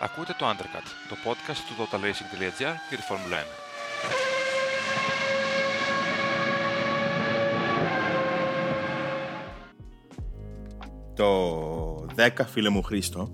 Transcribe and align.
Ακούτε 0.00 0.34
το 0.38 0.46
Undercut, 0.46 0.86
το 1.08 1.16
podcast 1.24 1.56
του 1.66 1.74
totalracing.gr 1.82 2.52
για 2.88 2.96
τη 2.96 3.02
Φόρμουλα 3.02 3.36
1. 3.36 3.40
Το 11.14 12.06
10, 12.16 12.44
φίλε 12.46 12.68
μου 12.68 12.82
Χρήστο, 12.82 13.32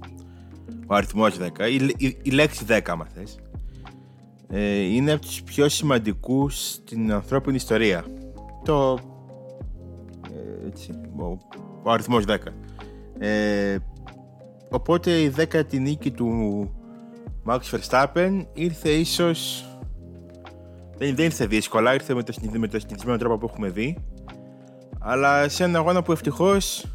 ο 0.86 0.94
αριθμός 0.94 1.36
10, 1.40 1.70
η, 1.70 1.94
η, 1.96 2.18
η 2.22 2.30
λέξη 2.30 2.64
10 2.68 2.80
άμα 2.86 3.06
θες, 3.14 3.38
ε, 4.48 4.80
είναι 4.80 5.12
από 5.12 5.26
τους 5.26 5.42
πιο 5.42 5.68
σημαντικούς 5.68 6.70
στην 6.70 7.12
ανθρώπινη 7.12 7.56
ιστορία. 7.56 8.04
Το... 8.64 8.98
Ε, 10.32 10.66
έτσι, 10.66 10.90
ο, 11.16 11.38
ο 11.82 11.90
αριθμός 11.90 12.24
10. 12.28 12.36
Ε, 13.18 13.76
Οπότε 14.74 15.20
η 15.20 15.28
δέκατη 15.28 15.78
νίκη 15.78 16.10
του 16.10 16.70
Max 17.46 17.58
Verstappen 17.70 18.46
ήρθε 18.52 18.90
ίσως 18.90 19.68
δεν, 20.96 21.14
δεν 21.14 21.24
ήρθε 21.24 21.46
δύσκολα, 21.46 21.94
ήρθε 21.94 22.14
με 22.14 22.22
το, 22.22 22.34
με 22.58 22.68
το 22.68 22.78
συνηθισμένο 22.78 23.18
τρόπο 23.18 23.38
που 23.38 23.46
έχουμε 23.50 23.68
δει 23.68 23.96
αλλά 24.98 25.48
σε 25.48 25.64
ένα 25.64 25.78
αγώνα 25.78 26.02
που 26.02 26.12
ευτυχώς 26.12 26.86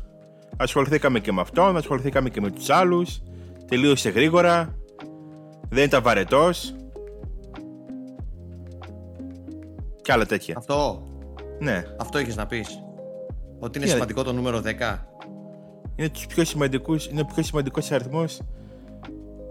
ασχοληθήκαμε 0.58 1.20
και 1.20 1.32
με 1.32 1.42
αυτόν, 1.42 1.78
ασχοληθήκαμε 1.78 2.30
και 2.30 2.42
με 2.42 2.52
τους 2.52 2.70
άλλους 2.70 3.22
τελείωσε 3.66 4.10
γρήγορα 4.10 4.78
δεν 5.70 5.84
ήταν 5.84 6.04
βαρετός 6.04 6.76
και 10.02 10.12
άλλα 10.12 10.26
τέτοια 10.26 10.56
Αυτό, 10.58 11.04
ναι. 11.60 11.84
αυτό 12.00 12.20
είχες 12.20 12.36
να 12.36 12.46
πεις; 12.46 12.84
Ότι 13.60 13.78
είναι 13.78 13.88
σημαντικό 13.88 14.24
το 14.24 14.34
νούμερο 14.34 14.62
10 14.66 15.09
είναι, 16.00 16.10
τους 16.10 16.26
πιο 16.26 16.46
σημαντικούς, 16.46 17.08
είναι 17.08 17.22
ο 17.22 17.26
πιο 17.26 17.44
σημαντικός 17.44 17.92
αριθμός 17.92 18.42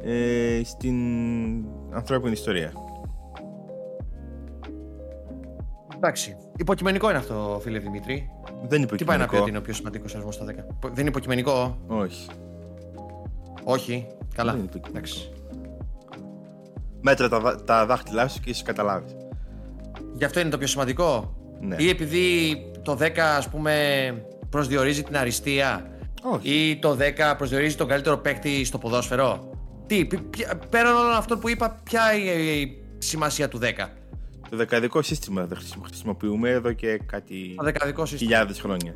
ε, 0.03 0.61
στην 0.65 0.97
ανθρώπινη 1.93 2.33
ιστορία. 2.33 2.73
Εντάξει. 5.97 6.37
Υποκειμενικό 6.57 7.09
είναι 7.09 7.19
αυτό, 7.19 7.61
φίλε 7.63 7.79
Δημήτρη. 7.79 8.31
Δεν 8.69 8.77
είναι 8.79 8.87
υποκειμενικό. 8.87 8.97
Τι 8.97 9.05
πάει 9.05 9.19
να 9.19 9.27
πει 9.27 9.37
ότι 9.37 9.49
είναι 9.49 9.59
ο 9.59 9.61
πιο 9.61 9.75
σημαντικός 9.75 10.15
αριθμός 10.15 10.35
στα 10.35 10.45
10. 10.45 10.49
Δεν 10.81 10.99
είναι 10.99 11.09
υποκειμενικό; 11.09 11.79
Όχι. 11.87 12.27
Όχι. 13.65 14.07
Καλά. 14.35 14.53
Δεν 14.53 14.61
είναι 14.61 14.71
υποκειμενικό. 14.75 15.17
Μέτρα 17.01 17.29
τα, 17.29 17.63
τα 17.65 17.87
δάχτυλά 17.87 18.29
σου 18.29 18.41
και 18.41 18.51
εσύ 18.51 18.63
καταλάβεις. 18.63 19.17
Γι' 20.13 20.25
αυτό 20.25 20.41
είναι 20.41 20.51
το 20.51 20.59
πιο 20.59 20.67
σημαντικό; 20.67 21.37
Ναι. 21.61 21.77
Ή 21.79 21.89
επειδή 21.89 22.57
το 22.83 22.99
10 23.01 23.19
ας 23.19 23.49
πούμε 23.49 23.75
προσδιορίζει 24.51 25.03
την 25.03 25.17
αριστεία 25.17 25.98
όχι. 26.23 26.51
Ή 26.51 26.79
το 26.79 26.97
10 27.01 27.35
προσδιορίζει 27.37 27.77
τον 27.77 27.89
καλύτερο 27.89 28.19
παίκτη 28.19 28.65
στο 28.65 28.79
ποδόσφαιρο; 28.79 29.51
Τι, 29.87 30.07
πέραν 30.71 30.97
όλων 30.97 31.13
αυτών 31.13 31.39
που 31.39 31.49
είπα, 31.49 31.81
ποια 31.83 32.15
είναι 32.15 32.31
η 32.31 32.83
σημασία 32.99 33.49
του 33.49 33.59
10. 33.59 33.65
Το 34.51 34.57
δεκαδικό 34.57 35.03
σύστημα 35.03 35.47
δεν 35.47 35.59
χρησιμοποιούμε 35.85 36.51
εδώ 36.51 36.73
και 36.73 37.01
κάτι 37.07 37.55
χιλιάδες 38.07 38.61
χρόνια. 38.61 38.93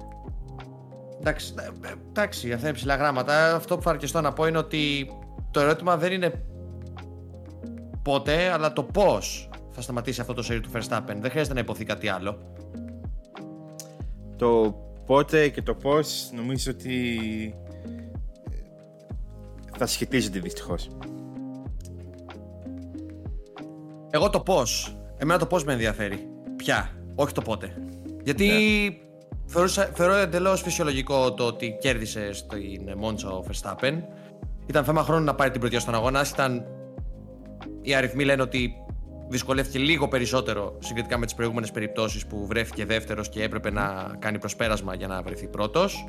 Εντάξει, 1.20 1.54
εντάξει, 2.08 2.52
αυτά 2.52 2.66
είναι 2.66 2.76
ψηλά 2.76 2.96
γράμματα. 2.96 3.54
Αυτό 3.54 3.76
που 3.76 3.82
θα 3.82 3.90
αρκεστώ 3.90 4.20
να 4.20 4.32
πω 4.32 4.46
είναι 4.46 4.58
ότι 4.58 5.10
το 5.50 5.60
ερώτημα 5.60 5.96
δεν 5.96 6.12
είναι 6.12 6.44
πότε, 8.02 8.50
αλλά 8.52 8.72
το 8.72 8.82
πώς 8.82 9.50
θα 9.70 9.80
σταματήσει 9.80 10.20
αυτό 10.20 10.34
το 10.34 10.42
σερί 10.42 10.60
του 10.60 10.70
Verstappen. 10.72 11.16
Δεν 11.20 11.30
χρειάζεται 11.30 11.54
να 11.54 11.60
υποθεί 11.60 11.84
κάτι 11.84 12.08
άλλο. 12.08 12.38
Το 14.36 14.74
πότε 15.06 15.48
και 15.48 15.62
το 15.62 15.74
πώς 15.74 16.30
νομίζω 16.34 16.70
ότι 16.70 17.18
θα 19.76 19.86
σχετίζονται 19.86 20.38
δυστυχώς. 20.38 20.88
Εγώ 24.10 24.30
το 24.30 24.40
πώς. 24.40 24.96
Εμένα 25.18 25.38
το 25.38 25.46
πώς 25.46 25.64
με 25.64 25.72
ενδιαφέρει. 25.72 26.28
Πια. 26.56 26.90
Όχι 27.14 27.32
το 27.32 27.42
πότε. 27.42 27.74
Γιατί 28.22 28.46
ναι. 29.54 29.68
θεωρώ 29.94 30.14
εντελώς 30.14 30.62
φυσιολογικό 30.62 31.34
το 31.34 31.46
ότι 31.46 31.76
κέρδισε 31.80 32.32
στην 32.32 32.92
Μόντσα 32.96 33.30
ο 33.30 33.44
Verstappen. 33.48 34.02
Ήταν 34.66 34.84
θέμα 34.84 35.02
χρόνου 35.02 35.24
να 35.24 35.34
πάρει 35.34 35.50
την 35.50 35.60
πρωτιά 35.60 35.80
στον 35.80 35.94
αγώνα. 35.94 36.26
Ήταν... 36.32 36.66
Οι 37.82 37.94
αριθμοί 37.94 38.24
λένε 38.24 38.42
ότι 38.42 38.74
δυσκολεύτηκε 39.28 39.78
λίγο 39.78 40.08
περισσότερο 40.08 40.76
συγκριτικά 40.78 41.18
με 41.18 41.24
τις 41.24 41.34
προηγούμενες 41.34 41.70
περιπτώσεις 41.70 42.26
που 42.26 42.46
βρέθηκε 42.46 42.84
δεύτερος 42.84 43.28
και 43.28 43.42
έπρεπε 43.42 43.70
να 43.70 44.16
κάνει 44.18 44.38
προσπέρασμα 44.38 44.94
για 44.94 45.06
να 45.06 45.22
βρεθεί 45.22 45.46
πρώτος. 45.46 46.04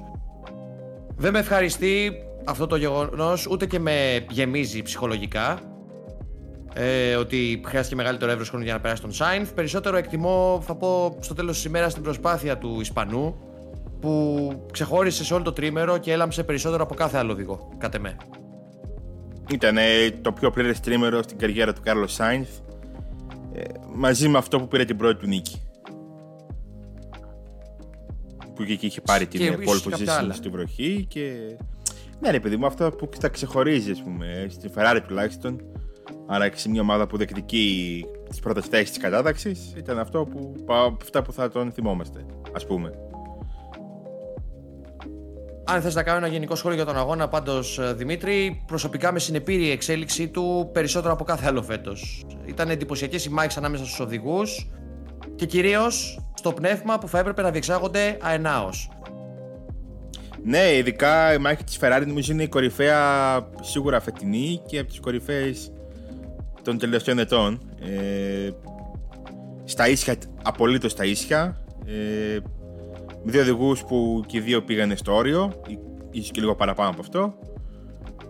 Δεν 1.15 1.31
με 1.31 1.39
ευχαριστεί 1.39 2.11
αυτό 2.45 2.67
το 2.67 2.75
γεγονός, 2.75 3.47
ούτε 3.47 3.65
και 3.65 3.79
με 3.79 4.25
γεμίζει 4.29 4.81
ψυχολογικά. 4.81 5.59
Ε, 6.75 7.15
ότι 7.15 7.61
χρειάστηκε 7.65 7.95
μεγαλύτερο 7.95 8.31
εύρος 8.31 8.49
χρόνου 8.49 8.63
για 8.63 8.73
να 8.73 8.79
περάσει 8.79 9.01
τον 9.01 9.11
Σάινθ. 9.11 9.51
Περισσότερο 9.53 9.97
εκτιμώ, 9.97 10.61
θα 10.65 10.75
πω 10.75 11.17
στο 11.19 11.33
τέλος 11.33 11.55
της 11.55 11.65
ημέρας, 11.65 11.93
την 11.93 12.03
προσπάθεια 12.03 12.57
του 12.57 12.77
Ισπανού 12.81 13.35
που 13.99 14.65
ξεχώρισε 14.71 15.23
σε 15.23 15.33
όλο 15.33 15.43
το 15.43 15.53
τρίμερο 15.53 15.97
και 15.97 16.11
έλαμψε 16.11 16.43
περισσότερο 16.43 16.83
από 16.83 16.95
κάθε 16.95 17.17
άλλο 17.17 17.31
οδηγό, 17.31 17.69
κατά 17.77 17.99
με. 17.99 18.17
Ήταν 19.49 19.75
το 20.21 20.31
πιο 20.31 20.51
πλήρες 20.51 20.79
τρίμερο 20.79 21.21
στην 21.21 21.37
καριέρα 21.37 21.73
του 21.73 21.81
Κάρλος 21.83 22.13
Σάινθ 22.13 22.49
ε, 22.49 22.62
μαζί 23.93 24.27
με 24.27 24.37
αυτό 24.37 24.59
που 24.59 24.67
πήρε 24.67 24.85
την 24.85 24.97
πρώτη 24.97 25.19
του 25.19 25.27
νίκη. 25.27 25.61
Που 28.55 28.63
και 28.63 28.73
εκεί 28.73 28.85
είχε 28.85 29.01
πάρει 29.01 29.27
την 29.27 29.55
pole 29.67 29.91
position 29.91 30.29
στη 30.31 30.49
βροχή 30.49 31.05
και... 31.09 31.57
Ναι 32.19 32.31
ρε 32.31 32.39
παιδί 32.39 32.57
μου, 32.57 32.65
αυτό 32.65 32.91
που 32.91 33.09
τα 33.19 33.29
ξεχωρίζει 33.29 33.91
ας 33.91 34.03
πούμε, 34.03 34.45
στη 34.49 34.69
Ferrari 34.75 34.99
τουλάχιστον 35.07 35.61
άρα 36.27 36.49
και 36.49 36.57
σε 36.57 36.69
μια 36.69 36.81
ομάδα 36.81 37.07
που 37.07 37.17
δεκτική 37.17 38.05
τις 38.29 38.39
πρώτες 38.39 38.65
θέσεις 38.65 38.89
της 38.89 38.97
κατάταξης 38.97 39.73
ήταν 39.77 39.99
αυτό 39.99 40.25
που, 40.25 40.55
αυτά 41.01 41.21
που 41.21 41.33
θα 41.33 41.49
τον 41.49 41.71
θυμόμαστε, 41.71 42.25
ας 42.55 42.65
πούμε. 42.65 42.91
Αν 45.73 45.81
θες 45.81 45.95
να 45.95 46.03
κάνω 46.03 46.17
ένα 46.17 46.27
γενικό 46.27 46.55
σχόλιο 46.55 46.77
για 46.77 46.85
τον 46.85 46.97
αγώνα, 46.97 47.27
πάντως 47.27 47.79
ε, 47.79 47.93
Δημήτρη, 47.93 48.63
προσωπικά 48.67 49.11
με 49.11 49.19
συνεπήρη 49.19 49.65
η 49.65 49.71
εξέλιξή 49.71 50.27
του 50.27 50.69
περισσότερο 50.73 51.13
από 51.13 51.23
κάθε 51.23 51.47
άλλο 51.47 51.63
φέτος. 51.63 52.25
Ήταν 52.45 52.69
εντυπωσιακές 52.69 53.25
οι 53.25 53.29
μάχε 53.29 53.59
ανάμεσα 53.59 53.85
στους 53.85 53.99
οδηγούς 53.99 54.69
και 55.35 55.45
κυρίως 55.45 56.19
στο 56.33 56.51
πνεύμα 56.51 56.99
που 56.99 57.07
θα 57.07 57.19
έπρεπε 57.19 57.41
να 57.41 57.51
διεξάγονται 57.51 58.17
αενάως. 58.21 58.89
Ναι, 60.43 60.75
ειδικά 60.75 61.33
η 61.33 61.37
μάχη 61.37 61.63
της 61.63 61.79
Ferrari 61.81 62.03
νομίζω 62.07 62.31
είναι 62.33 62.43
η 62.43 62.47
κορυφαία 62.47 62.99
σίγουρα 63.61 63.99
φετινή 63.99 64.61
και 64.65 64.79
από 64.79 64.89
τις 64.89 64.99
κορυφαίες 64.99 65.71
των 66.63 66.77
τελευταίων 66.77 67.19
ετών. 67.19 67.61
Ε, 67.81 68.49
στα 69.63 69.87
ίσια, 69.87 70.15
απολύτως 70.43 70.91
στα 70.91 71.05
ίσια. 71.05 71.63
Ε, 71.85 71.91
με 71.91 72.62
δύο 73.23 73.41
οδηγούς 73.41 73.83
που 73.83 74.23
και 74.27 74.37
οι 74.37 74.41
δύο 74.41 74.63
πήγανε 74.63 74.95
στο 74.95 75.15
όριο, 75.15 75.61
ίσως 76.11 76.31
και 76.31 76.41
λίγο 76.41 76.55
παραπάνω 76.55 76.89
από 76.89 77.01
αυτό. 77.01 77.33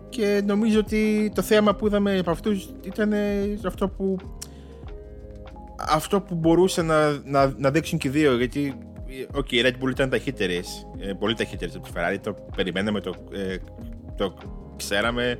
Και 0.08 0.42
νομίζω 0.46 0.78
ότι 0.78 1.32
το 1.34 1.42
θέμα 1.42 1.74
που 1.74 1.86
είδαμε 1.86 2.18
από 2.18 2.30
αυτούς 2.30 2.68
ήταν 2.82 3.12
αυτό 3.66 3.88
που. 3.88 4.16
Αυτό 5.88 6.20
που 6.20 6.34
μπορούσαν 6.34 6.86
να, 6.86 7.10
να, 7.24 7.54
να 7.56 7.70
δείξουν 7.70 7.98
και 7.98 8.08
οι 8.08 8.10
δύο. 8.10 8.36
Γιατί 8.36 8.78
okay, 9.34 9.52
οι 9.52 9.62
Red 9.64 9.84
Bull 9.84 9.90
ήταν 9.90 10.10
ταχύτερες, 10.10 10.86
ε, 10.98 11.12
πολύ 11.12 11.34
ταχύτερες 11.34 11.76
από 11.76 11.86
τη 11.86 11.92
Ferrari. 11.94 12.18
Το 12.22 12.34
περιμέναμε, 12.56 13.00
το, 13.00 13.14
ε, 13.32 13.56
το 14.16 14.34
ξέραμε. 14.76 15.38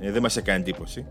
Ε, 0.00 0.10
δεν 0.10 0.22
μας 0.22 0.36
έκανε 0.36 0.58
εντύπωση. 0.58 1.06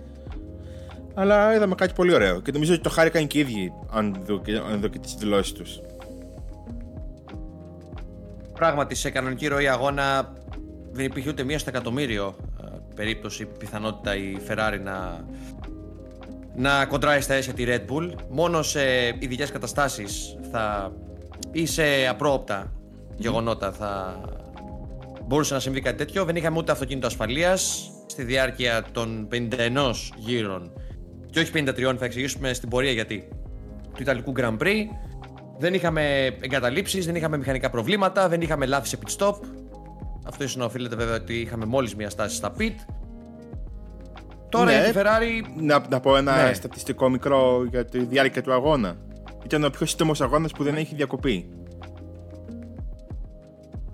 Αλλά 1.14 1.56
είδαμε 1.56 1.76
κάτι 1.76 1.94
πολύ 1.94 2.14
ωραίο 2.14 2.42
και 2.42 2.52
νομίζω 2.52 2.74
ότι 2.74 2.84
το 2.84 2.90
χάρηκαν 2.90 3.28
και 3.28 3.38
οι 3.38 3.42
ίδιοι 3.42 3.74
αν 3.92 4.22
δω, 4.26 4.42
αν 4.72 4.80
δω 4.80 4.88
και 4.88 5.00
τις 5.00 5.14
δηλώσεις 5.14 5.52
τους. 5.52 5.82
Πράγματι, 8.62 8.96
σε 8.96 9.10
κανονική 9.10 9.48
ροή 9.48 9.68
αγώνα 9.68 10.34
δεν 10.92 11.06
υπήρχε 11.06 11.30
ούτε 11.30 11.44
μία 11.44 11.60
στο 11.60 11.70
εκατομμύριο 11.70 12.36
ε, 12.64 12.66
περίπτωση, 12.96 13.46
πιθανότητα 13.46 14.16
η 14.16 14.38
Ferrari 14.48 14.80
να, 14.84 15.26
να 16.56 16.86
κοντράει 16.86 17.22
στα 17.22 17.34
αίσια 17.34 17.54
τη 17.54 17.64
Red 17.68 17.80
Bull. 17.92 18.14
Μόνο 18.30 18.62
σε 18.62 18.82
ειδικές 19.20 19.52
καταστάσεις 19.52 20.38
θα, 20.52 20.92
ή 21.52 21.66
σε 21.66 22.08
απρόοπτα 22.10 22.72
γεγονότα 23.16 23.72
θα 23.72 24.22
μπορούσε 25.26 25.54
να 25.54 25.60
συμβεί 25.60 25.82
κάτι 25.82 25.98
τέτοιο. 25.98 26.26
Δεν 26.26 26.36
είχαμε 26.36 26.58
ούτε 26.58 26.72
αυτοκίνητο 26.72 27.08
ασφαλείας 27.08 27.92
στη 28.06 28.24
διάρκεια 28.24 28.84
των 28.92 29.28
51 29.32 29.94
γύρων 30.18 30.72
και 31.30 31.40
όχι 31.40 31.52
53, 31.56 31.96
θα 31.98 32.06
εξηγήσουμε 32.06 32.54
στην 32.54 32.70
πορεία 32.70 32.92
γιατί 32.92 33.28
του 33.96 34.02
Ιταλικού 34.02 34.34
Grand 34.38 34.58
Prix. 34.58 34.86
Δεν 35.62 35.74
είχαμε 35.74 36.26
εγκαταλείψεις, 36.42 37.06
δεν 37.06 37.16
είχαμε 37.16 37.38
μηχανικά 37.38 37.70
προβλήματα, 37.70 38.30
δεν 38.30 38.42
είχαμε 38.42 38.66
λάθη 38.66 38.88
σε 38.88 38.98
pit 39.04 39.18
stop. 39.18 39.36
Αυτό 40.26 40.44
ίσως 40.44 40.56
να 40.56 40.66
οφείλεται 40.66 40.96
βέβαια 40.96 41.16
ότι 41.16 41.34
είχαμε 41.34 41.66
μόλις 41.66 41.96
μία 41.96 42.10
στάση 42.10 42.36
στα 42.36 42.54
pit. 42.60 42.74
Τώρα 44.50 44.66
ναι, 44.66 44.88
η 44.88 44.92
Ferrari. 44.96 45.62
Να, 45.62 45.86
να 45.90 46.00
πω 46.00 46.18
ένα 46.18 46.44
ναι. 46.44 46.54
στατιστικό 46.54 47.10
μικρό 47.10 47.66
για 47.70 47.86
τη 47.86 48.06
διάρκεια 48.06 48.42
του 48.42 48.54
αγώνα. 48.54 48.98
Ήταν 49.46 49.64
ο 49.64 49.70
πιο 49.70 49.86
σύντομος 49.86 50.22
αγώνας 50.22 50.52
που 50.52 50.64
δεν 50.64 50.76
έχει 50.76 50.96
διακοπή. 50.96 51.50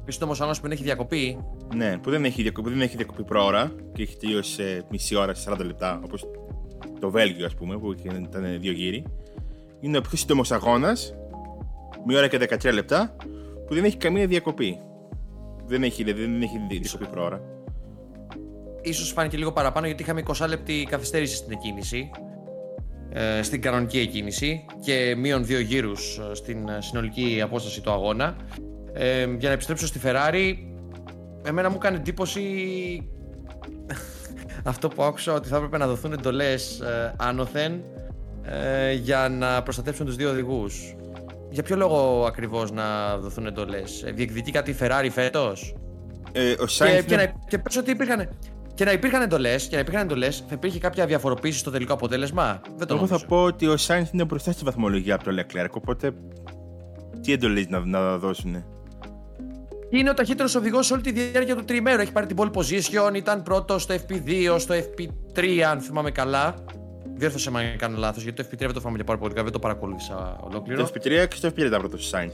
Πιο 0.03 0.11
σύντομος 0.11 0.39
αγώνας 0.39 0.57
που 0.57 0.63
δεν 0.63 0.71
έχει 0.71 0.83
διακοπή. 0.83 1.37
Ναι, 1.75 1.97
που 1.97 2.09
δεν 2.09 2.25
έχει, 2.25 2.41
διακοπή, 2.41 2.69
δεν 2.69 2.81
έχει 2.81 2.95
διακοπή 2.95 3.23
προώρα 3.23 3.71
και 3.93 4.01
έχει 4.01 4.17
τελειώσει 4.17 4.51
σε 4.51 4.85
μισή 4.89 5.15
ώρα, 5.15 5.33
σε 5.33 5.51
40 5.51 5.65
λεπτά, 5.65 6.01
όπως 6.03 6.25
το 6.99 7.09
Βέλγιο, 7.09 7.45
ας 7.45 7.53
πούμε, 7.53 7.77
που 7.77 7.95
ήταν 8.01 8.59
δύο 8.59 8.71
γύροι. 8.71 9.03
Είναι 9.79 9.97
ο 9.97 10.01
πιο 10.01 10.17
σύντομος 10.17 10.51
αγώνας, 10.51 11.13
μία 12.07 12.17
ώρα 12.17 12.27
και 12.27 12.37
13 12.49 12.73
λεπτά, 12.73 13.15
που 13.67 13.73
δεν 13.73 13.83
έχει 13.83 13.97
καμία 13.97 14.27
διακοπή. 14.27 14.79
Δεν 15.65 15.83
έχει, 15.83 16.03
δεν 16.03 16.41
έχει 16.41 16.57
διακοπή 16.69 17.05
προώρα. 17.05 17.41
Ίσως 18.81 19.11
φάνηκε 19.11 19.37
λίγο 19.37 19.51
παραπάνω 19.51 19.85
γιατί 19.85 20.03
είχαμε 20.03 20.23
20 20.39 20.47
λεπτή 20.47 20.87
καθυστέρηση 20.89 21.35
στην 21.35 21.51
εκκίνηση 21.51 22.09
ε, 23.09 23.41
στην 23.41 23.61
κανονική 23.61 23.99
εκκίνηση 23.99 24.65
και 24.81 25.15
μείον 25.17 25.45
δύο 25.45 25.59
γύρους 25.59 26.17
ε, 26.17 26.35
στην 26.35 26.67
ε, 26.67 26.77
συνολική 26.81 27.41
απόσταση 27.43 27.81
του 27.81 27.91
αγώνα. 27.91 28.35
Ε, 28.93 29.25
για 29.39 29.47
να 29.47 29.53
επιστρέψω 29.53 29.87
στη 29.87 29.99
Ferrari, 30.03 30.53
εμένα 31.43 31.69
μου 31.69 31.75
έκανε 31.75 31.97
εντύπωση 31.97 32.41
αυτό 34.63 34.87
που 34.87 35.03
άκουσα 35.03 35.33
ότι 35.33 35.47
θα 35.47 35.55
έπρεπε 35.55 35.77
να 35.77 35.87
δοθούν 35.87 36.13
εντολές 36.13 36.79
ε, 36.79 37.13
άνωθεν 37.17 37.81
ε, 38.43 38.93
για 38.93 39.29
να 39.29 39.63
προστατεύσουν 39.63 40.05
τους 40.05 40.15
δύο 40.15 40.29
οδηγούς. 40.29 40.95
Για 41.49 41.63
ποιο 41.63 41.75
λόγο 41.75 42.25
ακριβώς 42.25 42.71
να 42.71 43.17
δοθούν 43.17 43.45
εντολές, 43.45 44.03
διεκδικεί 44.13 44.51
κάτι 44.51 44.71
η 44.71 44.75
Ferrari 44.79 45.07
φέτος; 45.11 45.75
Ε, 46.31 46.51
ο 46.51 46.65
και, 46.65 47.03
και, 47.07 47.15
να, 47.15 47.25
και 47.47 47.57
πες 47.57 47.77
ότι 47.77 47.91
υπήρχαν, 47.91 48.29
και 48.73 48.85
να 48.85 48.91
υπήρχαν 48.91 49.21
εντολές, 49.21 49.67
και 49.67 49.75
να 49.75 49.81
υπήρχαν 49.81 50.01
εντολές, 50.01 50.37
θα 50.47 50.53
υπήρχε 50.53 50.79
κάποια 50.79 51.05
διαφοροποίηση 51.05 51.59
στο 51.59 51.71
τελικό 51.71 51.93
αποτέλεσμα; 51.93 52.61
Δεν 52.75 52.87
το 52.87 52.95
Εγώ 52.95 53.07
θα 53.07 53.19
πω 53.27 53.43
ότι 53.43 53.67
ο 53.67 53.77
Σάινθ 53.77 54.13
είναι 54.13 54.25
μπροστά 54.25 54.51
στη 54.51 54.63
βαθμολογία 54.63 55.15
από 55.15 55.23
το 55.23 55.31
Leclerc, 55.39 55.71
οπότε 55.71 56.11
τι 57.21 57.31
εντολές 57.31 57.67
να, 57.67 57.85
να 57.85 58.17
δώσουν; 58.17 58.63
Είναι 59.89 60.09
ο 60.09 60.13
ταχύτερος 60.13 60.55
οδηγός 60.55 60.91
όλη 60.91 61.01
τη 61.01 61.11
διάρκεια 61.11 61.55
του 61.55 61.63
τριμέρου. 61.65 62.01
Έχει 62.01 62.11
πάρει 62.11 62.25
την 62.25 62.37
pole 62.39 62.51
position, 62.51 63.15
ήταν 63.15 63.43
πρώτος 63.43 63.81
στο 63.81 63.95
FP2, 63.95 64.55
στο 64.59 64.75
FP3, 64.75 65.59
αν 65.59 65.79
θυμάμαι 65.79 66.11
καλά. 66.11 66.55
Διόρθωσε 67.17 67.51
με 67.51 67.59
αν 67.59 67.77
κάνω 67.77 67.97
λάθος, 67.97 68.23
γιατί 68.23 68.43
το 68.43 68.49
FP3 68.51 68.57
δεν 68.57 68.73
το 68.73 68.79
θυμάμαι 68.79 69.03
πάρα 69.03 69.19
πολύ 69.19 69.31
καλά, 69.31 69.43
δεν 69.43 69.53
το 69.53 69.59
παρακολούθησα 69.59 70.37
ολόκληρο. 70.39 70.83
Το 70.83 70.91
FP3 70.93 71.27
και 71.27 71.35
στο 71.35 71.47
FP3 71.47 71.57
ήταν 71.57 71.79
πρώτος 71.79 72.05
ο 72.05 72.07
Σάινθ. 72.07 72.33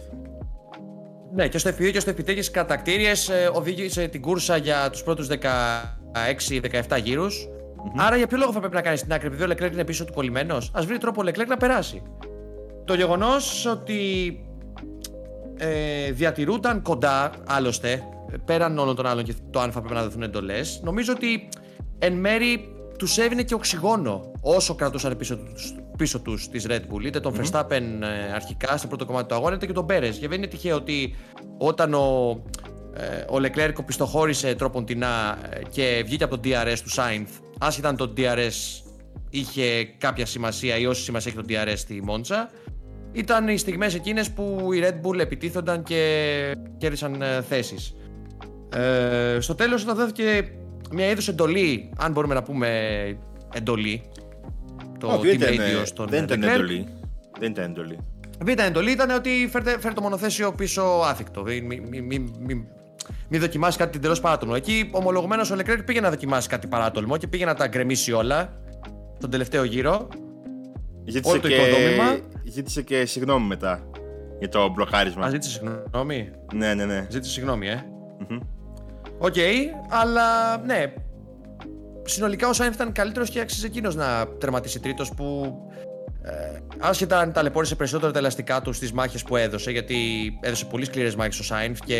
Ναι, 1.33 1.47
και 1.47 1.57
στο 1.57 1.69
FP2 1.69 1.91
και 1.91 1.99
στο 1.99 2.11
FP3 2.11 2.23
και 2.23 2.41
στι 2.41 2.51
κατακτήριες 2.51 3.29
ε, 3.29 3.49
οδήγησε 3.53 4.07
την 4.07 4.21
κούρσα 4.21 4.57
για 4.57 4.89
τους 4.89 5.03
πρώτους 5.03 5.27
10 5.27 5.33
6-17 6.89 7.01
γύρους. 7.03 7.47
Mm-hmm. 7.47 7.91
Άρα 7.97 8.15
για 8.15 8.27
ποιο 8.27 8.37
λόγο 8.37 8.51
θα 8.51 8.59
πρέπει 8.59 8.75
να 8.75 8.81
κάνεις 8.81 9.01
την 9.01 9.13
άκρη, 9.13 9.27
επειδή 9.27 9.43
ο 9.43 9.47
Λεκλέκ 9.47 9.73
είναι 9.73 9.85
πίσω 9.85 10.05
του 10.05 10.13
κολλημένος; 10.13 10.71
Α 10.73 10.81
βρει 10.81 10.97
τρόπο 10.97 11.21
ο 11.21 11.23
Λεκλέκ 11.23 11.47
να 11.47 11.57
περάσει. 11.57 12.01
Το 12.85 12.93
γεγονός 12.93 13.65
ότι 13.65 14.39
ε, 15.57 16.11
διατηρούνταν 16.11 16.81
κοντά, 16.81 17.31
άλλωστε, 17.47 18.03
πέραν 18.45 18.77
όλων 18.77 18.95
των 18.95 19.05
άλλων 19.05 19.23
και 19.23 19.33
το 19.51 19.59
αν 19.59 19.71
θα 19.71 19.79
πρέπει 19.79 19.95
να 19.95 20.03
δοθούν 20.03 20.21
εντολές, 20.21 20.81
νομίζω 20.83 21.13
ότι 21.13 21.49
εν 21.99 22.13
μέρη 22.13 22.72
τους 23.03 23.17
έβηνε 23.17 23.43
και 23.43 23.53
οξυγόνο 23.53 24.31
όσο 24.41 24.75
κρατούσαν 24.75 25.17
πίσω 25.17 25.37
τους 25.37 25.75
πίσω 25.97 26.19
τους 26.19 26.49
της 26.49 26.65
Red 26.69 26.79
Bull. 26.79 27.05
Είτε 27.05 27.19
τον 27.19 27.35
mm-hmm. 27.35 27.61
Verstappen 27.61 27.81
ε, 28.01 28.33
αρχικά 28.33 28.77
στο 28.77 28.87
πρώτο 28.87 29.05
κομμάτι 29.05 29.27
του 29.27 29.35
αγώνα, 29.35 29.55
είτε 29.55 29.65
και 29.65 29.73
τον 29.73 29.85
Πέρες. 29.85 30.17
Και 30.17 30.27
δεν 30.27 30.37
είναι 30.37 30.47
τυχαίο 30.47 30.75
ότι 30.75 31.15
όταν 31.57 31.93
ο 31.93 32.41
ε, 32.93 33.17
ο 33.29 33.35
Leclerc 33.35 33.85
πιστοχώρησε 33.85 34.55
τρόποντινά 34.55 35.37
ε, 35.49 35.61
και 35.69 36.03
βγήκε 36.05 36.23
από 36.23 36.37
το 36.37 36.49
DRS 36.49 36.77
του 36.83 36.91
Sainz 36.95 37.27
άσχετα 37.59 37.89
αν 37.89 37.95
το 37.95 38.13
DRS 38.17 38.83
είχε 39.29 39.83
κάποια 39.97 40.25
σημασία 40.25 40.77
ή 40.77 40.85
όση 40.85 41.01
σημασία 41.01 41.33
έχει 41.35 41.45
το 41.45 41.53
DRS 41.53 41.77
στη 41.77 42.01
Μόντσα 42.03 42.49
ήταν 43.11 43.47
οι 43.47 43.57
στιγμές 43.57 43.95
εκείνες 43.95 44.31
που 44.31 44.69
οι 44.73 44.83
Red 44.83 45.07
Bull 45.07 45.19
επιτίθονταν 45.19 45.83
και 45.83 46.51
κέρδισαν 46.77 47.21
ε, 47.21 47.41
θέσεις 47.41 47.95
ε, 48.75 49.37
στο 49.39 49.55
τέλος 49.55 49.83
όταν 49.83 49.95
δόθηκε 49.95 50.51
μια 50.93 51.09
είδους 51.09 51.27
εντολή 51.27 51.89
αν 51.97 52.11
μπορούμε 52.11 52.33
να 52.33 52.43
πούμε 52.43 52.67
εντολή 53.53 54.01
το 54.99 55.11
oh, 55.11 55.25
team 55.25 55.41
radio 55.41 55.81
στον 55.83 56.07
δεν 56.09 56.23
ήταν 56.23 56.43
εντολή 56.43 56.87
δεν 57.39 57.51
ήταν 57.51 57.65
εντολή 57.65 57.99
δεν 58.43 58.53
ήταν 58.53 58.65
εντολή, 58.65 58.91
ήταν 58.91 59.09
ότι 59.09 59.47
φέρτε, 59.51 59.77
το 59.95 60.01
μονοθέσιο 60.01 60.51
πίσω 60.51 60.81
άθικτο. 60.81 61.43
Μην 61.43 61.65
μη, 62.05 62.65
μην 63.29 63.41
δοκιμάσεις 63.41 63.77
κάτι 63.77 63.97
εντελώς 63.97 64.19
παράτολμο. 64.19 64.53
Εκεί 64.57 64.89
ομολογουμένως 64.91 65.51
ο 65.51 65.55
Λεκλέρ 65.55 65.83
πήγε 65.83 65.99
να 65.99 66.09
δοκιμάσει 66.09 66.47
κάτι 66.47 66.67
παράτολμο 66.67 67.17
και 67.17 67.27
πήγε 67.27 67.45
να 67.45 67.53
τα 67.53 67.67
γκρεμίσει 67.67 68.11
όλα 68.11 68.53
τον 69.19 69.29
τελευταίο 69.29 69.63
γύρο. 69.63 70.07
Ζήτησε 71.05 71.39
το 71.39 71.47
και... 71.47 71.53
οικοδόμημα. 71.53 72.19
Ζήτησε 72.43 72.81
και 72.81 73.05
συγγνώμη 73.05 73.47
μετά 73.47 73.89
για 74.39 74.49
το 74.49 74.69
μπλοκάρισμα. 74.69 75.25
Α, 75.25 75.29
ζήτησε 75.29 75.51
συγγνώμη. 75.51 76.31
Ναι, 76.53 76.73
ναι, 76.73 76.85
ναι. 76.85 77.07
Ζήτησε 77.09 77.31
συγγνώμη, 77.31 77.67
ε. 77.67 77.85
OK, 79.17 79.33
okay, 79.35 79.53
αλλά 79.89 80.57
ναι. 80.57 80.93
Συνολικά 82.05 82.49
ο 82.49 82.53
Σάινθ 82.53 82.75
ήταν 82.75 82.91
καλύτερος 82.91 83.29
και 83.29 83.39
άξιζε 83.39 83.65
εκείνος 83.65 83.95
να 83.95 84.27
τερματίσει 84.39 84.79
τρίτος 84.79 85.13
που. 85.13 85.57
Ε, 86.25 86.59
άσχετα 86.79 87.19
αν 87.19 87.31
ταλαιπώρησε 87.31 87.75
περισσότερο 87.75 88.11
τα 88.11 88.19
ελαστικά 88.19 88.61
του 88.61 88.73
στις 88.73 88.91
μάχες 88.91 89.23
που 89.23 89.35
έδωσε, 89.35 89.71
γιατί 89.71 89.97
έδωσε 90.41 90.65
πολύ 90.65 90.85
σκληρές 90.85 91.15
μάχες 91.15 91.39
ο 91.39 91.43
Σάινφ 91.43 91.79
και 91.79 91.99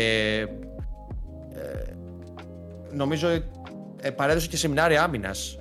νομίζω 2.94 3.28
ε, 4.00 4.10
παρέδωσε 4.10 4.48
και 4.48 4.56
σεμινάρια 4.56 5.02
άμυνας. 5.02 5.58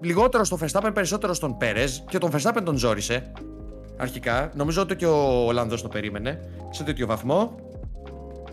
Λιγότερο 0.00 0.44
στον 0.44 0.58
Verstappen, 0.62 0.90
περισσότερο 0.94 1.34
στον 1.34 1.56
Πέρες 1.56 2.04
και 2.08 2.18
τον 2.18 2.30
Verstappen 2.32 2.62
τον 2.64 2.76
ζόρισε. 2.76 3.32
Αρχικά. 3.96 4.50
Νομίζω 4.54 4.82
ότι 4.82 4.96
και 4.96 5.06
ο 5.06 5.46
Ολλανδό 5.46 5.76
το 5.76 5.88
περίμενε 5.88 6.40
σε 6.70 6.84
τέτοιο 6.84 7.06
βαθμό. 7.06 7.54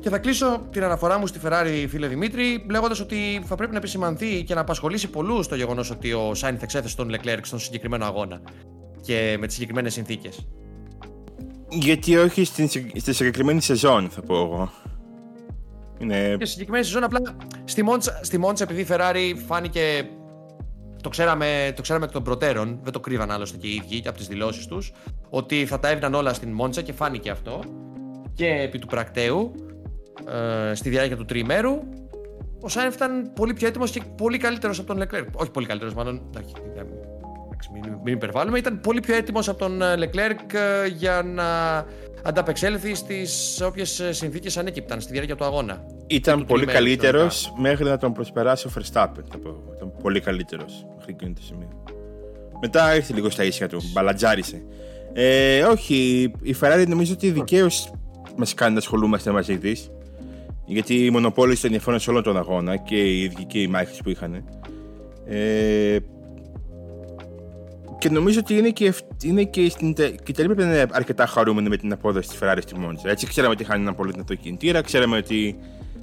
Και 0.03 0.09
θα 0.09 0.17
κλείσω 0.17 0.67
την 0.71 0.83
αναφορά 0.83 1.17
μου 1.17 1.27
στη 1.27 1.39
Ferrari, 1.43 1.85
φίλε 1.89 2.07
Δημήτρη, 2.07 2.65
λέγοντας 2.69 2.99
ότι 2.99 3.43
θα 3.45 3.55
πρέπει 3.55 3.71
να 3.71 3.77
επισημανθεί 3.77 4.43
και 4.43 4.53
να 4.53 4.61
απασχολήσει 4.61 5.09
πολλούς 5.09 5.47
το 5.47 5.55
γεγονός 5.55 5.91
ότι 5.91 6.13
ο 6.13 6.33
Σάινθ 6.33 6.63
εξέθεσε 6.63 6.95
τον 6.95 7.11
Leclerc 7.11 7.39
στον 7.41 7.59
συγκεκριμένο 7.59 8.05
αγώνα 8.05 8.41
και 9.01 9.35
με 9.39 9.45
τις 9.45 9.55
συγκεκριμένες 9.55 9.93
συνθήκες. 9.93 10.47
Γιατί 11.69 12.17
όχι 12.17 12.43
στην, 12.43 12.67
στη 12.95 13.13
συγκεκριμένη 13.13 13.61
σεζόν, 13.61 14.09
θα 14.09 14.21
πω 14.21 14.35
εγώ. 14.35 14.71
Είναι... 15.97 16.35
Και 16.39 16.45
συγκεκριμένη 16.45 16.85
σεζόν 16.85 17.03
απλά 17.03 17.19
στη 17.63 17.83
Μόντσα, 17.83 18.19
στη 18.23 18.37
Μόντσα 18.37 18.63
επειδή 18.63 18.81
η 18.81 18.87
Ferrari 18.89 19.33
φάνηκε 19.47 20.09
το 21.03 21.09
ξέραμε, 21.09 21.73
το 21.75 21.81
ξέραμε 21.81 22.05
εκ 22.05 22.11
των 22.11 22.23
προτέρων, 22.23 22.79
δεν 22.83 22.91
το 22.91 22.99
κρύβαν 22.99 23.31
άλλωστε 23.31 23.57
και 23.57 23.67
οι 23.67 23.81
ίδιοι 23.85 24.07
από 24.07 24.17
τις 24.17 24.27
δηλώσεις 24.27 24.65
τους, 24.65 24.91
ότι 25.29 25.65
θα 25.65 25.79
τα 25.79 25.89
έβγαιναν 25.89 26.13
όλα 26.13 26.33
στην 26.33 26.51
Μόντσα 26.51 26.81
και 26.81 26.93
φάνηκε 26.93 27.29
αυτό. 27.29 27.59
Και 28.33 28.47
επί 28.47 28.79
του 28.79 28.87
πρακτέου, 28.87 29.51
ε, 30.69 30.73
στη 30.75 30.89
διάρκεια 30.89 31.17
του 31.17 31.25
τριημέρου, 31.25 31.79
ο 32.61 32.69
Σάινφ 32.69 32.95
ήταν 32.95 33.31
πολύ 33.35 33.53
πιο 33.53 33.67
έτοιμος 33.67 33.91
και 33.91 34.01
πολύ 34.17 34.37
καλύτερος 34.37 34.79
από 34.79 34.87
τον 34.87 35.03
Leclerc. 35.03 35.25
Όχι 35.33 35.51
πολύ 35.51 35.65
καλύτερος, 35.65 35.93
μάλλον. 35.93 36.21
Μην, 37.73 37.97
μην 38.03 38.13
υπερβάλλουμε. 38.13 38.57
Ήταν 38.57 38.79
πολύ 38.79 38.99
πιο 38.99 39.15
έτοιμος 39.15 39.49
από 39.49 39.57
τον 39.57 39.81
Leclerc 39.81 40.53
ε, 40.53 40.87
για 40.87 41.21
να 41.25 41.77
ανταπεξέλθει 42.23 42.95
στις 42.95 43.61
όποιες 43.61 44.01
συνθήκες 44.09 44.57
ανέκυπταν 44.57 45.01
στη 45.01 45.11
διάρκεια 45.11 45.35
του 45.35 45.43
αγώνα. 45.43 45.85
Ήταν 46.07 46.45
πολύ 46.45 46.65
καλύτερος 46.65 47.53
μέχρι 47.57 47.83
να 47.83 47.97
τον 47.97 48.13
προσπεράσει 48.13 48.67
ο 48.67 48.71
Verstappen. 48.75 49.23
Θα 49.31 49.37
πω. 49.37 49.63
Ήταν 49.75 49.91
πολύ 50.01 50.19
καλύτερος 50.19 50.85
μέχρι 50.97 51.11
εκείνο 51.11 51.33
το 51.33 51.41
σημείο. 51.41 51.83
Μετά 52.61 52.95
ήρθε 52.95 53.13
λίγο 53.13 53.29
στα 53.29 53.43
ίσια 53.43 53.67
του, 53.67 53.81
μπαλατζάρισε. 53.93 54.63
Ε, 55.13 55.61
όχι, 55.61 56.31
η 56.41 56.55
Ferrari 56.61 56.85
νομίζω 56.87 57.13
ότι 57.13 57.31
δικαίως 57.31 57.91
μας 58.35 58.53
κάνει 58.53 58.73
να 58.73 58.79
ασχολούμαστε 58.79 59.31
μαζί 59.31 59.57
της. 59.57 59.89
Γιατί 60.73 61.05
η 61.05 61.09
μονοπόληση 61.09 61.57
ήταν 61.59 61.71
ενδιαφέρον 61.71 61.99
σε 61.99 62.09
όλο 62.09 62.21
τον 62.21 62.37
αγώνα 62.37 62.77
και 62.77 62.95
οι 62.95 63.21
ίδιοι 63.21 63.45
και 63.45 63.59
οι 63.59 63.67
μάχες 63.67 64.01
που 64.03 64.09
είχαν. 64.09 64.43
Ε, 65.25 65.97
και 67.99 68.09
νομίζω 68.09 68.39
ότι 68.39 68.57
είναι 68.57 68.69
και, 68.69 68.93
είναι 69.23 69.43
και 69.43 69.69
στην 69.69 69.93
και 69.93 70.33
πρέπει 70.33 70.55
να 70.55 70.63
είναι 70.63 70.85
αρκετά 70.91 71.25
χαρούμενοι 71.25 71.69
με 71.69 71.77
την 71.77 71.91
απόδοση 71.91 72.27
της 72.29 72.37
Ferrari 72.41 72.57
στη 72.61 72.79
Μόντζα. 72.79 73.09
Έτσι, 73.09 73.27
ξέραμε 73.27 73.53
ότι 73.53 73.63
είχαν 73.63 73.81
ένα 73.81 73.93
πολύ 73.93 74.11
δυνατό 74.11 74.35
κινητήρα, 74.35 74.81
ξέραμε 74.81 75.17
ότι 75.17 75.57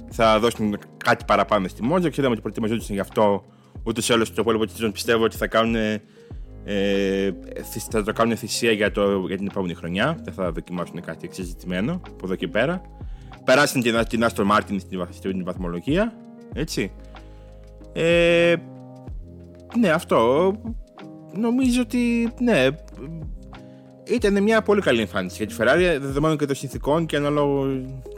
θα 0.09 0.39
δώσουν 0.39 0.77
κάτι 0.97 1.25
παραπάνω 1.25 1.67
στη 1.67 1.83
Μόντζα, 1.83 2.09
ξέραμε 2.09 2.33
ότι 2.33 2.41
προετοιμαζόντουσαν 2.41 2.95
γι' 2.95 3.01
αυτό. 3.01 3.43
Ούτως 3.83 4.09
ή 4.09 4.13
άλλως 4.13 4.29
το 4.33 4.35
υπόλοιπο 4.41 4.65
της 4.65 4.91
πιστεύω 4.91 5.23
ότι 5.23 5.37
θα 5.37 5.47
κάνουν. 5.47 5.75
Ε, 6.63 7.31
θα 7.89 8.03
το 8.03 8.13
κάνουν 8.13 8.37
θυσία 8.37 8.71
για, 8.71 8.91
το, 8.91 9.23
για 9.27 9.37
την 9.37 9.47
επόμενη 9.47 9.73
χρονιά. 9.73 10.19
Δεν 10.23 10.33
θα 10.33 10.51
δοκιμάσουν 10.51 11.01
κάτι 11.01 11.25
εξεζητημένο 11.25 11.91
από 11.93 12.25
εδώ 12.25 12.35
και 12.35 12.47
πέρα. 12.47 12.81
Περάσαν 13.43 13.81
την, 13.81 14.05
την 14.09 14.23
Aston 14.23 14.51
Martin 14.51 14.75
στην, 14.79 15.07
στην 15.09 15.43
βαθμολογία. 15.43 16.13
Έτσι. 16.53 16.91
Ε, 17.93 18.55
ναι, 19.79 19.89
αυτό 19.89 20.51
νομίζω 21.33 21.81
ότι 21.81 22.33
ναι, 22.39 22.67
ήταν 24.03 24.43
μια 24.43 24.61
πολύ 24.61 24.81
καλή 24.81 25.01
εμφάνιση 25.01 25.35
για 25.37 25.47
τη 25.47 25.55
Ferrari 25.59 25.97
δεδομένων 26.01 26.37
και 26.37 26.45
των 26.45 26.55
συνθηκών 26.55 27.05
και 27.05 27.15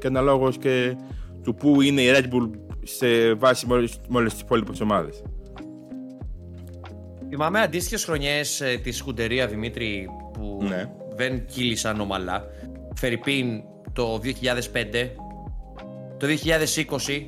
αναλόγω 0.07 0.51
και, 0.51 0.57
και 0.59 0.95
του 1.43 1.55
που 1.55 1.81
είναι 1.81 2.01
η 2.01 2.11
Red 2.15 2.33
Bull 2.33 2.49
σε 2.83 3.33
βάση 3.33 3.67
με 3.67 3.87
όλε 4.09 4.27
τις 4.29 4.39
υπόλοιπες 4.39 4.81
ομάδες. 4.81 5.21
Θυμάμαι 7.29 7.61
αντίστοιχες 7.61 8.03
χρονιές 8.05 8.61
ε, 8.61 8.79
της 8.83 8.97
Σκουντερία 8.97 9.47
Δημήτρη 9.47 10.09
που 10.33 10.63
ναι. 10.67 10.89
δεν 11.15 11.45
κύλησαν 11.45 11.99
ομαλά. 11.99 12.43
Φερρυπίν 12.95 13.63
το 13.93 14.19
2005, 14.23 15.09
το 16.17 16.27
2020 16.27 17.23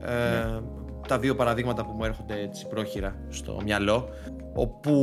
Ε, 0.00 0.60
τα 1.08 1.18
δύο 1.18 1.34
παραδείγματα 1.34 1.84
που 1.84 1.92
μου 1.92 2.04
έρχονται 2.04 2.40
έτσι 2.40 2.66
πρόχειρα 2.66 3.16
στο 3.28 3.60
μυαλό. 3.64 4.08
Όπου 4.54 4.94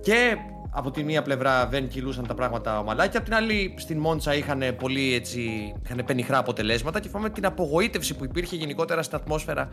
και 0.00 0.36
από 0.70 0.90
τη 0.90 1.04
μία 1.04 1.22
πλευρά 1.22 1.66
δεν 1.66 1.88
κυλούσαν 1.88 2.26
τα 2.26 2.34
πράγματα 2.34 2.78
ομαλά 2.78 3.06
και 3.06 3.16
από 3.16 3.26
την 3.26 3.34
άλλη 3.34 3.74
στην 3.76 3.98
Μόντσα 3.98 4.34
είχαν 4.34 4.62
πολύ 4.78 5.14
έτσι, 5.14 5.72
είχαν 5.84 6.04
πενιχρά 6.06 6.38
αποτελέσματα 6.38 7.00
και 7.00 7.08
φάμε 7.08 7.30
την 7.30 7.46
απογοήτευση 7.46 8.16
που 8.16 8.24
υπήρχε 8.24 8.56
γενικότερα 8.56 9.02
στην 9.02 9.16
ατμόσφαιρα 9.16 9.68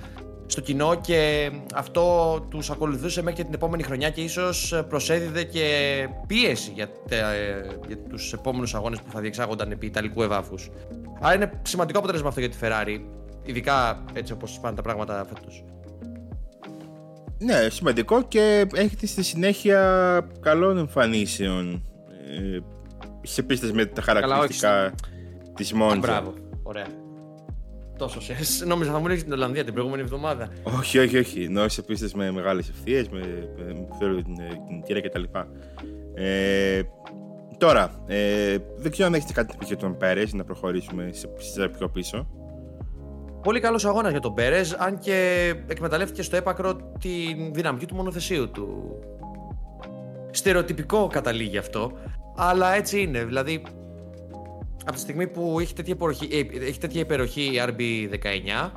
στο 0.46 0.62
κοινό 0.62 0.96
και 0.96 1.52
αυτό 1.74 2.36
τους 2.50 2.70
ακολουθούσε 2.70 3.22
μέχρι 3.22 3.38
και 3.38 3.44
την 3.44 3.54
επόμενη 3.54 3.84
χρονιά 3.84 4.10
και 4.10 4.22
ίσως 4.22 4.84
προσέδιδε 4.90 5.44
και 5.44 6.08
πίεση 6.28 6.72
για, 6.72 6.88
για 7.88 7.98
τους 8.10 8.34
επόμενους 8.34 8.76
αγώνες 8.76 9.02
που 9.02 9.12
θα 9.12 9.20
διεξάγονταν 9.20 9.72
επί 9.72 9.86
Ιταλικού 9.86 10.24
εδάφους. 10.24 10.70
Άρα 11.22 11.36
είναι 11.36 11.52
σημαντικό 11.62 11.98
αποτέλεσμα 11.98 12.28
αυτό 12.28 12.40
για 12.40 12.50
τη 12.50 12.58
Ferrari, 12.62 13.00
ειδικά 13.44 14.04
έτσι 14.14 14.34
όπως 14.34 14.60
πάνε 14.62 14.76
τα 14.76 14.82
πράγματα 14.82 15.26
φέτος. 15.34 15.64
Ναι, 17.40 17.70
σημαντικό 17.70 18.24
και 18.24 18.68
έχετε 18.74 19.06
στη 19.06 19.24
συνέχεια 19.24 20.30
καλών 20.40 20.78
εμφανίσεων 20.78 21.84
ε, 22.38 22.60
σε 23.22 23.44
πίστες 23.44 23.72
με 23.72 23.86
τα 23.86 24.02
χαρακτηριστικά 24.02 24.94
της 25.56 25.74
Μόντζα. 25.74 25.98
Μπράβο, 25.98 26.34
ωραία. 26.64 26.88
Τόσο 27.98 28.22
σε. 28.22 28.36
Νόμιζα 28.68 28.92
θα 28.92 29.00
μου 29.00 29.08
ρίξει 29.08 29.24
την 29.24 29.34
Ολλανδία 29.34 29.64
την 29.64 29.74
προηγούμενη 29.74 30.04
εβδομάδα. 30.04 30.50
Όχι, 30.64 31.00
όχι, 31.00 31.18
όχι. 31.18 31.44
Ενώ 31.44 31.68
σε 31.68 31.82
πίστες 31.82 32.14
με 32.14 32.32
μεγάλες 32.32 32.70
ευθείες, 32.70 33.10
με, 33.10 33.20
με 33.58 34.22
την 34.22 34.36
κινητήρα 34.68 35.02
κτλ. 35.02 35.24
Ε, 36.14 36.82
τώρα, 37.58 38.04
ε, 38.08 38.58
δεν 38.78 38.92
ξέρω 38.92 39.08
αν 39.08 39.14
έχετε 39.14 39.34
κάτι 39.34 39.52
να 39.52 39.58
πει 39.58 39.66
για 39.66 39.78
τον 39.78 39.98
Πέρες 39.98 40.34
να 40.34 40.44
προχωρήσουμε 40.44 41.10
σε, 41.14 41.30
σε 41.38 41.68
πιο 41.68 41.90
πίσω. 41.90 42.28
Πολύ 43.42 43.60
καλός 43.60 43.86
αγώνας 43.86 44.12
για 44.12 44.20
τον 44.20 44.34
Πέρες, 44.34 44.74
αν 44.74 45.00
και 45.00 45.48
εκμεταλλεύτηκε 45.68 46.22
στο 46.22 46.36
έπακρο 46.36 46.76
τη 47.00 47.10
δυναμική 47.52 47.86
του 47.86 47.96
μονοθεσίου 47.96 48.52
του. 48.52 49.00
Στερεοτυπικό 50.32 51.08
καταλήγει 51.08 51.58
αυτό, 51.58 51.92
αλλά 52.36 52.76
έτσι 52.76 53.02
είναι. 53.02 53.24
Δηλαδή, 53.24 53.64
από 54.82 54.94
τη 54.94 55.00
στιγμή 55.00 55.28
που 55.28 55.58
έχει 55.60 55.74
τέτοια, 55.74 55.94
υπεροχή, 55.94 56.28
ε, 56.32 56.66
έχει 56.66 56.80
τέτοια 56.80 57.02
υπεροχή 57.02 57.42
η 57.42 57.62
RB19, 57.68 58.72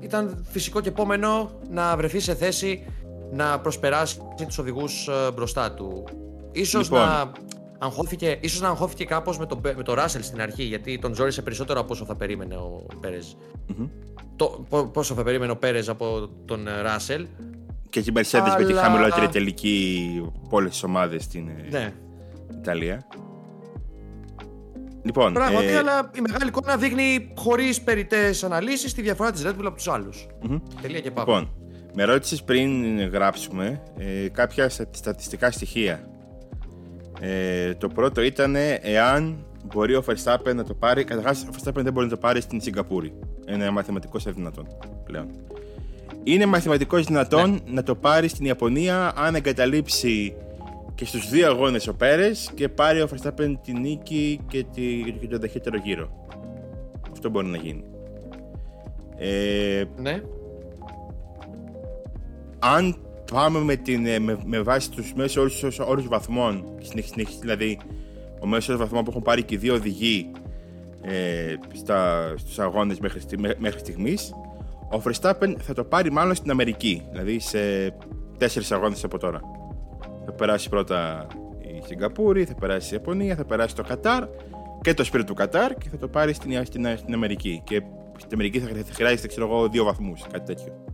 ήταν 0.00 0.44
φυσικό 0.50 0.80
και 0.80 0.88
επόμενο 0.88 1.50
να 1.70 1.96
βρεθεί 1.96 2.20
σε 2.20 2.34
θέση 2.34 2.84
να 3.32 3.60
προσπεράσει 3.60 4.18
τους 4.46 4.58
οδηγούς 4.58 5.08
ε, 5.08 5.30
μπροστά 5.32 5.72
του. 5.72 6.04
Ίσως 6.52 6.82
λοιπόν. 6.82 7.00
να 7.06 7.32
αγχώθηκε, 7.82 8.38
ίσως 8.40 8.60
να 8.60 8.68
αγχώθηκε 8.68 9.04
κάπως 9.04 9.38
με 9.38 9.46
τον, 9.46 9.60
με 9.76 9.82
το 9.82 9.94
Ράσελ 9.94 10.22
στην 10.22 10.40
αρχή, 10.40 10.62
γιατί 10.62 10.98
τον 10.98 11.14
ζόρισε 11.14 11.42
περισσότερο 11.42 11.80
από 11.80 11.92
όσο 11.92 12.04
θα 12.04 12.16
περίμενε 12.16 12.56
ο 12.56 12.86
περες 13.00 13.36
Το, 14.36 14.66
πόσο 14.92 15.14
θα 15.14 15.22
περίμενε 15.22 15.52
ο 15.52 15.56
Πέρες 15.56 15.88
από 15.88 16.28
τον 16.44 16.68
Ράσελ. 16.82 17.26
Και 17.90 17.98
η 17.98 18.04
Mercedes 18.14 18.40
Αλλά... 18.42 18.58
με 18.58 18.64
τη 18.64 18.72
χαμηλότερη 18.72 19.28
τελική 19.28 20.08
από 20.44 20.56
όλες 20.56 20.70
τις 20.70 20.82
ομάδες 20.82 21.22
στην 21.22 21.48
ε, 21.48 21.68
ναι. 21.70 21.92
Ιταλία. 22.60 23.06
Λοιπόν, 25.02 25.32
Πράγματι, 25.32 25.66
ε... 25.66 25.76
αλλά 25.76 26.10
η 26.16 26.20
μεγάλη 26.20 26.48
εικόνα 26.48 26.76
δείχνει 26.76 27.32
χωρίς 27.36 27.80
περιττές 27.80 28.44
αναλύσεις 28.44 28.94
τη 28.94 29.02
διαφορά 29.02 29.30
της 29.30 29.42
Red 29.46 29.50
Bull 29.50 29.64
από 29.64 29.76
τους 29.76 29.88
άλλους. 29.88 30.26
Mm-hmm. 30.42 30.60
Τελεία 30.82 31.00
και 31.00 31.10
πάμε. 31.10 31.32
Λοιπόν, 31.32 31.54
με 31.94 32.04
ρώτησες 32.04 32.42
πριν 32.42 33.00
γράψουμε 33.08 33.82
ε, 33.98 34.28
κάποια 34.28 34.68
στατιστικά 34.90 35.50
στοιχεία 35.50 36.11
ε, 37.24 37.74
το 37.74 37.88
πρώτο 37.88 38.22
ήταν 38.22 38.56
εάν 38.80 39.44
μπορεί 39.64 39.94
ο 39.94 40.04
Verstappen 40.06 40.54
να 40.54 40.64
το 40.64 40.74
πάρει. 40.74 41.04
Καταρχάς, 41.04 41.42
ο 41.42 41.48
Verstappen 41.52 41.82
δεν 41.82 41.92
μπορεί 41.92 42.06
να 42.06 42.12
το 42.12 42.18
πάρει 42.18 42.40
στην 42.40 42.60
Σιγκαπούρη. 42.60 43.12
Είναι 43.48 43.70
μαθηματικός 43.70 44.26
αδυνατόν 44.26 44.66
πλέον. 45.04 45.26
Είναι 46.24 46.46
μαθηματικός 46.46 47.04
δυνατόν 47.04 47.50
ναι. 47.50 47.58
να 47.72 47.82
το 47.82 47.94
πάρει 47.94 48.28
στην 48.28 48.44
Ιαπωνία 48.44 49.12
αν 49.16 49.34
εγκαταλείψει 49.34 50.34
και 50.94 51.04
στους 51.04 51.28
δύο 51.28 51.46
αγώνες 51.46 51.86
ο 51.88 51.94
Πέρες 51.94 52.50
και 52.54 52.68
πάρει 52.68 53.00
ο 53.00 53.08
Verstappen 53.10 53.54
τη 53.62 53.72
νίκη 53.72 54.40
και, 54.48 54.64
τη, 54.74 55.02
και 55.20 55.26
τον 55.26 55.40
ταχύτερο 55.40 55.78
γύρο. 55.84 56.26
Αυτό 57.12 57.30
μπορεί 57.30 57.46
να 57.46 57.56
γίνει. 57.56 57.84
Ε, 59.16 59.84
ναι. 59.96 60.22
Αν 62.58 62.96
πάμε 63.32 63.58
με, 63.58 63.76
την, 63.76 64.06
ε, 64.06 64.18
με, 64.18 64.38
με 64.44 64.60
βάση 64.60 64.90
τους 64.90 65.12
μέσους 65.14 65.78
όρου 65.78 66.02
βαθμών, 66.02 66.64
δηλαδή 67.40 67.78
ο 68.40 68.46
μέσος 68.46 68.76
βαθμό 68.76 69.02
που 69.02 69.10
έχουν 69.10 69.22
πάρει 69.22 69.42
και 69.42 69.54
οι 69.54 69.58
δύο 69.58 69.74
οδηγοί 69.74 70.30
ε, 71.02 71.54
στα, 71.72 72.32
στους 72.36 72.58
αγώνες 72.58 72.98
μέχρι, 73.00 73.20
μέχρι 73.58 73.78
στιγμής 73.78 74.34
ο 74.92 75.02
Verstappen 75.04 75.54
θα 75.58 75.74
το 75.74 75.84
πάρει 75.84 76.12
μάλλον 76.12 76.34
στην 76.34 76.50
Αμερική 76.50 77.02
δηλαδή 77.10 77.38
σε 77.38 77.58
τέσσερις 78.38 78.72
αγώνες 78.72 79.04
από 79.04 79.18
τώρα. 79.18 79.40
Θα 80.24 80.32
περάσει 80.32 80.68
πρώτα 80.68 81.26
η 81.60 81.82
Σιγκαπούρη, 81.86 82.44
θα 82.44 82.54
περάσει 82.54 82.94
η 82.94 82.96
Ιαπωνία, 82.96 83.36
θα 83.36 83.44
περάσει 83.44 83.74
το 83.74 83.82
Κατάρ 83.82 84.24
και 84.80 84.94
το 84.94 85.04
σπίτι 85.04 85.24
του 85.24 85.34
Κατάρ 85.34 85.74
και 85.74 85.88
θα 85.88 85.96
το 85.96 86.08
πάρει 86.08 86.32
στην, 86.32 86.64
στην, 86.64 86.96
στην 86.96 87.14
Αμερική. 87.14 87.62
Και 87.64 87.82
στην 88.16 88.30
Αμερική 88.32 88.60
θα, 88.60 88.68
θα 88.68 88.94
χρειάζεται 88.94 89.26
ξέρω 89.26 89.46
εγώ 89.46 89.68
δύο 89.68 89.84
βαθμούς 89.84 90.26
κάτι 90.32 90.54
τέτοιο 90.54 90.91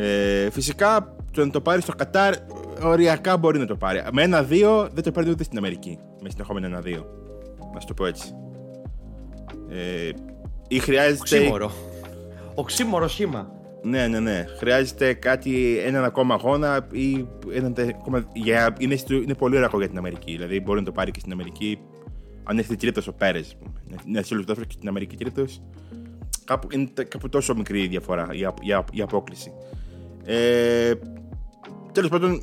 ε, 0.00 0.50
φυσικά 0.50 1.16
το 1.32 1.44
να 1.44 1.50
το 1.50 1.60
πάρεις 1.60 1.82
στο 1.82 1.92
Κατάρ 1.92 2.34
οριακά 2.82 3.36
μπορεί 3.36 3.58
να 3.58 3.66
το 3.66 3.76
πάρει. 3.76 4.02
Με 4.12 4.22
ένα-δύο 4.22 4.88
δεν 4.92 5.02
το 5.02 5.10
παίρνει 5.10 5.30
ούτε 5.30 5.44
στην 5.44 5.58
Αμερική. 5.58 5.98
Με 6.22 6.30
συνεχόμενο 6.30 6.66
ένα-δύο. 6.66 7.06
Να 7.74 7.80
το 7.86 7.94
πω 7.94 8.06
έτσι. 8.06 8.34
Ε, 9.70 10.10
ή 10.68 10.78
χρειάζεται. 10.78 11.18
Οξύμορο. 11.20 11.72
Οξύμορο 12.54 13.08
σχήμα. 13.08 13.52
Ναι, 13.82 14.06
ναι, 14.06 14.20
ναι. 14.20 14.44
Χρειάζεται 14.58 15.12
κάτι, 15.12 15.78
έναν 15.78 16.04
ακόμα 16.04 16.34
αγώνα 16.34 16.86
ή 16.92 17.26
έναν 17.52 17.74
ακόμα. 17.88 18.28
Για, 18.32 18.74
είναι, 18.78 18.96
είναι 19.10 19.34
πολύ 19.34 19.56
ωραίο 19.56 19.78
για 19.78 19.88
την 19.88 19.98
Αμερική. 19.98 20.32
Δηλαδή 20.32 20.60
μπορεί 20.60 20.78
να 20.78 20.84
το 20.84 20.92
πάρει 20.92 21.10
και 21.10 21.20
στην 21.20 21.32
Αμερική. 21.32 21.78
Αν 22.44 22.58
έχετε 22.58 22.74
τρίτος 22.74 23.06
ο 23.06 23.12
Πέρες, 23.12 23.56
να 24.06 24.22
σε 24.22 24.34
και 24.44 24.64
στην 24.68 24.88
Αμερική 24.88 25.16
τρίτος. 25.16 25.62
Κάπου, 26.44 26.68
είναι 26.72 26.88
κάπου 27.08 27.28
τόσο 27.28 27.54
μικρή 27.54 27.82
η 27.82 27.86
διαφορά, 27.86 28.28
η, 28.32 28.38
η, 28.40 28.84
η 28.92 29.00
απόκληση. 29.00 29.52
Ε, 30.30 30.92
Τέλος 31.92 32.10
πάντων, 32.10 32.42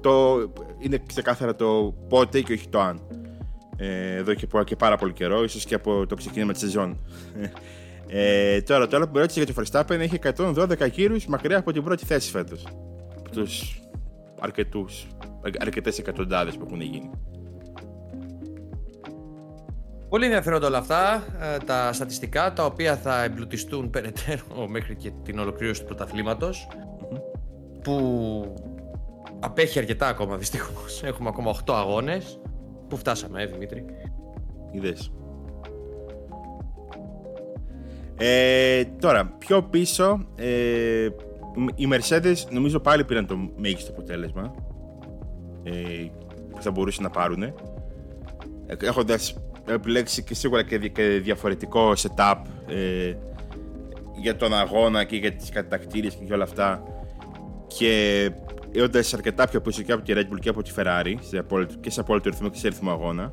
το, 0.00 0.38
είναι 0.78 1.02
ξεκάθαρα 1.06 1.54
το 1.54 1.94
πότε 2.08 2.40
και 2.40 2.52
όχι 2.52 2.68
το 2.68 2.80
αν. 2.80 3.00
Ε, 3.76 4.14
εδώ 4.14 4.34
και, 4.34 4.46
και 4.64 4.76
πάρα 4.76 4.96
πολύ 4.96 5.12
καιρό, 5.12 5.42
ίσως 5.42 5.64
και 5.64 5.74
από 5.74 6.06
το 6.06 6.14
ξεκίνημα 6.14 6.52
της 6.52 6.60
σεζόν. 6.60 6.98
Ε, 8.08 8.60
τώρα, 8.62 8.86
τώρα 8.86 9.06
που 9.06 9.10
με 9.14 9.20
ρώτησε 9.20 9.42
για 9.42 9.54
το 9.54 9.62
Verstappen, 9.62 9.98
έχει 9.98 10.18
112 10.38 10.90
γύρους 10.90 11.26
μακριά 11.26 11.58
από 11.58 11.72
την 11.72 11.82
πρώτη 11.82 12.04
θέση 12.04 12.30
φέτος. 12.30 12.66
Από 13.18 13.30
τους 13.30 13.82
αρκετούς, 14.40 15.06
αρκετές 15.58 15.98
εκατοντάδες 15.98 16.56
που 16.56 16.64
έχουν 16.66 16.80
γίνει. 16.80 17.10
Πολύ 20.08 20.24
ενδιαφέροντα 20.24 20.66
όλα 20.66 20.78
αυτά, 20.78 21.24
ε, 21.40 21.56
τα 21.58 21.92
στατιστικά, 21.92 22.52
τα 22.52 22.64
οποία 22.64 22.96
θα 22.96 23.22
εμπλουτιστούν 23.22 23.90
περαιτέρω 23.90 24.68
μέχρι 24.68 24.96
και 24.96 25.12
την 25.22 25.38
ολοκλήρωση 25.38 25.80
του 25.80 25.86
πρωταθλήματος 25.86 26.68
που 27.86 28.54
απέχει 29.40 29.78
αρκετά 29.78 30.08
ακόμα 30.08 30.36
δυστυχώς. 30.36 31.02
Έχουμε 31.02 31.28
ακόμα 31.28 31.50
8 31.50 31.74
αγώνες. 31.74 32.40
Πού 32.88 32.96
φτάσαμε, 32.96 33.42
ε, 33.42 33.46
Δημήτρη; 33.46 33.84
Είδες. 34.70 35.12
Ε, 38.16 38.84
τώρα, 38.84 39.26
πιο 39.38 39.62
πίσω, 39.62 40.26
ε, 40.36 41.08
οι 41.74 41.88
Mercedes 41.90 42.36
νομίζω 42.50 42.80
πάλι 42.80 43.04
πήραν 43.04 43.26
το 43.26 43.50
μέγιστο 43.56 43.92
αποτέλεσμα 43.92 44.54
ε, 45.62 45.72
που 46.50 46.62
θα 46.62 46.70
μπορούσαν 46.70 47.04
να 47.04 47.10
πάρουν. 47.10 47.42
Ε, 47.42 47.54
Έχοντας 48.80 49.36
επιλέξει 49.68 50.24
και 50.24 50.34
σίγουρα 50.34 50.62
και, 50.62 50.78
διαφορετικό 51.22 51.92
setup 51.96 52.36
ε, 52.68 53.14
για 54.20 54.36
τον 54.36 54.54
αγώνα 54.54 55.04
και 55.04 55.16
για 55.16 55.32
τις 55.32 55.50
κατακτήριες 55.50 56.14
και 56.14 56.24
για 56.24 56.34
όλα 56.34 56.44
αυτά 56.44 56.82
και 57.78 58.30
όντας 58.82 59.14
αρκετά 59.14 59.48
πιο 59.48 59.60
πίσω 59.60 59.82
και 59.82 59.92
από 59.92 60.02
τη 60.02 60.12
Red 60.16 60.32
Bull 60.32 60.40
και 60.40 60.48
από 60.48 60.62
τη 60.62 60.70
Ferrari 60.76 61.14
σε 61.20 61.38
απόλυτο, 61.38 61.74
και 61.80 61.90
σε 61.90 62.00
απόλυτο 62.00 62.28
ρυθμό 62.28 62.48
και 62.48 62.58
σε 62.58 62.68
ρυθμό 62.68 62.90
αγώνα. 62.90 63.32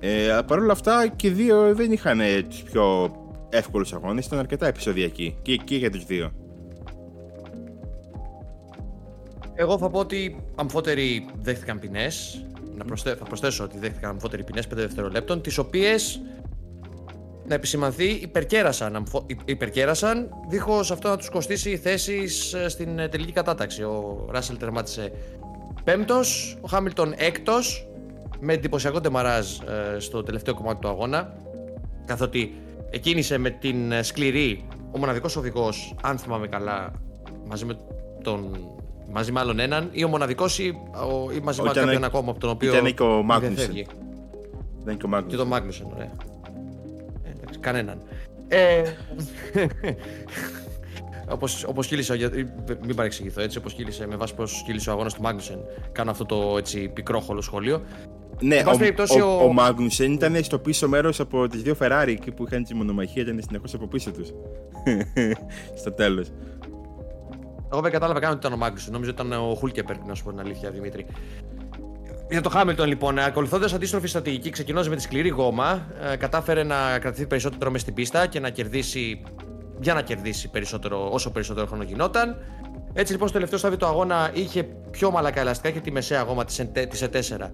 Ε, 0.00 0.38
Παρ' 0.46 0.58
όλα 0.58 0.72
αυτά 0.72 1.08
και 1.16 1.26
οι 1.26 1.30
δύο 1.30 1.74
δεν 1.74 1.92
είχαν 1.92 2.20
τους 2.48 2.62
πιο 2.62 3.12
εύκολους 3.48 3.92
αγώνες, 3.92 4.26
ήταν 4.26 4.38
αρκετά 4.38 4.66
επεισοδιακοί 4.66 5.36
και, 5.42 5.56
και 5.56 5.76
για 5.76 5.90
τους 5.90 6.04
δύο. 6.04 6.32
Εγώ 9.54 9.78
θα 9.78 9.90
πω 9.90 9.98
ότι 9.98 10.44
αμφότεροι 10.54 11.26
δέχτηκαν 11.40 11.78
ποινές. 11.78 12.44
Να 12.76 12.96
θα 12.96 13.24
προσθέσω 13.24 13.64
ότι 13.64 13.78
δέχτηκαν 13.78 14.10
αμφότεροι 14.10 14.44
ποινές 14.44 14.66
5 14.66 14.68
δευτερολέπτων, 14.70 15.42
τις 15.42 15.58
οποίες 15.58 16.20
να 17.48 17.54
επισημανθεί 17.54 18.06
υπερκέρασαν, 18.06 19.06
υπερκέρασαν 19.44 20.28
δίχως 20.48 20.90
αυτό 20.90 21.08
να 21.08 21.16
τους 21.16 21.28
κοστίσει 21.30 21.76
θέσεις 21.76 22.52
ε, 22.52 22.68
στην 22.68 22.98
ε, 22.98 23.08
τελική 23.08 23.32
κατάταξη. 23.32 23.82
Ο 23.82 24.26
Ράσελ 24.30 24.56
τερμάτισε 24.56 25.12
πέμπτος, 25.84 26.58
ο 26.60 26.68
Χάμιλτον 26.68 27.14
έκτος 27.16 27.88
με 28.40 28.52
εντυπωσιακό 28.52 29.00
τεμαράζ 29.00 29.58
ε, 29.58 29.98
στο 29.98 30.22
τελευταίο 30.22 30.54
κομμάτι 30.54 30.80
του 30.80 30.88
αγώνα 30.88 31.34
καθότι 32.04 32.54
εκκίνησε 32.90 33.38
με 33.38 33.50
την 33.50 33.92
ε, 33.92 34.02
σκληρή, 34.02 34.64
ο 34.92 34.98
μοναδικός 34.98 35.36
οδηγός, 35.36 35.94
αν 36.02 36.18
θυμάμαι 36.18 36.46
καλά, 36.46 36.92
μαζί 37.46 37.64
με 37.64 37.78
τον 38.22 38.68
Μαζί 39.12 39.32
με 39.32 39.40
άλλον 39.40 39.58
έναν 39.58 39.88
ή 39.92 40.04
ο 40.04 40.08
μοναδικός 40.08 40.58
ή, 40.58 40.64
ή 41.36 41.40
μαζί 41.42 41.62
με 41.62 41.70
κάποιον 41.72 42.04
ακόμα 42.04 42.30
από 42.30 42.40
τον 42.40 42.50
οποίο. 42.50 42.76
Ήταν 42.76 42.94
και 42.94 43.02
ο 43.02 43.22
Μάγνουσεν. 43.22 43.76
Ήταν 44.82 44.96
και 44.96 45.04
ο 45.04 45.08
Μάγνουσεν. 45.08 45.28
Και 45.28 45.36
τον 45.36 45.46
Μάγνουσεν, 45.46 45.86
ωραία. 45.94 46.12
Ε, 47.54 47.58
κανέναν. 47.60 48.02
Ε, 48.48 48.82
όπως, 51.34 51.64
όπως 51.64 51.86
κύλησε, 51.86 52.30
μην 52.84 52.96
παρεξηγηθώ 52.96 53.40
έτσι, 53.40 53.58
όπως 53.58 53.72
κύλησε, 53.72 54.06
με 54.06 54.16
βάση 54.16 54.34
πώς 54.34 54.62
κύλησε 54.66 54.90
ο 54.90 54.92
αγώνας 54.92 55.14
του 55.14 55.22
Μάγνουσεν, 55.22 55.58
κάνω 55.92 56.10
αυτό 56.10 56.24
το 56.24 56.54
έτσι 56.58 56.88
πικρόχολο 56.88 57.40
σχόλιο. 57.40 57.82
Ναι, 58.40 58.62
ο, 58.66 59.24
ο, 59.24 59.44
ο, 59.44 59.52
Μάγνουσεν 59.52 60.12
ήταν 60.12 60.42
στο 60.44 60.58
πίσω 60.58 60.88
μέρος 60.88 61.20
από 61.20 61.48
τις 61.48 61.62
δύο 61.62 61.76
Ferrari 61.80 62.08
εκεί 62.08 62.30
που 62.30 62.44
είχαν 62.46 62.64
τη 62.64 62.74
μονομαχία, 62.74 63.22
ήταν 63.22 63.40
συνεχώς 63.46 63.74
από 63.74 63.86
πίσω 63.86 64.10
τους. 64.10 64.32
στο 65.80 65.92
τέλος. 65.92 66.30
Εγώ 67.72 67.80
δεν 67.80 67.92
κατάλαβα 67.92 68.20
καν 68.20 68.30
ότι 68.30 68.38
ήταν 68.38 68.52
ο 68.52 68.56
Μάγνουσεν. 68.56 68.92
Νομίζω 68.92 69.10
ότι 69.10 69.22
ήταν 69.22 69.40
ο 69.40 69.54
Χούλκεπερ, 69.54 69.96
να 69.98 70.14
σου 70.14 70.24
πω 70.24 70.30
την 70.30 70.40
αλήθεια, 70.40 70.70
Δημήτρη. 70.70 71.06
Για 72.30 72.40
το 72.40 72.48
Χάμιλτον, 72.48 72.88
λοιπόν, 72.88 73.18
ακολουθώντας 73.18 73.72
αντίστροφη 73.72 74.06
στρατηγική, 74.06 74.50
ξεκινώντας 74.50 74.88
με 74.88 74.96
τη 74.96 75.02
σκληρή 75.02 75.28
γόμα, 75.28 75.86
ε, 76.12 76.16
κατάφερε 76.16 76.62
να 76.62 76.98
κρατηθεί 76.98 77.26
περισσότερο 77.26 77.70
μες 77.70 77.80
στην 77.80 77.94
πίστα 77.94 78.26
και 78.26 78.40
να 78.40 78.50
κερδίσει 78.50 79.22
για 79.80 79.94
να 79.94 80.02
κερδίσει 80.02 80.50
περισσότερο, 80.50 81.08
όσο 81.12 81.30
περισσότερο 81.30 81.66
χρόνο 81.66 81.82
γινόταν. 81.82 82.36
Έτσι 82.92 83.12
λοιπόν 83.12 83.28
στο 83.28 83.36
τελευταίο 83.36 83.58
στάδιο 83.58 83.78
του 83.78 83.86
αγώνα 83.86 84.30
είχε 84.34 84.62
πιο 84.90 85.10
μαλακά 85.10 85.40
ελαστικά 85.40 85.70
και 85.70 85.80
τη 85.80 85.90
μεσαία 85.90 86.22
γόμα 86.22 86.44
της 86.44 86.62
E4 86.62 87.40
ε, 87.40 87.50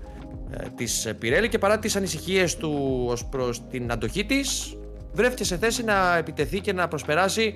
της 0.77 1.15
Πιρέλη 1.19 1.49
και 1.49 1.59
παρά 1.59 1.79
τις 1.79 1.97
ανησυχίες 1.97 2.57
του 2.57 3.05
ως 3.09 3.25
προς 3.25 3.67
την 3.71 3.93
αντοχή 3.93 4.25
της 4.25 4.77
βρέθηκε 5.13 5.45
σε 5.45 5.57
θέση 5.57 5.85
να 5.85 6.17
επιτεθεί 6.17 6.61
και 6.61 6.73
να 6.73 6.89
προσπεράσει 6.89 7.55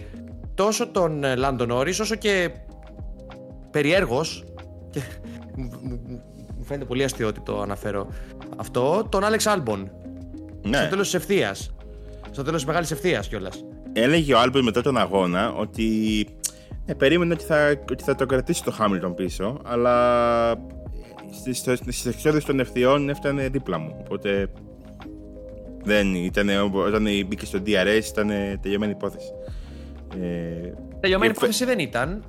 τόσο 0.54 0.88
τον 0.88 1.24
Λάντον 1.36 1.70
Όρις 1.70 2.00
όσο 2.00 2.14
και 2.14 2.50
περιέργως 3.70 4.44
και 4.90 5.00
μου 5.56 6.22
φαίνεται 6.68 6.84
πολύ 6.84 7.04
αστείο 7.04 7.28
ότι 7.28 7.40
το 7.40 7.60
αναφέρω 7.60 8.08
αυτό 8.56 9.06
τον 9.08 9.24
Άλεξ 9.24 9.46
Άλμπον 9.46 9.90
ναι. 10.62 10.76
στο 10.76 10.88
τέλος 10.88 11.04
της 11.04 11.14
ευθείας 11.14 11.74
στο 12.30 12.42
τέλος 12.42 12.58
της 12.58 12.66
μεγάλης 12.66 12.90
ευθείας 12.90 13.28
κιόλας 13.28 13.64
έλεγε 13.92 14.34
ο 14.34 14.38
Άλμπον 14.38 14.62
μετά 14.62 14.82
τον 14.82 14.96
αγώνα 14.96 15.52
ότι 15.52 16.26
ε, 16.86 16.94
περίμενε 16.94 17.32
ότι 17.32 17.44
θα, 17.44 17.74
ότι 17.90 18.02
θα 18.02 18.14
το 18.14 18.26
κρατήσει 18.26 18.64
το 18.64 18.70
Χάμιλτον 18.70 19.14
πίσω, 19.14 19.60
αλλά 19.64 20.54
στις 21.90 22.06
εξόδες 22.06 22.44
των 22.44 22.60
ευθειών 22.60 23.08
έφτανε 23.08 23.48
δίπλα 23.48 23.78
μου. 23.78 23.96
Οπότε 24.00 24.50
δεν 25.84 26.14
ήταν, 26.14 26.48
όταν 26.74 27.02
μπήκε 27.26 27.46
στο 27.46 27.58
DRS 27.66 28.02
ήταν 28.10 28.30
τελειωμένη 28.62 28.92
υπόθεση. 28.92 29.32
Ε, 30.20 30.72
τελειωμένη 31.00 31.32
υπόθεση 31.36 31.64
δεν 31.64 31.78
ήταν. 31.78 32.24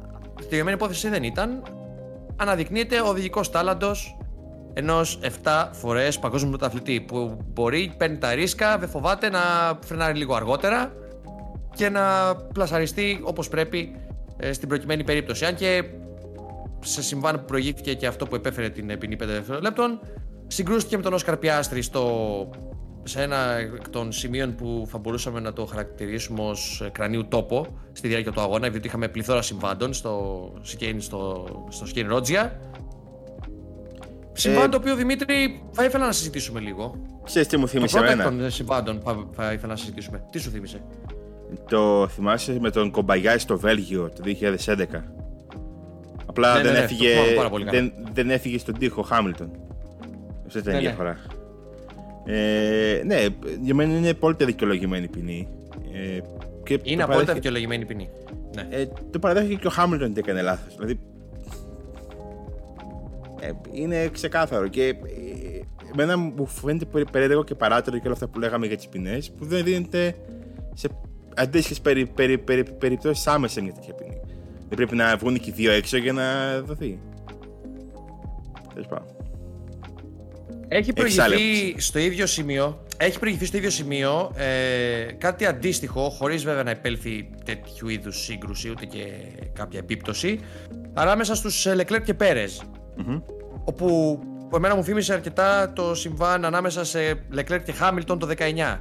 Τελειωμένη 0.50 0.75
υπόθεση 0.75 1.10
δεν 1.10 1.24
ήταν. 1.24 1.63
Αναδεικνύεται 2.36 3.00
ο 3.00 3.08
οδηγικός 3.08 3.51
τάλαντος 3.51 4.17
ενός 4.74 5.20
7 5.44 5.70
φορές 5.72 6.20
παγκόσμιου 6.20 6.50
πρωταθλητή 6.50 7.02
που 7.02 7.38
μπορεί, 7.54 7.94
παίρνει 7.98 8.18
τα 8.18 8.34
ρίσκα, 8.34 8.78
δεν 8.78 8.90
φοβάται 8.90 9.30
να 9.30 9.40
φρενάρει 9.86 10.18
λίγο 10.18 10.36
αργότερα 10.36 10.92
και 11.76 11.90
να 11.90 12.36
πλασαριστεί 12.54 13.20
όπως 13.24 13.48
πρέπει 13.48 13.96
ε, 14.38 14.54
στην 14.54 14.68
προκειμένη 14.68 15.04
περίπτωση. 15.04 15.46
Αν 15.46 15.56
και 15.56 15.84
σε 16.80 17.04
συμβάν 17.04 17.36
που 17.36 17.46
προηγήθηκε 17.46 17.94
και 17.94 18.08
αυτό 18.08 18.26
που 18.26 18.36
επέφερε 18.36 18.70
την 18.70 18.98
ποινή 18.98 19.16
5 19.24 19.26
δευτερολέπτων, 19.26 20.00
συγκρούστηκε 20.48 20.98
με 20.98 21.04
τον 21.04 21.14
Όσκαρ 21.14 21.38
Πιάστρη 21.38 21.82
στο, 21.82 22.50
σε 23.04 23.22
ένα 23.22 23.58
εκ 23.58 23.90
των 23.90 24.12
σημείων 24.12 24.56
που 24.56 24.88
θα 24.90 24.98
μπορούσαμε 24.98 25.40
να 25.40 25.54
το 25.54 25.66
χαρακτηρίσουμε 25.66 26.42
ως 26.42 26.90
κρανίου 26.92 27.28
τόπο 27.28 27.68
στη 27.92 28.08
διάρκεια 28.08 28.32
του 28.32 28.42
αγώνα, 28.42 28.70
διότι 28.70 28.88
είχαμε 28.88 29.08
πληθώρα 29.08 29.42
συμβάντων 29.42 29.94
στο 29.94 30.54
Σικέιν, 30.62 31.02
στο, 31.02 31.48
στο 31.70 31.86
Σκέιν 31.86 32.08
Ρότζια. 32.08 32.60
Συμβάν 34.40 34.66
ε, 34.66 34.70
το 34.70 34.78
οποίο 34.78 34.96
Δημήτρη 34.96 35.62
θα 35.72 35.84
ήθελα 35.86 36.06
να 36.06 36.12
συζητήσουμε 36.12 36.60
λίγο. 36.60 36.96
Ξέρεις 37.24 37.48
τι 37.48 37.58
μου 37.58 37.68
θύμισε 37.68 37.98
εμένα. 37.98 38.24
των 38.24 38.52
συμβάντων 38.52 39.02
θα, 39.04 39.28
θα 39.32 39.54
ήθελα 39.54 39.72
να 39.72 39.80
συζητήσουμε. 39.80 40.24
Τι 40.32 40.40
σου 40.40 40.50
θύμισε; 40.50 40.82
Το 41.70 42.08
θυμάσαι 42.08 42.58
με 42.60 42.70
τον 42.70 42.92
Κομπαγιάη 42.92 43.38
στο 43.38 43.60
Βέλγιο 43.60 44.12
το 44.16 44.24
2011. 44.25 44.86
Απλά 46.25 46.56
ναι, 46.56 46.62
δεν, 46.62 46.72
ναι, 46.72 46.78
ναι 46.78 46.84
έφυγε, 46.84 47.16
δεν, 47.70 47.94
δεν 48.14 48.30
έφυγε 48.30 48.58
στον 48.58 48.78
τοίχο 48.78 49.02
Χάμιλτον. 49.02 49.52
Αυτή 50.46 50.58
ήταν 50.58 50.74
η 50.74 50.75
ναι, 50.75 50.82
ναι. 50.82 50.88
διαφορά. 50.88 51.18
Ε, 52.25 53.02
ναι, 53.06 53.25
για 53.62 53.75
μένα 53.75 53.98
είναι 53.98 54.10
απόλυτα 54.10 54.46
δικαιολογημένη 54.46 55.08
ποινή. 55.08 55.48
Ε, 55.94 56.20
και 56.64 56.80
είναι 56.84 57.04
απόλυτα 57.04 57.34
δικαιολογημένη 57.34 57.86
ποινή. 57.86 58.10
Ναι. 58.56 58.68
Ε, 58.70 58.86
το 59.12 59.20
παραδέχεται 59.20 59.56
και 59.56 59.68
ο 59.68 59.70
Χάμιλτον 59.70 60.10
ότι 60.10 60.20
έκανε 60.20 60.42
λάθος. 60.42 60.75
Δηλαδή. 60.75 61.00
Ε, 63.42 63.52
είναι 63.72 64.08
ξεκάθαρο 64.08 64.68
και 64.68 64.84
ε, 64.84 64.96
εμένα 65.94 66.18
μου 66.18 66.48
φαίνεται 66.48 67.04
περίεργο 67.12 67.44
και 67.44 67.56
παράτερο 67.56 67.98
και 67.98 68.04
όλα 68.04 68.14
αυτά 68.14 68.28
που 68.28 68.40
λέγαμε 68.40 68.68
για 68.68 68.75
τις 68.75 68.88
ποινές 68.88 69.32
που 69.32 69.46
δεν 69.46 69.64
δίνεται 69.64 70.16
σε 70.74 70.90
αντίστοιχες 71.36 71.82
περι, 71.82 72.06
περι, 72.06 72.38
περι, 72.38 72.64
περιπτώσεις 72.64 73.28
άμεσα 73.28 73.62
μια 73.62 73.74
τέτοια 73.74 73.94
ποινή. 73.94 74.20
Δεν 74.68 74.78
πρέπει 74.78 74.96
να 74.96 75.18
βγουν 75.18 75.40
και 75.40 75.50
οι 75.50 75.54
δύο 75.54 75.72
έξω 75.72 75.98
για 75.98 76.14
να 76.14 76.60
δοθεί. 76.62 77.00
Τέλος 78.74 78.88
πάντων. 78.88 79.16
Έχει 80.68 80.94
προηγηθεί 80.94 81.75
στο 81.78 82.00
ίδιο 82.00 82.25
σημείο, 82.25 82.86
έχει 82.98 83.20
προηγηθεί 83.20 83.46
στο 83.46 83.58
ίδιο 83.58 83.70
σημείο 83.70 84.32
ε, 84.36 85.12
κάτι 85.18 85.46
αντίστοιχο, 85.46 86.10
χωρίς 86.10 86.44
βέβαια 86.44 86.64
να 86.64 86.70
επέλθει 86.70 87.30
τέτοιου 87.46 87.90
είδους 87.90 88.24
σύγκρουση 88.24 88.70
ούτε 88.70 88.86
και 88.86 89.06
κάποια 89.54 89.80
επίπτωση, 89.80 90.40
ανάμεσα 90.94 91.36
στους 91.36 91.66
Λεκλέρ 91.75 92.02
και 92.02 92.14
Πέρες. 92.14 92.62
Mm-hmm. 93.00 93.22
Όπου 93.64 94.20
που 94.50 94.55
εμένα 94.55 94.75
μου 94.75 94.83
θύμισε 94.83 95.14
αρκετά 95.14 95.74
το 95.74 95.96
συμβάν 95.96 96.46
ανάμεσα 96.46 96.83
σε 96.83 97.24
Λεκλέρ 97.29 97.64
και 97.64 97.72
Χάμιλτον 97.72 98.20
το 98.20 98.27
19 98.38 98.77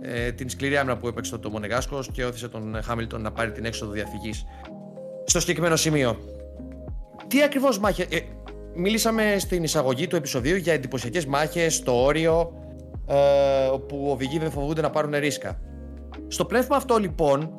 ε, 0.00 0.32
την 0.32 0.48
σκληρή 0.48 0.76
άμυνα 0.76 0.96
που 0.96 1.08
έπαιξε 1.08 1.38
το 1.38 1.50
Μονεγάσκο 1.50 2.00
και 2.12 2.24
όθησε 2.24 2.48
τον 2.48 2.82
Χάμιλτον 2.82 3.22
να 3.22 3.32
πάρει 3.32 3.52
την 3.52 3.64
έξοδο 3.64 3.92
διαφυγής 3.92 4.44
στο 5.24 5.40
συγκεκριμένο 5.40 5.76
σημείο. 5.76 6.18
Τι 7.26 7.42
ακριβώς 7.42 7.78
μάχε. 7.78 8.06
Ε, 8.10 8.18
μίλησαμε 8.74 9.36
στην 9.38 9.62
εισαγωγή 9.62 10.06
του 10.06 10.16
επεισοδίου 10.16 10.56
για 10.56 10.72
εντυπωσιακές 10.72 11.26
μάχες 11.26 11.74
στο 11.74 12.04
όριο, 12.04 12.52
ε, 13.06 13.66
όπου 13.66 14.08
οδηγοί 14.10 14.38
δεν 14.38 14.50
φοβούνται 14.50 14.80
να 14.80 14.90
πάρουν 14.90 15.14
ρίσκα. 15.14 15.60
Στο 16.28 16.44
πνεύμα 16.44 16.76
αυτό 16.76 16.96
λοιπόν, 16.96 17.50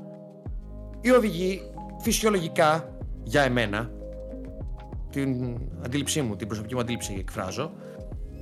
οι 1.02 1.12
οδηγοί 1.12 1.62
φυσιολογικά 2.02 2.98
για 3.24 3.42
εμένα, 3.42 3.92
την 5.22 5.58
αντίληψή 5.86 6.22
μου, 6.22 6.36
την 6.36 6.48
προσωπική 6.48 6.74
μου 6.74 6.80
αντίληψη 6.80 7.16
εκφράζω, 7.20 7.72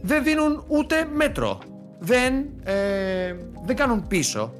δεν 0.01 0.23
δίνουν 0.23 0.63
ούτε 0.67 1.07
μέτρο 1.13 1.59
δεν, 2.05 2.45
ε, 2.63 3.35
δεν 3.65 3.75
κάνουν 3.75 4.07
πίσω. 4.07 4.53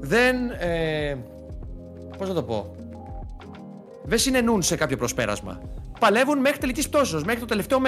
Δεν. 0.00 0.50
Ε, 0.50 1.16
πώς 2.18 2.28
να 2.28 2.34
το 2.34 2.42
πω. 2.42 2.74
Δεν 4.04 4.18
συνενούν 4.18 4.62
σε 4.62 4.76
κάποιο 4.76 4.96
προσπέρασμα. 4.96 5.60
Παλεύουν 6.00 6.38
μέχρι 6.38 6.58
τελικής 6.58 6.88
πτώσεως, 6.88 7.24
μέχρι 7.24 7.40
το 7.40 7.46
τελευταίο 7.46 7.82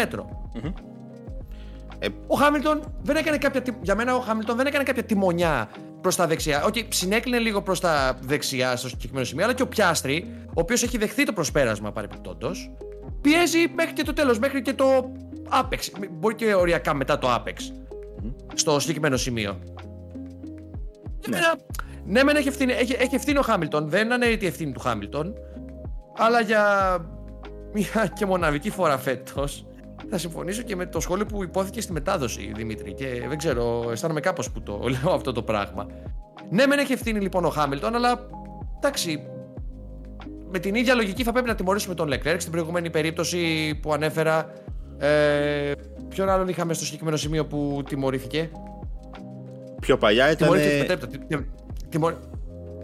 Ε, 1.99 2.07
ο 2.27 2.37
Χάμιλτον 2.37 2.83
δεν 3.03 3.17
έκανε 3.17 3.39
κάποια. 3.39 3.63
Για 3.83 3.95
μένα, 3.95 4.17
ο 4.17 4.21
Χάμιλτον 4.21 4.57
δεν 4.57 4.67
έκανε 4.67 4.85
κάποια 4.85 5.03
τιμονιά 5.03 5.69
προς 6.01 6.17
τα 6.17 6.27
δεξιά. 6.27 6.65
Όχι, 6.65 6.71
okay, 6.75 6.87
συνέκλεινε 6.89 7.39
λίγο 7.39 7.63
προς 7.63 7.81
τα 7.81 8.19
δεξιά 8.21 8.77
στο 8.77 8.89
συγκεκριμένο 8.89 9.27
σημείο, 9.27 9.45
αλλά 9.45 9.55
και 9.55 9.63
ο 9.63 9.69
Πιάστρη, 9.69 10.35
ο 10.47 10.61
οποίος 10.61 10.83
έχει 10.83 10.99
δεχθεί 10.99 11.25
το 11.25 11.33
προσπέρασμα 11.33 11.93
παρεπιπτόντω, 11.93 12.51
πιέζει 13.23 13.59
μέχρι 13.75 13.93
και 13.93 14.03
το 14.03 14.13
τέλος, 14.13 14.39
μέχρι 14.39 14.63
και 14.63 14.73
το 14.73 15.13
Apex. 15.51 16.07
Μπορεί 16.11 16.35
και 16.35 16.55
οριακά 16.55 16.95
μετά 16.95 17.19
το 17.19 17.29
Apex 17.35 17.57
στο 18.55 18.81
συγκεκριμένο 18.81 19.17
σημείο. 19.17 19.59
Ναι, 21.29 21.39
ναι 22.05 22.25
μεν 22.25 22.37
έχει 22.37 22.49
ευθύνη, 22.49 22.73
έχει, 22.73 22.97
έχει 22.99 23.15
ευθύνη 23.15 23.39
ο 23.39 23.43
Χάμιλτον, 23.43 23.89
δεν 23.89 24.13
αναιρεί 24.13 24.39
η 24.41 24.47
ευθύνη 24.47 24.73
του 24.73 24.81
Χάμιλτον, 24.81 25.35
αλλά 26.17 26.41
για 26.41 26.65
μια 27.73 28.07
και 28.17 28.27
μοναδική 28.27 28.71
φορά 28.71 28.99
φέτος 28.99 29.67
θα 30.11 30.19
συμφωνήσω 30.19 30.63
και 30.63 30.77
με 30.77 30.87
το 30.87 31.01
σχόλιο 31.01 31.27
που 31.27 31.43
υπόθηκε 31.43 31.81
στη 31.81 31.93
μετάδοση, 31.93 32.53
Δημήτρη. 32.55 32.93
Και 32.93 33.25
δεν 33.29 33.39
ξέρω, 33.39 33.89
αισθάνομαι 33.91 34.21
κάπως 34.21 34.51
που 34.51 34.63
το 34.63 34.81
λέω 35.03 35.13
αυτό 35.13 35.33
το 35.33 35.43
πράγμα. 35.43 35.87
Ναι, 36.51 36.67
μεν 36.67 36.79
έχει 36.79 36.93
ευθύνη 36.93 37.21
λοιπόν 37.21 37.45
ο 37.45 37.49
Χάμιλτον, 37.49 37.95
αλλά 37.95 38.29
εντάξει. 38.77 39.27
Με 40.53 40.59
την 40.59 40.75
ίδια 40.75 40.95
λογική 40.95 41.23
θα 41.23 41.33
πρέπει 41.33 41.49
να 41.49 41.55
τιμωρήσουμε 41.55 41.95
τον 41.95 42.09
Λεκλέρκ 42.09 42.41
στην 42.41 42.53
προηγούμενη 42.53 42.91
περίπτωση 42.91 43.75
που 43.83 43.93
ανέφερα. 43.93 44.53
Ε, 44.99 45.73
Ποιον 46.09 46.29
άλλον 46.29 46.49
είχαμε 46.49 46.75
στο 46.75 46.85
συγκεκριμένο 46.85 47.17
σημείο 47.17 47.47
που 47.47 47.83
τιμωρήθηκε; 47.89 48.51
Πιο 49.81 49.99
παλιά 49.99 50.31
ήταν. 50.31 50.51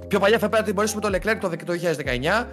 Πιο 0.08 0.18
παλιά 0.18 0.38
θα 0.38 0.48
πρέπει 0.48 0.62
να 0.62 0.68
τιμωρήσουμε 0.68 1.00
τον 1.00 1.14
Leclerc 1.14 1.36
το 1.40 1.50
2019. 2.42 2.46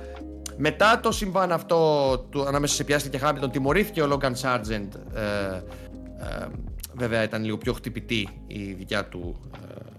Μετά 0.57 0.99
το 0.99 1.11
συμβάν 1.11 1.51
αυτό 1.51 2.17
του, 2.29 2.45
ανάμεσα 2.45 2.75
σε 2.75 2.83
Πιάστρι 2.83 3.09
και 3.09 3.17
Χάμιλτον 3.17 3.51
τιμωρήθηκε 3.51 4.01
ο 4.01 4.07
Λόγκαν 4.07 4.35
Σάρτζεντ. 4.35 4.93
Ε, 5.13 5.19
ε, 5.19 6.45
βέβαια 6.93 7.23
ήταν 7.23 7.43
λίγο 7.43 7.57
πιο 7.57 7.73
χτυπητή 7.73 8.29
η 8.47 8.73
δικιά 8.73 9.05
του, 9.05 9.39
ε, 9.53 9.94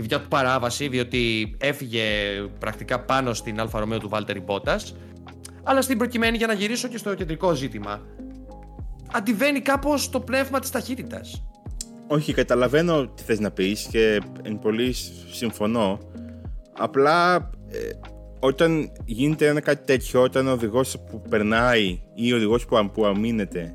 η 0.00 0.02
δικιά 0.02 0.20
του 0.20 0.28
παράβαση, 0.28 0.88
διότι 0.88 1.54
έφυγε 1.60 2.02
πρακτικά 2.58 3.00
πάνω 3.00 3.34
στην 3.34 3.60
Άλφα 3.60 3.78
Ρομέο 3.78 3.98
του 3.98 4.08
Βάλτερι 4.08 4.40
Μπότα. 4.40 4.80
Αλλά 5.62 5.82
στην 5.82 5.98
προκειμένη, 5.98 6.36
για 6.36 6.46
να 6.46 6.52
γυρίσω 6.52 6.88
και 6.88 6.98
στο 6.98 7.14
κεντρικό 7.14 7.54
ζήτημα, 7.54 8.00
αντιβαίνει 9.12 9.60
κάπως 9.60 10.10
το 10.10 10.20
πνεύμα 10.20 10.58
της 10.58 10.70
ταχύτητας. 10.70 11.44
Όχι, 12.06 12.32
καταλαβαίνω 12.32 13.06
τι 13.06 13.22
θες 13.22 13.40
να 13.40 13.50
πεις 13.50 13.86
και 13.90 14.20
εν 14.42 14.58
πολύ 14.58 14.94
συμφωνώ. 15.30 15.98
Απλά 16.78 17.34
ε, 17.68 17.78
όταν 18.40 18.92
γίνεται 19.04 19.46
ένα 19.46 19.60
κάτι 19.60 19.84
τέτοιο, 19.84 20.22
όταν 20.22 20.48
ο 20.48 20.52
οδηγός 20.52 20.96
που 21.10 21.22
περνάει 21.28 22.00
ή 22.14 22.32
ο 22.32 22.36
οδηγός 22.36 22.66
που, 22.66 22.90
που 22.94 23.06
αμήνεται 23.06 23.74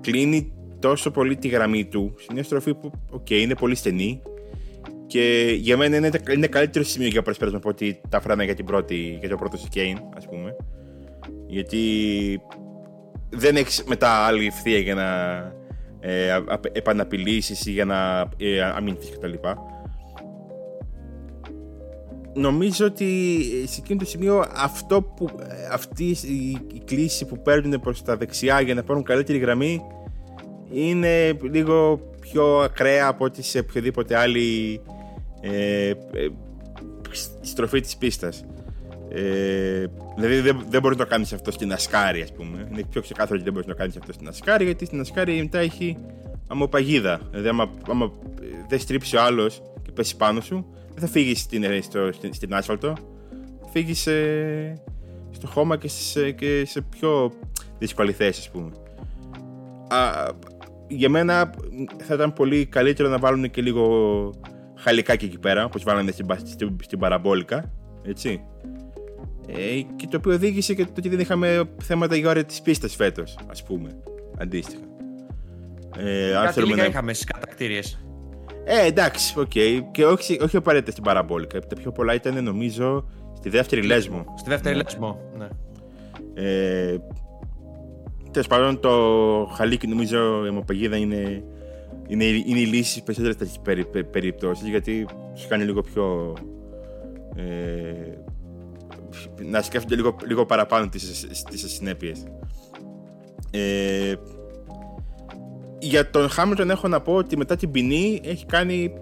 κλείνει 0.00 0.52
τόσο 0.78 1.10
πολύ 1.10 1.36
τη 1.36 1.48
γραμμή 1.48 1.84
του 1.84 2.14
σε 2.18 2.26
μια 2.32 2.42
στροφή 2.42 2.74
που 2.74 2.90
okay, 3.12 3.30
είναι 3.30 3.54
πολύ 3.54 3.74
στενή 3.74 4.22
και 5.12 5.56
για 5.58 5.76
μένα 5.76 5.96
είναι, 5.96 6.10
είναι 6.32 6.46
καλύτερο 6.46 6.84
σημείο 6.84 7.08
για 7.08 7.22
προσπέρασμα 7.22 7.58
από 7.58 7.68
ότι 7.68 8.00
τα 8.08 8.20
φράνα 8.20 8.44
για, 8.44 8.54
την 8.54 8.64
πρώτη, 8.64 9.16
για 9.20 9.28
το 9.28 9.36
πρώτο 9.36 9.56
σκέιν, 9.56 9.98
ας 10.16 10.28
πούμε. 10.28 10.56
Γιατί 11.46 11.80
δεν 13.30 13.56
έχεις 13.56 13.84
μετά 13.84 14.10
άλλη 14.10 14.46
ευθεία 14.46 14.78
για 14.78 14.94
να 14.94 15.36
ε, 16.00 16.38
επαναπηλήσεις 16.72 17.66
ή 17.66 17.70
για 17.70 17.84
να 17.84 18.28
ε, 18.36 18.62
αμυνθείς 18.62 19.10
κτλ. 19.10 19.32
Νομίζω 22.34 22.86
ότι 22.86 23.40
σε 23.66 23.80
εκείνο 23.80 23.98
το 23.98 24.04
σημείο 24.04 24.44
αυτό 24.54 25.02
που, 25.02 25.28
αυτή 25.72 26.04
η, 26.04 26.58
η 26.74 26.82
κλίση 26.84 27.24
που 27.24 27.42
παίρνουν 27.42 27.80
προς 27.80 28.02
τα 28.02 28.16
δεξιά 28.16 28.60
για 28.60 28.74
να 28.74 28.82
πάρουν 28.82 29.02
καλύτερη 29.02 29.38
γραμμή 29.38 29.80
είναι 30.72 31.32
λίγο 31.42 32.00
πιο 32.20 32.58
ακραία 32.58 33.06
από 33.06 33.24
ότι 33.24 33.42
σε 33.42 33.58
οποιοδήποτε 33.58 34.16
άλλη 34.16 34.80
ε, 35.42 35.88
ε, 35.88 35.94
στροφή 37.40 37.80
της 37.80 37.96
πίστας. 37.96 38.44
Ε, 39.08 39.84
δηλαδή 40.14 40.40
δεν, 40.40 40.64
δεν 40.68 40.80
μπορείς 40.80 40.98
να 40.98 41.04
το 41.04 41.10
κάνεις 41.10 41.32
αυτό 41.32 41.50
στην 41.50 41.72
Ασκάρη, 41.72 42.22
ας 42.22 42.32
πούμε. 42.32 42.68
Είναι 42.70 42.82
πιο 42.90 43.00
ξεκάθαρο 43.00 43.34
ότι 43.34 43.44
δεν 43.44 43.52
μπορείς 43.52 43.68
να 43.68 43.72
το 43.74 43.78
κάνεις 43.78 43.96
αυτό 43.96 44.12
στην 44.12 44.28
Ασκάρη, 44.28 44.64
γιατί 44.64 44.84
στην 44.84 45.00
Ασκάρη 45.00 45.36
μετά 45.36 45.58
έχει 45.58 45.96
αμοπαγίδα. 46.46 47.20
Δηλαδή, 47.30 47.48
άμα, 47.48 47.70
άμα 47.88 48.12
δεν 48.68 48.78
στρίψει 48.78 49.16
ο 49.16 49.22
άλλος 49.22 49.62
και 49.82 49.92
πέσει 49.92 50.16
πάνω 50.16 50.40
σου, 50.40 50.66
δεν 50.94 51.00
θα 51.00 51.06
φύγεις 51.06 51.40
στην, 51.40 51.64
στην, 52.12 52.34
στην 52.34 52.54
άσφαλτο. 52.54 52.92
Θα 53.60 53.68
φύγεις 53.72 54.08
στο 55.30 55.46
χώμα 55.46 55.76
και, 55.76 55.88
σε, 55.88 56.30
και 56.30 56.64
σε 56.66 56.80
πιο 56.80 57.32
δύσκολη 57.78 58.12
θέση, 58.12 58.40
ας 58.40 58.50
πούμε. 58.50 58.70
Α, 59.88 60.28
για 60.88 61.08
μένα 61.08 61.54
θα 61.96 62.14
ήταν 62.14 62.32
πολύ 62.32 62.66
καλύτερο 62.66 63.08
να 63.08 63.18
βάλουν 63.18 63.50
και 63.50 63.62
λίγο 63.62 64.30
χαλικάκι 64.82 65.24
εκεί 65.24 65.38
πέρα, 65.38 65.64
όπως 65.64 65.82
βάλανε 65.82 66.10
στην, 66.10 66.26
στην, 66.44 66.76
στην 66.82 66.98
Παραμπόλικα. 66.98 67.72
Έτσι. 68.02 68.44
Ε, 69.46 69.80
και 69.96 70.06
το 70.10 70.16
οποίο 70.16 70.32
οδήγησε 70.32 70.74
και 70.74 70.84
το 70.84 70.92
ότι 70.98 71.08
δεν 71.08 71.20
είχαμε 71.20 71.62
θέματα 71.82 72.16
για 72.16 72.30
όρια 72.30 72.44
της 72.44 72.62
πίστας 72.62 72.94
φέτος, 72.94 73.38
ας 73.50 73.62
πούμε. 73.62 73.88
Αντίστοιχα. 74.38 74.82
Ε, 75.96 76.32
Κάτι 76.44 76.62
λίγα 76.62 76.76
να... 76.82 76.84
είχαμε 76.84 77.12
στις 77.12 77.24
κατατακτήριες. 77.24 77.80
Ε, 78.64 78.86
εντάξει, 78.86 79.38
OK. 79.38 79.50
Okay. 79.54 79.80
Και 79.90 80.06
όχι, 80.06 80.38
όχι 80.42 80.56
απαραίτητα 80.56 80.90
στην 80.90 81.02
Παραμπόλικα. 81.02 81.60
Τα 81.60 81.74
πιο 81.74 81.92
πολλά 81.92 82.14
ήταν 82.14 82.44
νομίζω 82.44 83.08
στη 83.36 83.48
δεύτερη 83.48 83.82
Λέσμο. 83.82 84.24
Στη 84.38 84.50
δεύτερη 84.50 84.76
ναι. 84.76 84.82
Λέσμο, 84.82 85.20
ναι. 85.38 85.48
Ε, 86.34 86.96
Τέλος 88.30 88.46
πάντων, 88.46 88.80
το 88.80 88.90
χαλίκι 89.54 89.86
νομίζω 89.86 90.44
η 90.44 90.46
αμμοπαγίδα 90.46 90.96
είναι, 90.96 91.44
είναι, 92.12 92.24
είναι 92.24 92.58
η 92.58 92.64
λύση 92.64 92.90
στις 92.90 93.02
περισσότερες 93.02 93.36
τέτοιες 93.36 93.58
περι, 93.62 94.04
περιπτώσεις 94.04 94.68
γιατί 94.68 95.06
σου 95.34 95.48
κάνει 95.48 95.64
λίγο 95.64 95.82
πιο. 95.82 96.36
Ε, 97.36 97.42
να 99.42 99.62
σκέφτονται 99.62 99.94
λίγο, 99.94 100.16
λίγο 100.26 100.46
παραπάνω 100.46 100.88
τις, 100.88 101.26
τις 101.50 101.72
συνέπειες. 101.72 102.24
Ε, 103.50 104.14
για 105.78 106.10
τον 106.10 106.28
Χάμιλτον 106.28 106.70
έχω 106.70 106.88
να 106.88 107.00
πω 107.00 107.14
ότι 107.14 107.36
μετά 107.36 107.56
την 107.56 107.70
ποινή 107.70 108.20
έχει 108.24 108.46
κάνει 108.46 108.92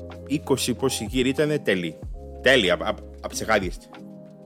20 0.49 0.77
πόσοι 0.79 1.07
γύρι 1.11 1.29
ήταν 1.29 1.63
τέλειοι. 1.63 1.99
Τέλεια, 2.43 2.97
αψεγάδιαστη. 3.21 3.87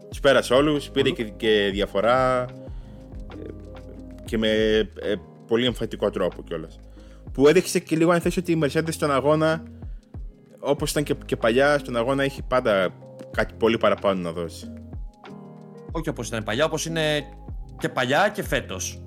Τους 0.08 0.20
πέρασε 0.20 0.54
όλους, 0.54 0.90
πήρε 0.90 1.10
και, 1.10 1.24
και, 1.24 1.70
διαφορά 1.72 2.46
ε, 3.38 3.48
και 4.24 4.38
με 4.38 4.48
ε, 5.00 5.14
πολύ 5.46 5.66
εμφαντικό 5.66 6.10
τρόπο 6.10 6.42
κιόλας. 6.42 6.83
Που 7.34 7.48
έδειξε 7.48 7.78
και 7.78 7.96
λίγο 7.96 8.10
αν 8.10 8.20
θες 8.20 8.36
ότι 8.36 8.52
η 8.52 8.60
Mercedes 8.64 8.92
στον 8.92 9.12
αγώνα, 9.12 9.62
όπως 10.58 10.90
ήταν 10.90 11.02
και, 11.02 11.14
και 11.26 11.36
παλιά, 11.36 11.78
στον 11.78 11.96
αγώνα 11.96 12.22
έχει 12.22 12.42
πάντα 12.42 12.88
κάτι 13.30 13.54
πολύ 13.58 13.78
παραπάνω 13.78 14.20
να 14.20 14.32
δώσει. 14.32 14.72
Όχι 15.92 16.08
όπως 16.08 16.28
ήταν 16.28 16.42
παλιά, 16.42 16.64
όπως 16.64 16.86
είναι 16.86 17.24
και 17.78 17.88
παλιά 17.88 18.28
και 18.28 18.42
φέτος. 18.42 19.02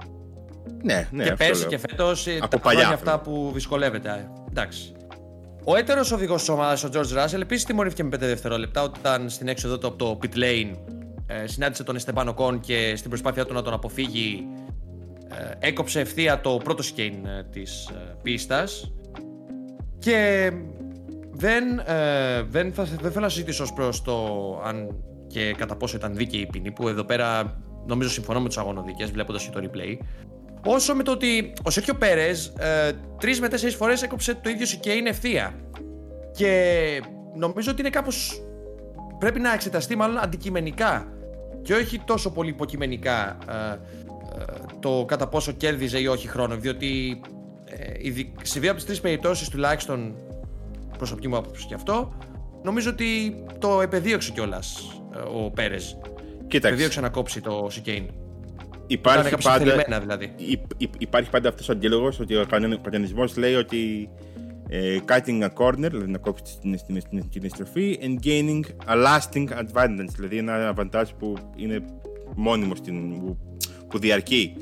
Ναι, 0.83 1.07
ναι. 1.11 1.23
Και 1.23 1.33
πέρσι 1.33 1.65
και 1.65 1.77
φέτος. 1.77 2.27
Ε, 2.27 2.39
τα 2.49 2.59
παλιά. 2.59 2.89
αυτά 2.89 3.19
που 3.19 3.51
δυσκολεύεται. 3.53 4.31
Εντάξει. 4.49 4.91
Ο 5.63 5.75
έτερος 5.75 6.11
οδηγός 6.11 6.39
της 6.39 6.49
ομάδας, 6.49 6.83
ο 6.83 6.89
George 6.93 7.23
Russell, 7.23 7.41
επίσης 7.41 7.65
τιμωρήθηκε 7.65 8.03
με 8.03 8.09
5 8.15 8.19
δευτερόλεπτα 8.19 8.81
όταν 8.81 9.29
στην 9.29 9.47
έξοδο 9.47 9.77
του 9.77 9.87
από 9.87 9.97
το 9.97 10.19
pit 10.21 10.37
lane 10.37 10.75
ε, 11.27 11.47
συνάντησε 11.47 11.83
τον 11.83 11.95
Εστεμπάνο 11.95 12.33
Κον 12.33 12.59
και 12.59 12.93
στην 12.95 13.09
προσπάθειά 13.09 13.45
του 13.45 13.53
να 13.53 13.61
τον 13.61 13.73
αποφύγει 13.73 14.47
ε, 14.65 14.66
έκοψε 15.59 15.99
ευθεία 15.99 16.41
το 16.41 16.59
πρώτο 16.63 16.83
σκέιν 16.83 17.25
ε, 17.25 17.47
της 17.51 17.87
ε, 17.87 18.15
πίστας. 18.23 18.91
Και 19.99 20.51
δεν, 21.31 21.79
ε, 21.79 22.41
δεν, 22.41 22.73
θα, 22.73 22.83
δεν 22.83 23.11
θέλω 23.11 23.23
να 23.23 23.29
συζητήσω 23.29 23.63
ως 23.63 23.73
προς 23.73 24.01
το 24.01 24.15
αν 24.65 24.95
και 25.27 25.53
κατά 25.57 25.75
πόσο 25.75 25.97
ήταν 25.97 26.15
δίκαιη 26.15 26.41
η 26.41 26.45
ποινή 26.45 26.71
που 26.71 26.87
εδώ 26.87 27.03
πέρα 27.03 27.57
νομίζω 27.85 28.09
συμφωνώ 28.09 28.41
με 28.41 28.47
τους 28.47 28.57
αγωνοδίκες 28.57 29.11
βλέποντας 29.11 29.43
και 29.43 29.49
το 29.49 29.59
replay. 29.63 29.97
Όσο 30.65 30.95
με 30.95 31.03
το 31.03 31.11
ότι 31.11 31.53
ο 31.63 31.69
Σέρχιο 31.69 31.93
Πέρες 31.93 32.53
ε, 32.57 32.91
τρεις 33.19 33.39
με 33.39 33.47
τέσσερις 33.47 33.75
φορές 33.75 34.01
έκοψε 34.01 34.33
το 34.33 34.49
ίδιο 34.49 34.93
είναι 34.97 35.09
ευθεία. 35.09 35.55
Και 36.31 37.01
νομίζω 37.35 37.71
ότι 37.71 37.79
είναι 37.79 37.89
κάπως 37.89 38.41
πρέπει 39.19 39.39
να 39.39 39.53
εξεταστεί 39.53 39.95
μάλλον 39.95 40.17
αντικειμενικά 40.17 41.07
και 41.61 41.73
όχι 41.73 41.99
τόσο 41.99 42.31
πολύ 42.31 42.49
υποκειμενικά 42.49 43.37
ε, 43.49 43.53
ε, 43.53 43.77
το 44.79 45.05
κατά 45.07 45.27
πόσο 45.27 45.51
κέρδιζε 45.51 45.99
ή 45.99 46.07
όχι 46.07 46.27
χρόνο 46.27 46.55
διότι 46.55 47.21
ε, 47.65 48.21
σε 48.41 48.59
δύο 48.59 48.69
από 48.69 48.77
τις 48.77 48.87
τρεις 48.87 49.01
περιπτώσεις 49.01 49.49
τουλάχιστον 49.49 50.15
προσωπική 50.97 51.27
μου 51.27 51.37
άποψη 51.37 51.65
και 51.65 51.73
αυτό 51.73 52.13
νομίζω 52.63 52.89
ότι 52.89 53.43
το 53.59 53.81
επεδίωξε 53.81 54.31
κιόλας 54.31 54.99
ε, 55.15 55.19
ο 55.19 55.51
Πέρες. 55.51 55.97
Κοίταξε. 56.47 56.67
Επεδίωξε 56.67 57.01
να 57.01 57.09
κόψει 57.09 57.41
το 57.41 57.67
Σικέιν. 57.69 58.05
Υπάρχει 58.87 59.35
πάντα, 59.43 59.99
δηλαδή. 59.99 60.35
υπάρχει 60.97 61.29
πάντα 61.29 61.49
αυτός 61.49 61.69
ο 61.69 61.71
αντίλογος 61.71 62.19
ότι 62.19 62.35
ο 62.35 62.45
κανονισμός 62.81 63.37
λέει 63.37 63.55
ότι 63.55 64.09
ε, 64.69 64.97
cutting 65.07 65.41
a 65.41 65.49
corner, 65.53 65.89
δηλαδή 65.89 66.11
να 66.11 66.17
κόψεις 66.17 66.59
την, 66.59 66.77
την, 66.87 67.01
την, 67.09 67.29
την 67.29 67.43
εστροφή, 67.43 67.99
and 68.01 68.25
gaining 68.27 68.61
a 68.87 69.05
lasting 69.05 69.47
advantage, 69.47 70.09
δηλαδή 70.15 70.37
ένα 70.37 70.75
advantage 70.75 71.09
που 71.19 71.37
είναι 71.55 71.85
μόνιμο, 72.35 72.75
στην, 72.75 73.19
που, 73.19 73.37
που 73.89 73.99
διαρκεί 73.99 74.55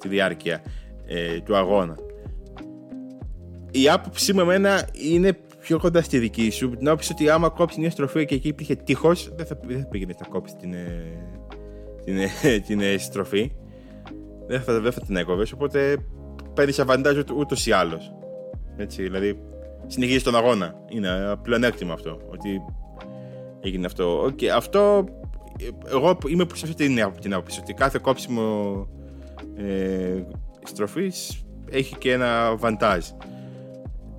στη 0.00 0.08
διάρκεια 0.08 0.62
ε, 1.06 1.40
του 1.40 1.56
αγώνα. 1.56 1.96
Η 3.70 3.88
άποψή 3.88 4.32
μου 4.32 4.40
εμένα 4.40 4.88
είναι 4.92 5.38
πιο 5.60 5.78
κοντά 5.78 6.02
στη 6.02 6.18
δική 6.18 6.50
σου. 6.50 6.72
Να 6.78 6.96
πει 6.96 7.12
ότι 7.12 7.30
άμα 7.30 7.48
κόψεις 7.48 7.78
μια 7.78 7.90
στροφή 7.90 8.24
και 8.24 8.34
εκεί 8.34 8.48
υπήρχε 8.48 8.74
τείχος, 8.74 9.32
δεν 9.36 9.46
θα, 9.46 9.58
δεν 9.62 9.78
θα 9.78 9.86
πήγαινες 9.86 10.16
να 10.20 10.26
κόψεις 10.26 10.56
την, 10.56 10.74
ε, 10.74 11.02
την, 12.04 12.16
ε, 12.18 12.58
την 12.66 12.80
ε, 12.80 12.98
στροφή. 12.98 13.52
Δεν 14.46 14.60
θα, 14.60 14.80
δεν 14.80 14.92
θα 14.92 15.00
την 15.00 15.16
έκοβες. 15.16 15.52
Οπότε 15.52 15.96
παίρνεις 16.54 16.78
αβαντάζ 16.78 17.18
ούτως 17.36 17.66
ή 17.66 17.72
άλλως. 17.72 18.14
Έτσι, 18.76 19.02
δηλαδή 19.02 19.40
συνεχίζεις 19.86 20.22
τον 20.22 20.36
αγώνα. 20.36 20.74
Είναι 20.88 21.36
πλεονέκτημα 21.42 21.92
αυτό. 21.92 22.20
Ότι 22.30 22.62
έγινε 23.60 23.86
αυτό. 23.86 24.24
Okay, 24.24 24.46
αυτό 24.46 25.04
εγώ 25.90 26.18
είμαι 26.26 26.44
προς 26.44 26.62
αυτή 26.62 26.74
την 27.20 27.34
άποψη. 27.34 27.60
Ότι 27.60 27.74
κάθε 27.74 27.98
κόψιμο 28.02 28.88
ε, 29.66 30.22
στροφή 30.64 31.12
έχει 31.70 31.96
και 31.96 32.12
ένα 32.12 32.56
βαντάζ. 32.56 33.06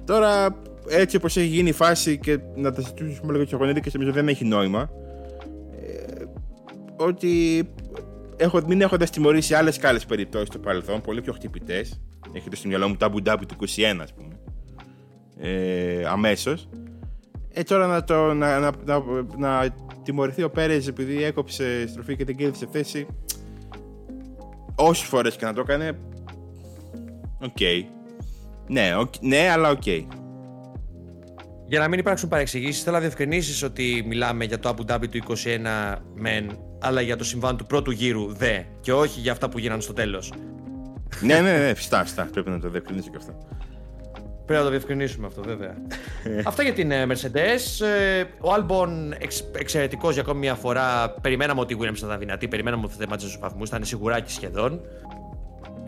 Τώρα 0.06 0.62
έτσι 0.90 1.16
όπως 1.16 1.38
έχει 1.38 1.48
γίνει 1.48 1.70
η 1.70 1.74
φάση 1.74 2.18
και 2.18 2.40
να 2.56 2.72
τα 2.72 2.82
συζητήσουμε 2.82 3.32
λίγο 3.32 3.44
και 3.44 3.56
αγωνίδικες 3.56 3.94
νομίζω 3.94 4.12
δεν 4.12 4.28
έχει 4.28 4.46
νόημα 4.46 4.90
ε, 5.82 6.24
ότι 6.96 7.64
έχω, 8.38 8.62
μην 8.68 8.82
έχοντας 8.82 9.10
τιμωρήσει 9.10 9.54
άλλες 9.54 9.78
και 9.78 9.88
άλλες 9.88 10.00
περιπτώσεις 10.08 10.48
στο 10.48 10.60
παρελθόν, 10.60 11.02
πολύ 11.02 11.22
πιο 11.22 11.34
χτυπητές. 11.34 12.02
Έρχεται 12.34 12.56
στο 12.56 12.68
μυαλό 12.68 12.88
μου 12.88 12.96
το 12.96 13.10
Άμπου 13.10 13.26
Ντάμπι 13.26 13.46
του 13.46 13.56
21, 13.60 13.66
ας 14.02 14.14
πούμε. 14.14 14.40
Ε, 15.38 16.06
Αμέσως. 16.06 16.70
Ε, 17.54 17.64
τώρα 17.64 17.88
να, 17.88 18.04
το, 18.04 18.34
να, 18.34 18.60
να, 18.60 18.72
να, 18.86 19.04
να 19.38 19.76
τιμωρηθεί 20.04 20.44
ο 20.44 20.50
Πέρες 20.50 20.88
επειδή 20.88 21.24
έκοψε 21.24 21.88
στροφή 21.88 22.16
και 22.16 22.26
δεν 22.26 22.36
κέρδισε 22.36 22.68
θέση. 22.72 23.08
Όσες 24.76 25.06
φορές 25.06 25.36
και 25.36 25.46
να 25.46 25.54
το 25.54 25.62
έκανε. 25.62 26.00
OK. 27.42 27.56
Okay. 27.60 27.84
Ναι, 28.68 28.92
okay, 28.98 29.20
ναι, 29.22 29.50
αλλά 29.50 29.70
OK. 29.70 29.82
Okay. 29.86 30.06
Για 31.68 31.80
να 31.80 31.88
μην 31.88 32.00
υπάρξουν 32.00 32.30
παρεξηγήσεις, 32.30 32.84
θέλω 32.84 32.96
να 32.96 33.02
διευκρινίσεις 33.02 33.64
ότι 33.64 34.04
μιλάμε 34.08 34.46
για 34.46 34.60
το 34.60 34.76
Abu 34.76 34.94
Dhabi 34.94 35.10
του 35.10 35.20
21 35.28 35.96
μεν, 36.16 36.58
αλλά 36.80 37.02
για 37.02 37.16
το 37.18 37.24
συμβάν 37.24 37.58
του 37.58 37.66
πρώτου 37.66 37.92
γύρου 37.92 38.34
δε, 38.34 38.60
και 38.82 38.94
όχι 38.94 39.20
για 39.20 39.32
αυτά 39.32 39.50
που 39.50 39.60
γίνανε 39.60 39.82
στο 39.82 39.94
τέλος. 39.94 40.34
ναι, 41.22 41.40
ναι, 41.40 41.58
ναι, 41.58 41.74
φυστά, 41.80 42.04
φυστά. 42.04 42.30
Πρέπει 42.32 42.50
να 42.50 42.60
το 42.60 42.70
διευκρινίσω 42.70 43.10
και 43.10 43.18
αυτό. 43.18 43.48
Πρέπει 44.52 44.66
να 44.66 44.72
το 44.72 44.78
διευκρινίσουμε 44.78 45.28
αυτό, 45.28 45.42
βέβαια. 45.42 45.76
Αυτά 46.46 46.64
για 46.64 46.74
την 46.74 46.92
ε, 46.92 47.06
Mercedes. 47.06 47.86
Ε, 47.86 48.22
Ο 48.22 48.54
Albon 48.58 48.90
εξ, 49.18 49.44
εξαιρετικός 49.58 50.14
για 50.14 50.22
ακόμη 50.22 50.40
μια 50.40 50.56
φορά. 50.56 51.10
Περιμέναμε 51.22 51.60
ότι 51.60 51.74
η 51.74 51.78
Williams 51.82 51.96
θα 51.96 52.06
ήταν 52.06 52.20
δυνατή. 52.20 52.48
Περιμέναμε 52.48 52.84
ότι 52.86 52.94
θα 52.94 53.08
μάτσε 53.10 53.28
του 53.28 53.40
βαθμούς. 53.40 53.68
Ήταν 53.68 53.84
σιγουράκι 53.84 54.32
σχεδόν. 54.32 54.82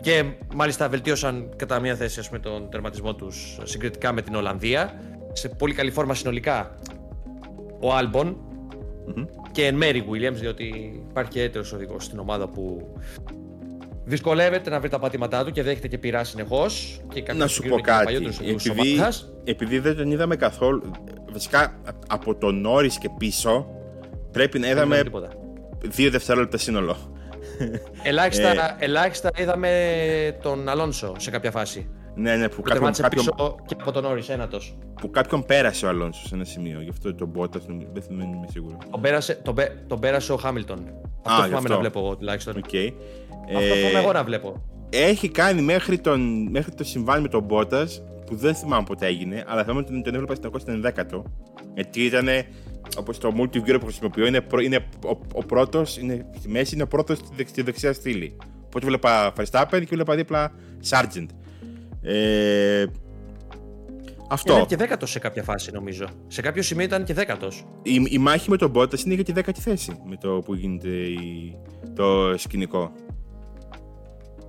Και 0.00 0.24
μάλιστα 0.54 0.88
βελτίωσαν 0.88 1.52
κατά 1.56 1.80
μία 1.80 1.94
θέση 1.94 2.20
ας 2.20 2.26
πούμε, 2.26 2.40
τον 2.40 2.70
τερματισμό 2.70 3.14
τους 3.14 3.58
συγκριτικά 3.62 4.12
με 4.12 4.22
την 4.22 4.34
Ολλανδία. 4.34 5.00
Σε 5.32 5.48
πολύ 5.48 5.74
καλή 5.74 5.90
φόρμα 5.90 6.14
συνολικά 6.14 6.74
ο 7.80 7.88
Albon 8.00 8.34
και 9.52 9.66
εν 9.66 9.74
μέρη 9.74 10.04
Williams, 10.10 10.34
διότι 10.34 10.64
υπάρχει 11.10 11.30
και 11.30 11.42
έτερος 11.42 11.72
οδηγός 11.72 12.04
στην 12.04 12.18
ομάδα 12.18 12.48
που 12.48 12.94
δυσκολεύεται 14.04 14.70
να 14.70 14.80
βρει 14.80 14.88
τα 14.88 14.98
πατήματά 14.98 15.44
του 15.44 15.50
και 15.50 15.62
δέχεται 15.62 15.88
και 15.88 15.98
πειρά 15.98 16.24
συνεχώς. 16.24 17.00
Να 17.34 17.46
σου 17.46 17.62
πω 17.62 17.80
κάτι. 17.80 18.14
Επειδή, 18.14 19.00
επειδή 19.44 19.78
δεν 19.78 19.96
τον 19.96 20.10
είδαμε 20.10 20.36
καθόλου. 20.36 20.90
Βασικά 21.32 21.80
από 22.08 22.34
τον 22.34 22.60
Νόρι 22.60 22.88
και 22.88 23.08
πίσω 23.18 23.66
πρέπει 24.30 24.58
να 24.58 24.68
είδαμε 24.68 25.02
δύο 25.84 26.10
δευτερόλεπτα 26.10 26.58
σύνολο. 26.58 26.96
Ελάχιστα, 28.02 28.50
ε, 28.50 28.76
ελάχιστα 28.78 29.30
είδαμε 29.36 29.70
τον 30.42 30.68
Αλόνσο 30.68 31.14
σε 31.18 31.30
κάποια 31.30 31.50
φάση. 31.50 31.88
Ναι, 32.14 32.36
ναι, 32.36 32.48
που, 32.48 32.56
που 32.56 32.62
κάποιον, 32.62 32.92
κάποιον, 32.92 33.24
πίσω 33.24 33.56
και 33.66 33.76
από 33.80 33.92
τον 33.92 34.02
Νόρι, 34.02 34.22
ένατος. 34.28 34.76
Που 35.00 35.10
κάποιον 35.10 35.44
πέρασε 35.44 35.86
ο 35.86 35.88
Αλόνσο 35.88 36.26
σε 36.26 36.34
ένα 36.34 36.44
σημείο. 36.44 36.80
Γι' 36.80 36.90
αυτό 36.90 37.14
τον 37.14 37.28
Μπότα 37.28 37.60
δεν 38.08 38.20
είμαι 38.20 38.46
σίγουρος. 38.50 38.78
Τον 38.90 39.00
πέρασε, 39.00 39.34
τον, 39.34 39.54
τον 39.86 40.00
πέρασε 40.00 40.32
ο 40.32 40.36
Χάμιλτον. 40.36 40.78
Αυτό 41.22 41.42
Α, 41.42 41.46
θυμάμαι 41.46 41.68
να 41.68 41.78
βλέπω 41.78 41.98
εγώ 41.98 42.16
τουλάχιστον. 42.16 42.54
Okay. 42.54 42.92
Αυτό 43.56 43.74
ε, 43.74 43.98
εγώ 43.98 44.12
να 44.12 44.24
βλέπω. 44.24 44.62
Έχει 44.90 45.28
κάνει 45.28 45.62
μέχρι, 45.62 45.98
τον, 45.98 46.48
μέχρι 46.50 46.74
το 46.74 46.84
συμβάν 46.84 47.22
με 47.22 47.28
τον 47.28 47.42
Μπότας 47.42 48.02
που 48.26 48.36
δεν 48.36 48.54
θυμάμαι 48.54 48.84
πότε 48.84 49.06
έγινε, 49.06 49.44
αλλά 49.46 49.62
θυμάμαι 49.62 49.80
ότι 49.80 50.02
τον 50.02 50.14
έβλεπα 50.14 50.58
στην 50.58 50.84
10ο. 50.86 51.22
Γιατί 51.74 52.04
ήταν 52.04 52.28
όπως 52.96 53.18
το 53.18 53.32
multi 53.38 53.78
που 53.80 53.86
χρησιμοποιώ, 53.86 54.26
είναι, 54.26 54.46
είναι 54.62 54.86
ο, 55.04 55.18
ο 55.32 55.44
πρώτος, 55.44 55.90
στη 55.90 56.48
μέση 56.48 56.74
είναι 56.74 56.82
ο 56.82 56.86
πρώτος 56.86 57.18
στη, 57.44 57.62
δεξιά 57.62 57.92
στήλη. 57.92 58.36
Οπότε 58.64 58.86
βλέπα 58.86 59.32
Verstappen 59.36 59.80
και 59.80 59.86
βλέπα 59.90 60.14
δίπλα 60.14 60.52
Sargent. 60.90 61.26
Ε, 62.04 62.84
αυτό. 64.28 64.52
Ήταν 64.52 64.66
και 64.66 64.76
δέκατος 64.76 65.10
σε 65.10 65.18
κάποια 65.18 65.42
φάση, 65.42 65.70
νομίζω. 65.72 66.06
Σε 66.26 66.40
κάποιο 66.40 66.62
σημείο 66.62 66.84
ήταν 66.84 67.04
και 67.04 67.14
δέκατος. 67.14 67.64
Η, 67.82 68.06
η 68.08 68.18
μάχη 68.18 68.50
με 68.50 68.56
τον 68.56 68.72
Bottas 68.74 69.04
είναι 69.04 69.14
για 69.14 69.24
τη 69.24 69.32
δέκατη 69.32 69.60
θέση 69.60 70.00
με 70.04 70.16
το 70.16 70.28
που 70.44 70.54
γίνεται 70.54 70.88
η, 70.88 71.56
το 71.94 72.38
σκηνικό. 72.38 72.92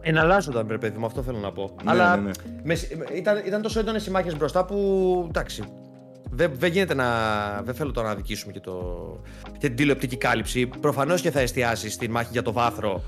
Εναλλάσσονταν, 0.02 0.68
ρε 0.70 0.78
παιδί 0.78 0.98
μου, 0.98 1.06
αυτό 1.06 1.22
θέλω 1.22 1.38
να 1.38 1.52
πω. 1.52 1.76
Ναι, 1.84 1.92
Αλλά 1.92 2.16
ναι, 2.18 2.24
ναι. 2.24 2.32
Με, 2.64 2.78
ήταν, 3.16 3.42
ήταν 3.46 3.62
τόσο 3.62 3.80
έντονες 3.80 4.06
οι 4.06 4.12
μάχες 4.12 4.38
μπροστά 4.38 4.66
που. 4.66 5.26
εντάξει. 5.28 5.64
Δεν, 6.32 6.52
δεν 6.58 6.72
γίνεται 6.72 6.94
να. 6.94 7.06
Δεν 7.62 7.74
θέλω 7.76 7.92
τώρα 7.92 8.08
να 8.08 8.16
δικήσουμε 8.16 8.54
και, 8.54 8.60
το, 8.60 8.76
και 9.52 9.68
την 9.68 9.76
τηλεοπτική 9.76 10.18
κάλυψη. 10.18 10.68
Προφανώς 10.68 11.22
και 11.22 11.32
θα 11.32 11.40
εστιάσεις 11.40 11.94
στη 11.94 12.10
μάχη 12.10 12.30
για 12.32 12.42
το 12.42 12.52
βάθρο 12.52 13.04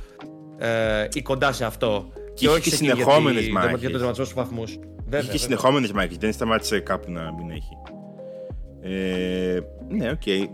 ε, 0.57 1.07
ή 1.13 1.21
κοντά 1.21 1.51
σε 1.51 1.65
αυτό. 1.65 2.11
Και, 2.37 2.45
και 2.45 2.51
όχι 2.51 2.69
συνεχόμενες 2.69 3.49
μάχες. 3.49 3.79
Για 3.79 3.89
το 3.89 3.97
τερματισμό 3.97 4.25
στους 4.25 4.33
βαθμούς. 4.33 4.79
Είχε 5.13 5.31
και 5.31 5.37
συνεχόμενες 5.37 5.91
μάχες. 5.91 6.17
Δεν 6.17 6.33
σταμάτησε 6.33 6.79
κάπου 6.79 7.11
να 7.11 7.33
μην 7.33 7.49
έχει. 7.49 7.77
Ε, 8.81 9.59
ναι, 9.89 10.09
OK. 10.09 10.21
Okay. 10.25 10.47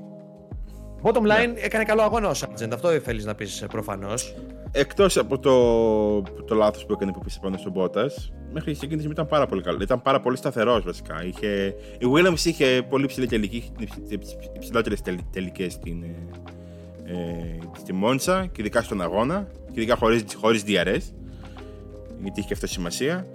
Bottom 1.02 1.22
line, 1.22 1.54
ναι. 1.54 1.60
έκανε 1.60 1.84
καλό 1.84 2.02
αγώνα 2.02 2.30
ο 2.30 2.34
Σάρτζεντ. 2.34 2.74
Αυτό 2.74 2.90
θέλεις 2.90 3.26
να 3.26 3.36
πεις 3.36 3.66
προφανώς. 3.70 4.36
Εκτός 4.72 5.18
από 5.18 5.40
το, 5.40 6.22
το 6.22 6.56
λάθος 6.56 6.86
που 6.86 6.94
έκανε 6.94 7.12
που 7.12 7.20
'πεσε 7.20 7.40
πάνω 7.42 7.58
στον 7.58 7.72
Μπότας, 7.72 8.32
μέχρι 8.54 8.72
εκείνη 8.72 9.02
τη 9.02 9.10
ήταν 9.10 9.28
πάρα 9.28 9.46
πολύ 9.46 9.62
καλό. 9.62 9.78
Ήταν 9.82 10.02
πάρα 10.02 10.20
πολύ 10.20 10.38
σταθερός 10.38 10.84
βασικά. 10.84 11.26
Είχε, 11.26 11.76
η 11.98 12.06
Williams 12.14 12.46
είχε 12.46 12.86
πολύ 12.90 13.06
ψηλή 13.06 13.28
τελική, 13.28 13.72
υψηλότερες 14.56 15.02
τελικές 15.32 15.74
στην, 15.74 16.04
ε, 17.06 17.58
στη 17.78 17.94
Μόντσα 17.94 18.46
και 18.46 18.62
ειδικά 18.62 18.82
στον 18.82 19.02
αγώνα. 19.02 19.48
Και 19.74 19.82
ειδικά 19.82 19.98
χωρίς 20.40 20.64
DRS. 20.68 21.02
Γιατί 22.24 22.40
είχε 22.40 22.48
και 22.48 22.54
αυτό 22.54 22.68
σημασία. 22.68 23.28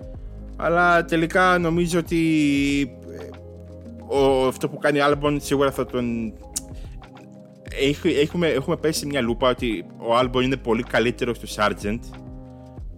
Αλλά 0.56 1.04
τελικά 1.04 1.58
νομίζω 1.58 1.98
ότι 1.98 2.20
ε, 3.18 4.16
ο, 4.16 4.46
αυτό 4.46 4.68
που 4.68 4.78
κάνει 4.78 5.00
Άλμπον 5.00 5.40
σίγουρα 5.40 5.70
θα 5.70 5.86
τον 5.86 6.32
έχουμε, 8.22 8.46
έχουμε 8.46 8.76
πέσει 8.76 9.06
μια 9.06 9.20
λούπα 9.20 9.48
ότι 9.48 9.84
ο 9.98 10.16
Άλμπον 10.16 10.42
είναι 10.42 10.56
πολύ 10.56 10.82
καλύτερος 10.82 11.38
του 11.38 11.48
Sargent. 11.48 11.98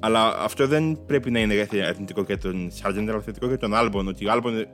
Αλλά 0.01 0.37
αυτό 0.39 0.67
δεν 0.67 0.99
πρέπει 1.07 1.31
να 1.31 1.41
είναι 1.41 1.69
αρνητικό 1.89 2.23
για 2.23 2.39
τον 2.39 2.71
Sargent, 2.83 3.07
αλλά 3.09 3.21
θετικό 3.21 3.47
για 3.47 3.59
τον 3.59 3.75
Άλμπον. 3.75 4.09
Ότι 4.09 4.27
ο 4.27 4.31
Άλμπον 4.33 4.59
ε, 4.59 4.67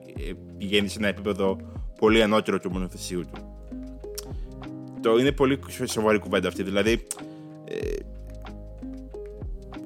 πηγαίνει 0.59 0.89
σε 0.89 0.99
ένα 0.99 1.09
επίπεδο 1.09 1.57
πολύ 1.99 2.23
ανώτερο 2.23 2.59
του 2.59 2.71
μονοθεσίου 2.71 3.21
του. 3.21 3.57
Το 5.03 5.17
είναι 5.17 5.33
πολύ 5.33 5.59
σοβαρή 5.85 6.19
κουβέντα 6.19 6.49
αυτή. 6.49 6.63
Δηλαδή, 6.63 6.93
ε, 6.93 6.99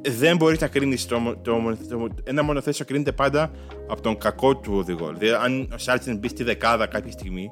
δεν 0.09 0.37
μπορείς 0.37 0.61
να 0.61 0.69
κρίνεις 0.69 1.07
το, 1.07 1.37
το, 1.43 1.77
το, 1.89 2.09
ένα 2.25 2.43
μονοθέσιο 2.43 2.85
κρίνεται 2.85 3.13
πάντα 3.13 3.51
από 3.89 4.01
τον 4.01 4.19
κακό 4.19 4.57
του 4.57 4.73
οδηγό. 4.77 5.13
Δηλαδή, 5.19 5.45
αν 5.45 5.61
ο 5.73 5.77
Sargent 5.85 6.17
μπει 6.19 6.29
στη 6.29 6.43
δεκάδα 6.45 6.87
κάποια 6.87 7.13
στιγμή, 7.13 7.51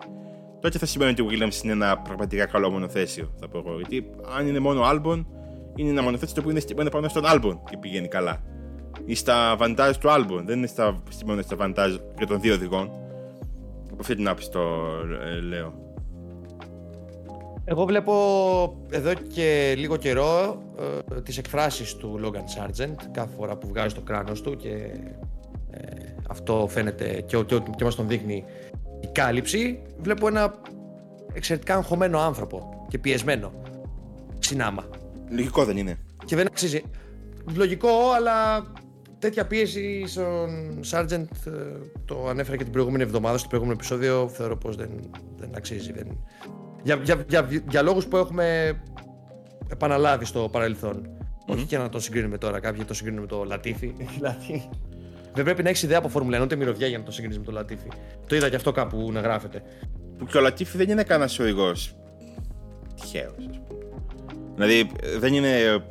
τότε 0.61 0.79
θα 0.79 0.87
σημαίνει 0.87 1.11
ότι 1.11 1.23
ο 1.23 1.27
Williams 1.31 1.65
είναι 1.65 1.73
ένα 1.73 1.99
πραγματικά 1.99 2.47
καλό 2.47 2.71
μονοθέσιο, 2.71 3.35
θα 3.41 3.49
πω 3.49 3.59
εγώ. 3.59 3.77
Γιατί 3.77 4.11
αν 4.37 4.47
είναι 4.47 4.59
μόνο 4.59 4.83
Albon, 4.85 5.25
είναι 5.75 5.91
ένα 5.91 6.03
μονοθέσιο 6.03 6.35
το 6.35 6.41
οποίο 6.41 6.51
είναι 6.51 6.61
στημένο 6.61 6.91
πάνω 6.91 7.09
στον 7.09 7.23
Albon 7.27 7.59
και 7.71 7.77
πηγαίνει 7.81 8.09
καλά. 8.09 8.43
Ή 9.05 9.15
στα 9.15 9.57
βαντάζ 9.59 9.97
του 9.97 10.09
Albon, 10.09 10.43
δεν 10.45 10.59
είναι 10.59 10.67
στα, 10.67 11.03
στημένο 11.09 11.43
στα 11.43 11.57
βαντάζ 11.57 11.95
για 12.17 12.27
των 12.27 12.41
δύο 12.41 12.55
οδηγών. 12.55 12.91
Από 13.93 14.01
αυτή 14.01 14.15
την 14.15 14.29
άποψη 14.29 14.51
το 14.51 14.61
ε, 15.37 15.41
λέω. 15.41 15.88
Εγώ 17.71 17.85
βλέπω 17.85 18.15
εδώ 18.91 19.13
και 19.15 19.75
λίγο 19.77 19.97
καιρό 19.97 20.63
ε, 21.15 21.21
τις 21.21 21.39
εκφράσεις 21.39 21.95
του 21.95 22.21
Logan 22.25 22.37
Sargent 22.37 22.95
κάθε 23.11 23.35
φορά 23.37 23.57
που 23.57 23.69
βγάζει 23.69 23.95
το 23.95 24.01
κράνος 24.01 24.41
του 24.41 24.57
και 24.57 24.71
ε, 25.71 25.81
αυτό 26.29 26.67
φαίνεται 26.71 27.25
και, 27.27 27.43
και, 27.43 27.63
και 27.77 27.85
μας 27.85 27.95
τον 27.95 28.09
δείχνει 28.09 28.45
η 29.01 29.07
κάλυψη, 29.13 29.83
βλέπω 29.99 30.29
ένα 30.29 30.55
εξαιρετικά 31.33 31.75
αγχωμένο 31.75 32.19
άνθρωπο 32.19 32.85
και 32.89 32.99
πιεσμένο. 32.99 33.53
Συνάμα. 34.39 34.85
Λογικό 35.31 35.65
δεν 35.65 35.77
είναι. 35.77 35.99
Και 36.25 36.37
δεν 36.37 36.47
αξίζει. 36.47 36.83
Λογικό, 37.55 37.89
αλλά 38.17 38.67
τέτοια 39.19 39.47
πίεση 39.47 40.07
στον 40.07 40.79
Σάρτζεντ 40.81 41.29
το 42.05 42.29
ανέφερα 42.29 42.57
και 42.57 42.63
την 42.63 42.73
προηγούμενη 42.73 43.03
εβδομάδα 43.03 43.39
στο 43.39 43.49
προηγούμενο 43.49 43.79
επεισόδιο. 43.79 44.29
Θεωρώ 44.29 44.57
πως 44.57 44.77
δεν, 44.77 44.91
δεν 45.37 45.51
αξίζει. 45.57 45.93
Δεν... 45.93 46.19
Για, 46.83 47.01
για, 47.03 47.25
για, 47.29 47.49
για 47.69 47.83
λόγους 47.83 48.07
που 48.07 48.17
έχουμε 48.17 48.77
επαναλάβει 49.69 50.25
στο 50.25 50.49
παρελθον 50.53 51.09
Όχι 51.47 51.65
και 51.65 51.79
να 51.79 51.89
το 51.89 52.01
συγκρίνουμε 52.01 52.39
τώρα. 52.39 52.61
Κάποιοι 52.61 52.85
το 52.85 52.95
συγκρίνουν 52.95 53.21
με 53.21 53.27
το 53.27 53.45
Λατίφι. 53.45 53.95
Δηλαδή, 54.17 54.69
δεν 55.35 55.45
πρέπει 55.45 55.63
να 55.63 55.69
έχεις 55.69 55.83
ιδέα 55.83 55.99
από 55.99 56.09
Φόρμουλα 56.09 56.41
1 56.41 56.43
ούτε 56.43 56.57
μυρωδιά 56.57 56.87
για 56.87 56.99
να 56.99 57.05
το 57.05 57.11
συγκρίνεις 57.11 57.39
με 57.39 57.45
τον 57.45 57.55
Λατίφη. 57.55 57.89
Το 58.27 58.37
είδα 58.37 58.49
και 58.49 58.57
αυτό 58.57 58.73
κάπου 58.73 59.11
να 59.13 59.21
γράφεται. 59.21 59.63
Που 60.19 60.25
και 60.25 60.37
ο 60.37 60.41
Λατίφη 60.41 60.77
δεν 60.77 60.89
είναι 60.89 61.03
κανένας 61.03 61.39
οδηγό. 61.39 61.73
Τυχαίος, 63.01 63.35
ας 63.51 63.61
πούμε. 63.67 63.79
Δηλαδή 64.55 64.91
δεν 65.19 65.35
είναι 65.35 65.83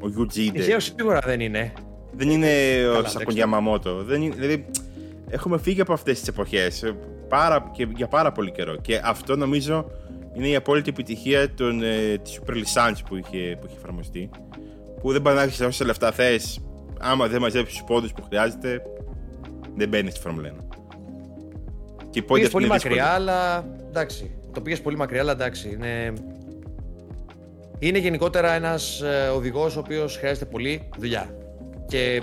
ο 0.00 0.08
Γιουτζίντε. 0.08 0.58
Τυχαίο 0.58 0.80
σίγουρα 0.80 1.20
δεν 1.24 1.40
είναι. 1.40 1.72
Δεν 2.12 2.30
είναι 2.30 2.48
ο 2.98 3.04
Σακονιά 3.04 3.46
Μαμότο. 3.46 4.04
Δηλαδή 4.04 4.66
έχουμε 5.28 5.58
φύγει 5.58 5.80
από 5.80 5.92
αυτές 5.92 6.18
τις 6.18 6.28
εποχές 6.28 6.94
και 7.72 7.88
για 7.96 8.08
πάρα 8.08 8.32
πολύ 8.32 8.50
καιρό. 8.50 8.76
Και 8.76 9.00
αυτό 9.04 9.36
νομίζω 9.36 9.90
είναι 10.34 10.48
η 10.48 10.54
απόλυτη 10.54 10.88
επιτυχία 10.88 11.54
των, 11.54 11.82
ε, 11.82 12.18
της 12.22 12.40
Super 12.40 12.52
License 12.52 12.98
που 13.08 13.16
είχε, 13.16 13.56
που 13.60 13.66
είχε 13.66 13.76
εφαρμοστεί. 13.76 14.30
Που 15.00 15.12
δεν 15.12 15.22
πάνε 15.22 15.36
να 15.36 15.42
έχεις 15.42 15.60
όσα 15.60 15.84
λεφτά 15.84 16.12
θες 16.12 16.60
άμα 17.02 17.26
δεν 17.26 17.40
μαζέψεις 17.40 17.76
τους 17.76 17.86
πόντους 17.86 18.12
που 18.12 18.22
χρειάζεται, 18.22 18.82
δεν 19.76 19.88
μπαίνεις 19.88 20.12
στη 20.12 20.20
Φόρμουλα 20.20 20.48
1. 20.48 20.64
Και 22.10 22.22
πήγες 22.22 22.50
πολύ 22.50 22.66
μακριά, 22.66 23.06
αλλά 23.06 23.68
εντάξει. 23.88 24.36
Το 24.52 24.60
πήγες 24.60 24.80
πολύ 24.80 24.96
μακριά, 24.96 25.20
αλλά 25.20 25.32
εντάξει. 25.32 25.68
Είναι, 25.68 26.12
είναι 27.78 27.98
γενικότερα 27.98 28.52
ένας 28.52 29.00
ε, 29.00 29.28
οδηγός 29.28 29.76
ο 29.76 29.78
οποίος 29.78 30.16
χρειάζεται 30.16 30.44
πολύ 30.44 30.88
δουλειά. 30.98 31.36
Και 31.86 32.22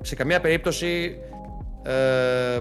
σε 0.00 0.14
καμία 0.14 0.40
περίπτωση. 0.40 1.18
Ε, 1.82 2.58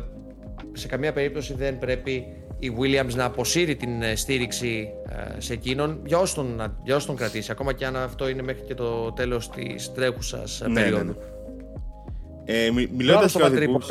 σε 0.74 0.88
καμία 0.88 1.14
περίπτωση 1.14 1.54
δεν 1.54 1.78
πρέπει 1.78 2.26
η 2.60 2.72
Williams 2.80 3.14
να 3.16 3.26
αποσύρει 3.26 3.76
την 3.76 4.02
ε, 4.02 4.16
στήριξη 4.16 4.88
ε, 5.10 5.42
σε 5.42 5.54
εκείνον 5.54 6.00
για 6.06 6.18
όσο 6.18 6.36
τον, 6.36 6.76
για 6.84 6.96
όσο 6.96 7.08
τον 7.08 7.16
κρατήσει, 7.16 7.52
ακόμα 7.52 7.74
και 7.74 7.86
αν 7.86 7.96
αυτό 7.96 8.30
είναι 8.30 8.42
μέχρι 8.42 8.62
και 8.62 8.74
το 8.74 9.12
τέλος 9.12 9.50
της 9.50 9.92
τρέχουσας 9.92 10.62
ναι, 10.62 10.68
ναι 10.68 10.82
περίοδου. 10.82 11.04
Ναι, 11.06 11.12
ναι. 11.12 12.66
Ε, 12.66 12.88
μιλώντας 12.98 13.36
για 13.36 13.46
οδηγούς... 13.46 13.88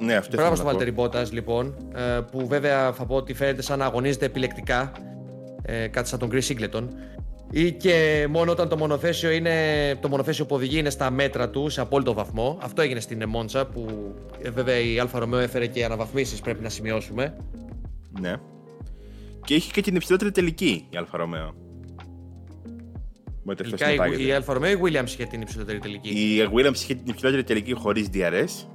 Ναι, 0.00 0.14
αυτό 0.14 0.36
Μπράβο 0.36 0.52
ήθελα 0.52 0.54
στο 0.54 0.64
να 0.64 0.70
πω. 0.70 0.76
Βάλτερι 0.76 0.92
Μπότα, 0.92 1.26
λοιπόν. 1.30 1.76
ε, 1.94 2.20
Που 2.30 2.46
βέβαια 2.46 2.92
θα 2.92 3.06
πω 3.06 3.14
ότι 3.14 3.34
φαίνεται 3.34 3.62
σαν 3.62 3.78
να 3.78 3.84
αγωνίζεται 3.84 4.24
επιλεκτικά. 4.24 4.92
ε, 5.62 5.86
Κάτι 5.86 6.08
σαν 6.08 6.18
τον 6.18 6.30
Chris 6.32 6.42
Singleton. 6.48 6.84
Ή 7.50 7.72
και 7.72 8.26
μόνο 8.30 8.50
όταν 8.50 8.68
το 8.68 8.76
μονοθέσιο, 8.76 9.30
είναι, 9.30 9.52
το 10.00 10.08
μονοθέσιο 10.08 10.46
που 10.46 10.54
οδηγεί 10.54 10.78
είναι 10.78 10.90
στα 10.90 11.10
μέτρα 11.10 11.48
του 11.48 11.68
σε 11.68 11.80
απόλυτο 11.80 12.12
βαθμό. 12.12 12.58
Αυτό 12.62 12.82
έγινε 12.82 13.00
στην 13.00 13.24
Μόντσα 13.28 13.66
που 13.66 14.14
ε, 14.42 14.50
βέβαια 14.50 14.78
η 14.78 14.98
Άλφα 14.98 15.18
Ρομέο 15.18 15.40
έφερε 15.40 15.66
και 15.66 15.84
αναβαθμίσεις 15.84 16.40
πρέπει 16.40 16.62
να 16.62 16.68
σημειώσουμε. 16.68 17.36
Ναι. 18.20 18.34
Και 19.44 19.54
είχε 19.54 19.70
και 19.70 19.80
την 19.80 19.94
υψηλότερη 19.96 20.30
τελική 20.30 20.86
η 20.90 20.96
Άλφα 20.96 21.16
Ρομέο. 21.16 21.54
Μπορείτε 23.44 23.64
αυτό 23.64 23.76
Τελικά 23.76 23.90
η, 23.90 23.94
η 23.94 23.96
συνεπάγεται. 23.96 24.34
Alfa 24.34 24.52
Romeo 24.52 24.70
ή 24.70 24.74
η 24.78 24.80
Williams 24.84 25.06
είχε 25.06 25.24
την 25.24 25.40
υψηλότερη 25.40 25.78
τελική; 25.78 26.08
Η 26.08 26.48
Williams 26.54 26.74
είχε 26.74 26.94
την 26.94 27.06
υψηλότερη 27.06 27.44
τελική 27.44 27.72
χωρίς 27.72 28.08
DRS. 28.12 28.66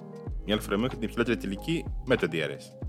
Η 0.45 0.51
Alfa 0.51 0.69
Romeo 0.69 0.85
είχε 0.85 0.95
την 0.95 1.03
υψηλότερη 1.03 1.37
τελική 1.37 1.85
με 2.05 2.15
το 2.15 2.27
DRS. 2.31 2.87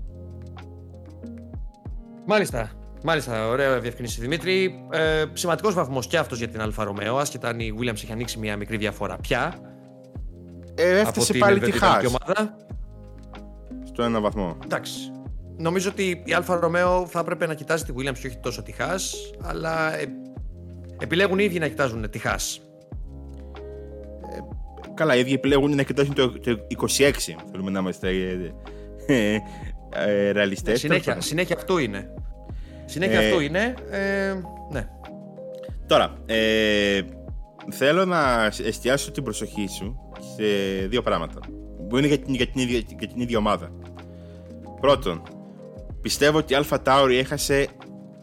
Μάλιστα. 2.25 2.71
Μάλιστα, 3.03 3.47
ωραία 3.47 3.79
διευκρίνηση 3.79 4.21
Δημήτρη. 4.21 4.85
Ε, 4.91 5.23
Σημαντικός 5.33 5.73
βαθμός 5.73 6.07
και 6.07 6.17
αυτός 6.17 6.37
για 6.37 6.47
την 6.47 6.61
Alfa 6.61 6.83
Romeo, 6.83 7.17
άσχετα 7.17 7.47
αν 7.47 7.59
η 7.59 7.73
Williams 7.79 7.93
έχει 7.93 8.11
ανοίξει 8.11 8.39
μια 8.39 8.57
μικρή 8.57 8.77
διαφορά 8.77 9.17
πια. 9.17 9.59
Ε, 10.75 10.99
από 10.99 11.07
έφτασε 11.07 11.31
την 11.31 11.41
πάλι 11.41 11.59
τη 11.59 11.65
ελβετική 11.65 11.85
Haas 11.85 12.05
ομάδα. 12.05 12.55
στο 13.83 14.03
ένα 14.03 14.19
βαθμό. 14.19 14.57
Εντάξει. 14.63 15.11
Νομίζω 15.57 15.89
ότι 15.89 16.21
η 16.25 16.33
Alfa 16.33 16.59
Romeo 16.59 17.05
θα 17.07 17.19
έπρεπε 17.19 17.45
να 17.45 17.53
κοιτάζει 17.53 17.83
τη 17.83 17.93
Williams 17.97 18.17
και 18.19 18.27
όχι 18.27 18.37
τόσο 18.37 18.63
τη 18.63 18.73
Haas, 18.79 19.01
αλλά 19.41 19.99
ε, 19.99 20.05
επιλέγουν 20.99 21.39
οι 21.39 21.43
ίδιοι 21.43 21.59
να 21.59 21.67
κοιτάζουν 21.67 22.09
τη 22.09 22.19
Haas. 22.23 22.59
Καλά, 24.93 25.15
οι 25.15 25.19
ίδιοι 25.19 25.33
επιλέγουν 25.33 25.75
να 25.75 25.83
κοιτάσουν 25.83 26.13
το, 26.13 26.39
το 26.39 26.57
26. 26.97 27.11
Θέλουμε 27.51 27.71
να 27.71 27.79
είμαστε 27.79 28.09
ε, 29.07 29.39
ε, 29.89 30.31
ρεαλιστές. 30.31 30.79
συνέχεια, 30.79 31.21
συνέχεια 31.21 31.55
αυτού 31.55 31.77
είναι. 31.77 32.13
Συνέχεια 32.85 33.19
Ε, 33.21 33.27
αυτού 33.27 33.39
είναι. 33.39 33.73
Ε, 33.89 34.33
ναι. 34.71 34.87
Τώρα, 35.87 36.13
ε, 36.25 37.01
θέλω 37.71 38.05
να 38.05 38.51
εστιάσω 38.65 39.11
την 39.11 39.23
προσοχή 39.23 39.67
σου 39.67 39.99
σε 40.35 40.43
δύο 40.87 41.01
πράγματα 41.01 41.39
που 41.89 41.97
είναι 41.97 42.07
για 42.07 42.17
την, 42.17 42.33
για 42.33 42.47
την, 42.47 42.61
ίδια, 42.61 42.81
για 42.99 43.07
την 43.07 43.21
ίδια 43.21 43.37
ομάδα. 43.37 43.71
Πρώτον, 44.81 45.21
πιστεύω 46.05 46.37
ότι 46.37 46.53
η 46.53 46.55
Αλφα 46.55 46.81
Τάουρι 46.81 47.17
έχασε 47.17 47.67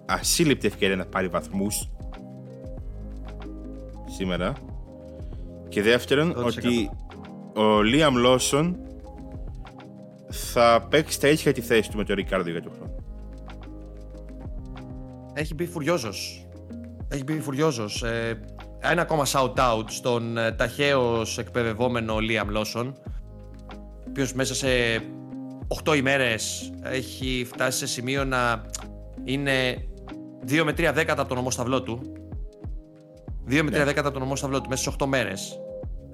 ασύλληπτη 0.06 0.66
ευκαιρία 0.66 0.96
να 0.96 1.06
πάρει 1.06 1.28
βαθμούς 1.28 1.90
σήμερα. 4.16 4.52
Και 5.68 5.82
δεύτερον, 5.82 6.34
100%. 6.36 6.44
ότι 6.44 6.90
ο 7.54 7.82
Λίαμ 7.82 8.16
Λόσον 8.16 8.76
θα 10.28 10.86
παίξει 10.90 11.20
τα 11.20 11.28
ίδια 11.28 11.52
τη 11.52 11.60
θέση 11.60 11.90
του 11.90 11.96
με 11.96 12.04
τον 12.04 12.16
Ρικάρδο 12.16 12.50
για 12.50 12.62
τον 12.62 12.72
χρόνο. 12.72 12.94
Έχει 15.34 15.54
μπει 15.54 15.66
φουριόζος. 15.66 16.46
Έχει 17.08 17.24
μπει 17.24 17.40
φουριόζος. 17.40 18.02
Ε, 18.02 18.40
ένα 18.80 19.02
ακόμα 19.02 19.26
shout 19.26 19.54
out 19.54 19.84
στον 19.86 20.36
ε, 20.36 20.52
ταχαίως 20.52 21.38
εκπαιδευόμενο 21.38 22.16
Liam 22.16 22.56
Lawson, 22.56 22.92
ο 23.74 24.08
οποίος 24.08 24.32
μέσα 24.32 24.54
σε 24.54 24.68
8 25.84 25.96
ημέρες 25.96 26.72
έχει 26.82 27.46
φτάσει 27.52 27.78
σε 27.78 27.86
σημείο 27.86 28.24
να 28.24 28.64
είναι 29.24 29.84
2 30.48 30.62
με 30.64 30.72
3 30.72 30.90
δέκατα 30.94 31.20
από 31.20 31.28
τον 31.28 31.38
ομόσταυλό 31.38 31.82
του. 31.82 32.00
2 33.48 33.62
με 33.62 33.70
3 33.70 33.78
Ναι. 33.78 33.84
δέκατα 33.84 34.08
από 34.08 34.12
τον 34.18 34.22
ομόσταυλό 34.26 34.60
του 34.60 34.68
μέσα 34.68 34.82
σε 34.82 34.88
8 34.88 35.06
μέρες. 35.06 35.60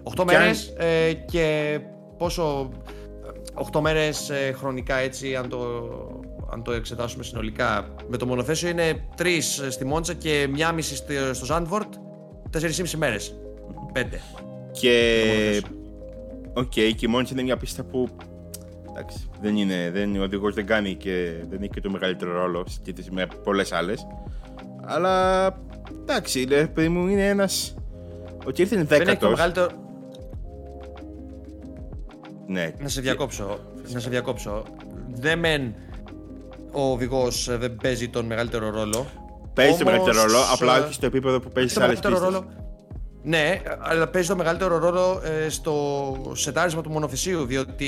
8 0.02 0.24
Και 0.24 0.24
μέρες 0.24 0.68
αν- 0.78 0.86
ε, 0.86 1.12
και 1.12 1.78
πόσο. 2.18 2.68
8 3.54 3.80
μέρες 3.80 4.30
χρονικά 4.54 4.96
έτσι, 4.96 5.34
αν 5.36 5.48
το, 5.48 5.58
αν 6.52 6.62
το 6.62 6.72
εξετάσουμε 6.72 7.24
συνολικά. 7.24 7.94
Με 8.08 8.16
το 8.16 8.26
μονοθέσιο 8.26 8.68
είναι 8.68 9.08
3 9.16 9.40
στη 9.70 9.84
Μόντσα 9.84 10.14
και 10.14 10.42
1,5 10.48 10.96
στο- 10.96 11.34
στο 11.34 11.44
Ζάντβορτ. 11.44 11.94
4,5 12.50 12.96
μέρες. 12.96 13.34
5. 13.92 14.20
Και. 14.72 15.20
Το 15.22 15.26
μονοθέσιο. 15.26 15.68
Οκ, 16.52 16.68
και 16.96 16.96
η 17.00 17.06
Μόντσα 17.06 17.32
είναι 17.34 17.42
μια 17.42 17.56
πίστα 17.56 17.84
που. 17.84 18.08
Εντάξει, 18.98 19.28
δεν 19.40 19.56
είναι. 19.56 19.90
Δεν, 19.92 20.20
ο 20.20 20.22
οδηγός 20.22 20.54
δεν 20.54 20.66
κάνει 20.66 20.94
και 20.94 21.32
δεν 21.48 21.58
έχει 21.62 21.70
και 21.70 21.80
το 21.80 21.90
μεγαλύτερο 21.90 22.32
ρόλο 22.32 22.64
σε 22.68 22.80
σχέση 22.86 23.10
με 23.10 23.26
πολλές 23.44 23.72
άλλες. 23.72 24.06
Αλλά. 24.84 25.44
Εντάξει, 26.00 26.40
είναι, 26.42 26.66
παιδί 26.66 26.88
μου, 26.88 27.06
είναι 27.06 27.28
ένας. 27.28 27.74
Ότι 28.44 28.62
ήρθε 28.62 28.76
Δεν 28.76 28.84
έχει 28.84 28.94
το 28.94 29.04
δέκατος. 29.04 29.30
μεγαλύτερο. 29.30 29.68
Ναι. 32.46 32.72
Να 32.80 32.88
σε 32.88 33.00
διακόψω. 33.00 33.58
Να 33.92 33.98
σε 33.98 34.08
διακόψω. 34.08 34.62
Δεν 35.14 35.38
μεν 35.38 35.74
ο 36.72 36.92
οδηγός 36.92 37.58
δεν 37.58 37.76
παίζει 37.76 38.08
τον 38.08 38.26
μεγαλύτερο 38.26 38.70
ρόλο. 38.70 39.06
Παίζει 39.54 39.78
το 39.78 39.82
Όμως, 39.88 39.98
μεγαλύτερο 39.98 40.32
ρόλο, 40.32 40.38
απλά 40.52 40.76
ε, 40.76 40.80
όχι 40.80 40.92
στο 40.92 41.06
επίπεδο 41.06 41.40
που 41.40 41.48
παίζει 41.48 41.74
το 41.74 41.80
σε 41.80 41.86
άλλες 41.86 42.00
μεγαλύτερο 42.02 42.38
πίστες. 42.40 42.67
Ρόλο. 43.28 43.42
Ναι, 43.42 43.60
αλλά 43.78 44.08
παίζει 44.08 44.28
το 44.28 44.36
μεγαλύτερο 44.36 44.78
ρόλο 44.78 45.20
ε, 45.24 45.48
στο 45.48 46.32
σετάρισμα 46.32 46.82
του 46.82 46.90
μονοθεσίου, 46.90 47.44
διότι 47.44 47.86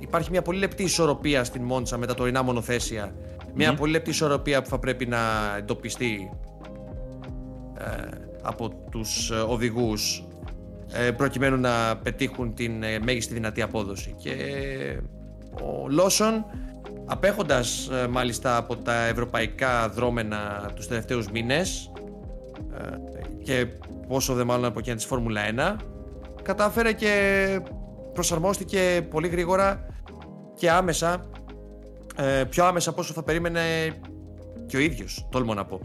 υπάρχει 0.00 0.30
μια 0.30 0.42
πολύ 0.42 0.58
λεπτή 0.58 0.82
ισορροπία 0.82 1.44
στην 1.44 1.62
Μόντσα 1.62 1.96
με 1.98 2.06
τα 2.06 2.14
τωρινά 2.14 2.42
μονοθέσια. 2.42 3.14
Μια 3.54 3.74
πολύ 3.74 3.92
λεπτή 3.92 4.10
ισορροπία 4.10 4.62
που 4.62 4.68
θα 4.68 4.78
πρέπει 4.78 5.06
να 5.06 5.18
εντοπιστεί 5.58 6.30
ε, 7.78 7.84
από 8.42 8.68
τους 8.90 9.30
ε, 9.30 9.34
οδηγούς 9.34 10.24
ε, 10.92 11.10
προκειμένου 11.10 11.56
να 11.56 11.96
πετύχουν 12.02 12.54
την 12.54 12.82
ε, 12.82 12.98
μέγιστη 12.98 13.34
δυνατή 13.34 13.62
απόδοση. 13.62 14.14
Και 14.18 14.34
ο 15.62 15.88
Λόσον, 15.88 16.44
απέχοντας 17.06 17.88
ε, 17.88 18.06
μάλιστα 18.06 18.56
από 18.56 18.76
τα 18.76 19.04
ευρωπαϊκά 19.06 19.88
δρόμενα 19.88 20.70
τους 20.74 20.86
τελευταίους 20.86 21.30
μήνες 21.30 21.90
ε, 21.96 22.03
και 23.42 23.66
πόσο 24.08 24.34
δε 24.34 24.44
μάλλον 24.44 24.64
από 24.64 24.78
εκείνα 24.78 24.96
της 24.96 25.04
Φόρμουλα 25.04 25.40
1, 25.78 25.82
κατάφερε 26.42 26.92
και 26.92 27.12
προσαρμόστηκε 28.12 29.06
πολύ 29.10 29.28
γρήγορα 29.28 29.86
και 30.54 30.70
άμεσα, 30.70 31.30
ε, 32.16 32.44
πιο 32.44 32.64
άμεσα 32.64 32.90
από 32.90 33.00
όσο 33.00 33.12
θα 33.12 33.22
περίμενε 33.22 33.60
και 34.66 34.76
ο 34.76 34.80
ίδιος, 34.80 35.26
τόλμω 35.30 35.54
να 35.54 35.64
πω. 35.64 35.80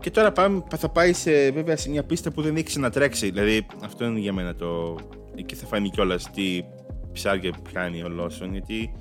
Και 0.00 0.10
τώρα 0.10 0.32
πάμε, 0.32 0.62
θα 0.76 0.88
πάει 0.88 1.12
σε, 1.12 1.50
βέβαια 1.50 1.76
σε 1.76 1.90
μια 1.90 2.04
πίστα 2.04 2.30
που 2.30 2.42
δεν 2.42 2.54
έχει 2.54 2.64
ξανατρέξει. 2.64 3.30
Δηλαδή, 3.30 3.66
αυτό 3.84 4.04
είναι 4.04 4.18
για 4.18 4.32
μένα 4.32 4.54
το. 4.54 4.96
Εκεί 5.36 5.54
θα 5.54 5.66
φανεί 5.66 5.90
κιόλας 5.90 6.30
τι 6.30 6.64
ψάρια 7.12 7.52
πιάνει 7.62 8.02
ο 8.02 8.08
Λόσον. 8.08 8.52
Γιατί 8.52 8.92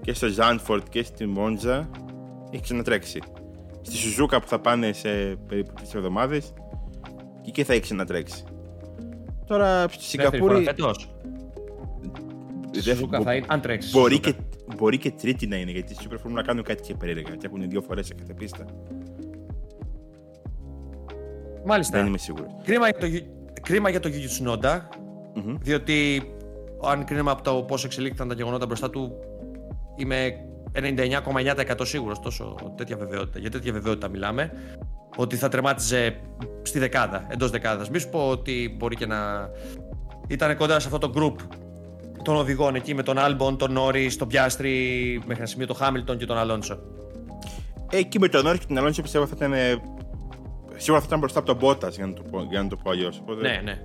και 0.00 0.12
στο 0.12 0.26
Ζάνφορντ 0.28 0.82
και 0.88 1.02
στη 1.02 1.26
Μόντζα 1.26 1.90
έχει 2.50 2.62
ξανατρέξει. 2.62 3.18
Στη 3.82 3.96
Σουζούκα 3.96 4.40
που 4.40 4.48
θα 4.48 4.60
πάνε 4.60 4.92
σε 4.92 5.08
περίπου 5.48 5.72
τρεις 5.72 5.94
εβδομάδες 5.94 6.52
και 7.44 7.50
εκεί 7.50 7.62
θα 7.64 7.72
έχεις 7.72 7.84
ξανατρέξει. 7.84 8.44
Τώρα 9.46 9.86
στη 9.88 10.16
Δεύτερη 10.16 10.42
φορά 10.42 10.56
Σιγκαπούρη. 10.56 10.64
φέτος. 10.64 11.14
δεν- 12.72 12.82
Σουζούκα 12.82 13.20
θα 13.20 13.34
είναι, 13.34 13.46
αν 13.48 13.60
τρέξεις. 13.60 13.92
Μπορεί 13.92 14.14
Σουζούκα. 14.14 14.30
και, 14.30 14.74
μπορεί 14.76 14.98
και 14.98 15.10
τρίτη 15.10 15.46
να 15.46 15.56
είναι 15.56 15.70
γιατί 15.70 15.94
στη 15.94 16.06
Super 16.10 16.14
Formula 16.14 16.32
να 16.32 16.42
κάνουν 16.42 16.64
κάτι 16.64 16.82
και 16.82 16.94
περίεργα. 16.94 17.34
Και 17.36 17.46
έχουν 17.46 17.68
δύο 17.68 17.80
φορές 17.80 18.06
σε 18.06 18.14
κάθε 18.14 18.34
πίστα. 18.34 18.64
Μάλιστα. 21.64 21.98
Δεν 21.98 22.06
είμαι 22.06 22.18
σίγουρος. 22.18 22.52
Κρίμα 22.64 22.88
για 22.88 22.98
το, 22.98 23.06
Γιου- 23.06 23.24
κρίμα 23.62 23.88
για 23.90 24.00
το 24.00 24.08
Yuji 24.12 24.48
Tsunoda, 24.48 24.80
διότι 25.60 26.22
αν 26.84 27.04
κρίνουμε 27.04 27.30
από 27.30 27.42
το 27.42 27.54
πώς 27.62 27.84
εξελίχθηκαν 27.84 28.28
τα 28.28 28.34
γεγονότα 28.34 28.66
μπροστά 28.66 28.90
του, 28.90 29.12
είμαι 29.96 30.34
99,9% 30.72 31.84
σίγουρος, 31.86 32.20
τόσο 32.20 32.56
τέτοια 32.76 32.96
βεβαιότητα, 32.96 33.38
για 33.38 33.50
τέτοια 33.50 33.72
βεβαιότητα 33.72 34.08
μιλάμε, 34.08 34.52
ότι 35.16 35.36
θα 35.36 35.48
τερμάτιζε 35.48 36.20
στη 36.62 36.78
δεκάδα, 36.78 37.26
εντός 37.28 37.50
δεκάδας. 37.50 37.90
Μη 37.90 37.98
σου 37.98 38.08
πω 38.08 38.28
ότι 38.28 38.74
μπορεί 38.78 38.96
και 38.96 39.06
να 39.06 39.50
ήταν 40.26 40.56
κοντά 40.56 40.80
σε 40.80 40.88
αυτό 40.92 40.98
το 40.98 41.12
group 41.16 41.42
των 42.22 42.36
οδηγών 42.36 42.74
εκεί 42.74 42.94
με 42.94 43.02
τον 43.02 43.18
Άλμπον, 43.18 43.56
τον 43.56 43.72
Νόρι, 43.72 44.14
τον 44.14 44.28
Πιάστρι, 44.28 44.70
μέχρι 45.18 45.36
ένα 45.36 45.46
σημείο 45.46 45.66
τον 45.66 45.76
Χάμιλτον 45.76 46.18
και 46.18 46.26
τον 46.26 46.38
Αλόνσο. 46.38 46.78
Ε, 47.90 47.96
εκεί 47.96 48.18
με 48.18 48.28
τον 48.28 48.46
Όρι 48.46 48.58
και 48.58 48.66
την 48.66 48.78
Αλόνσο 48.78 49.02
πιστεύω 49.02 49.26
θα 49.26 49.34
ήταν. 49.36 49.52
ε, 49.52 49.80
Σίγουρα 50.76 51.00
θα 51.00 51.06
ήταν 51.06 51.18
μπροστά 51.18 51.38
από 51.38 51.48
τον 51.48 51.56
Μπότας 51.56 51.96
για 51.96 52.06
να 52.06 52.12
το 52.12 52.22
πω, 52.22 52.46
για 52.50 52.62
να 52.62 52.68
το 52.68 52.76
πω 52.76 52.90
αλλιώς. 52.90 53.22
Ναι, 53.40 53.60
ναι. 53.64 53.80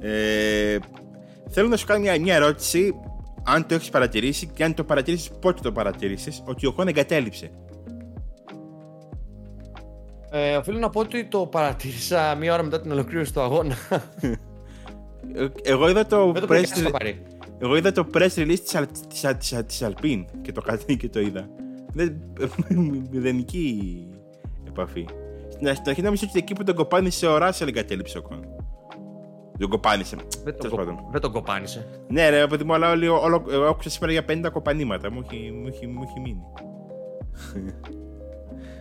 Ε, 0.00 0.78
θέλω 1.50 1.68
να 1.68 1.76
σου 1.76 1.86
κάνω 1.86 2.00
μια, 2.00 2.20
μια 2.20 2.34
ερώτηση. 2.34 2.94
Αν 3.46 3.66
το 3.66 3.74
έχεις 3.74 3.90
παρατηρήσει 3.90 4.46
και 4.46 4.64
αν 4.64 4.74
το 4.74 4.84
παρατηρήσεις, 4.84 5.30
πότε 5.40 5.60
το 5.62 5.72
παρατηρήσεις, 5.72 6.42
ότι 6.44 6.66
ο 6.66 6.72
Κόν 6.72 6.88
εγκατέλειψε. 6.88 7.50
Ε, 10.36 10.56
οφείλω 10.56 10.78
να 10.78 10.90
πω 10.90 11.00
ότι 11.00 11.24
το 11.24 11.46
παρατήρησα 11.46 12.34
μία 12.34 12.54
ώρα 12.54 12.62
μετά 12.62 12.80
την 12.80 12.92
ολοκλήρωση 12.92 13.32
του 13.32 13.40
αγώνα. 13.40 13.74
Ε, 15.34 15.46
Εγώ 15.62 15.88
είδα 15.88 16.06
το, 16.06 16.32
Δεν 16.32 16.34
το 16.34 16.46
press, 16.54 16.60
προκάλεσα 16.60 16.90
πάρει. 16.90 17.22
εγώ 17.58 17.76
είδα 17.76 17.92
το 17.92 18.06
press 18.14 18.28
release 18.34 18.58
της, 18.58 18.72
Al- 18.76 18.86
της, 19.08 19.22
Al- 19.26 19.36
της, 19.38 19.62
της 19.66 19.82
Alpine 19.88 20.24
και 20.42 20.52
το 20.52 20.60
κάτι 20.60 20.96
και 20.96 21.08
το 21.08 21.20
είδα. 21.20 21.48
Δεν, 21.92 22.20
μηδενική 23.10 24.06
επαφή. 24.68 25.06
Στην, 25.52 25.66
στην 25.74 25.88
αρχή 25.88 26.02
νόμιζα 26.02 26.26
ότι 26.28 26.38
εκεί 26.38 26.54
που 26.54 26.64
τον 26.64 26.74
κοπάνισε 26.74 27.26
ο 27.26 27.38
Ράσελ 27.38 27.68
εγκατέλειψε 27.68 28.18
ο 28.18 28.22
Κόν. 28.22 28.40
Δεν 29.58 29.68
κοπάνισε. 29.68 30.16
Δεν 30.44 30.44
τον, 30.44 30.54
Τέλος 30.54 30.70
κο... 30.70 30.76
πάντων. 30.76 30.98
δεν 31.10 31.20
τον 31.20 31.32
κοπάνισε. 31.32 31.86
Ναι, 32.08 32.28
ρε, 32.28 32.46
παιδί 32.46 32.64
μου, 32.64 32.74
αλλά 32.74 32.90
όλοι, 32.90 33.08
όλο, 33.08 33.44
εγώ 33.50 33.64
άκουσα 33.64 33.90
σήμερα 33.90 34.12
για 34.12 34.24
50 34.28 34.50
κοπανήματα. 34.52 35.10
Μου 35.12 35.24
έχει, 35.30 35.50
μου 35.50 35.66
έχει, 35.66 35.86
μου 35.86 36.02
έχει 36.02 36.20
μείνει. 36.20 36.42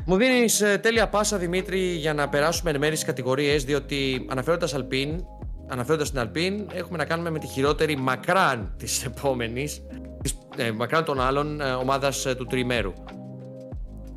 Μου 0.05 0.15
δίνεις 0.17 0.63
τέλεια 0.81 1.09
πάσα 1.09 1.37
Δημήτρη 1.37 1.79
για 1.79 2.13
να 2.13 2.29
περάσουμε 2.29 2.69
εν 2.71 2.77
μέρει 2.79 2.95
στις 2.95 3.07
κατηγορίες, 3.07 3.63
διότι 3.63 4.25
αναφέροντας 4.29 4.73
Αλπίν, 4.73 5.25
αναφέροντας 5.67 6.09
την 6.09 6.19
Αλπίν, 6.19 6.67
έχουμε 6.73 6.97
να 6.97 7.05
κάνουμε 7.05 7.29
με 7.29 7.39
τη 7.39 7.47
χειρότερη 7.47 7.95
μακράν 7.97 8.73
της 8.77 9.05
επόμενης, 9.05 9.81
ε, 10.57 10.71
μακράν 10.71 11.03
των 11.03 11.21
άλλων 11.21 11.61
ε, 11.61 11.71
ομάδας 11.71 12.25
του 12.37 12.45
τριημέρου. 12.45 12.93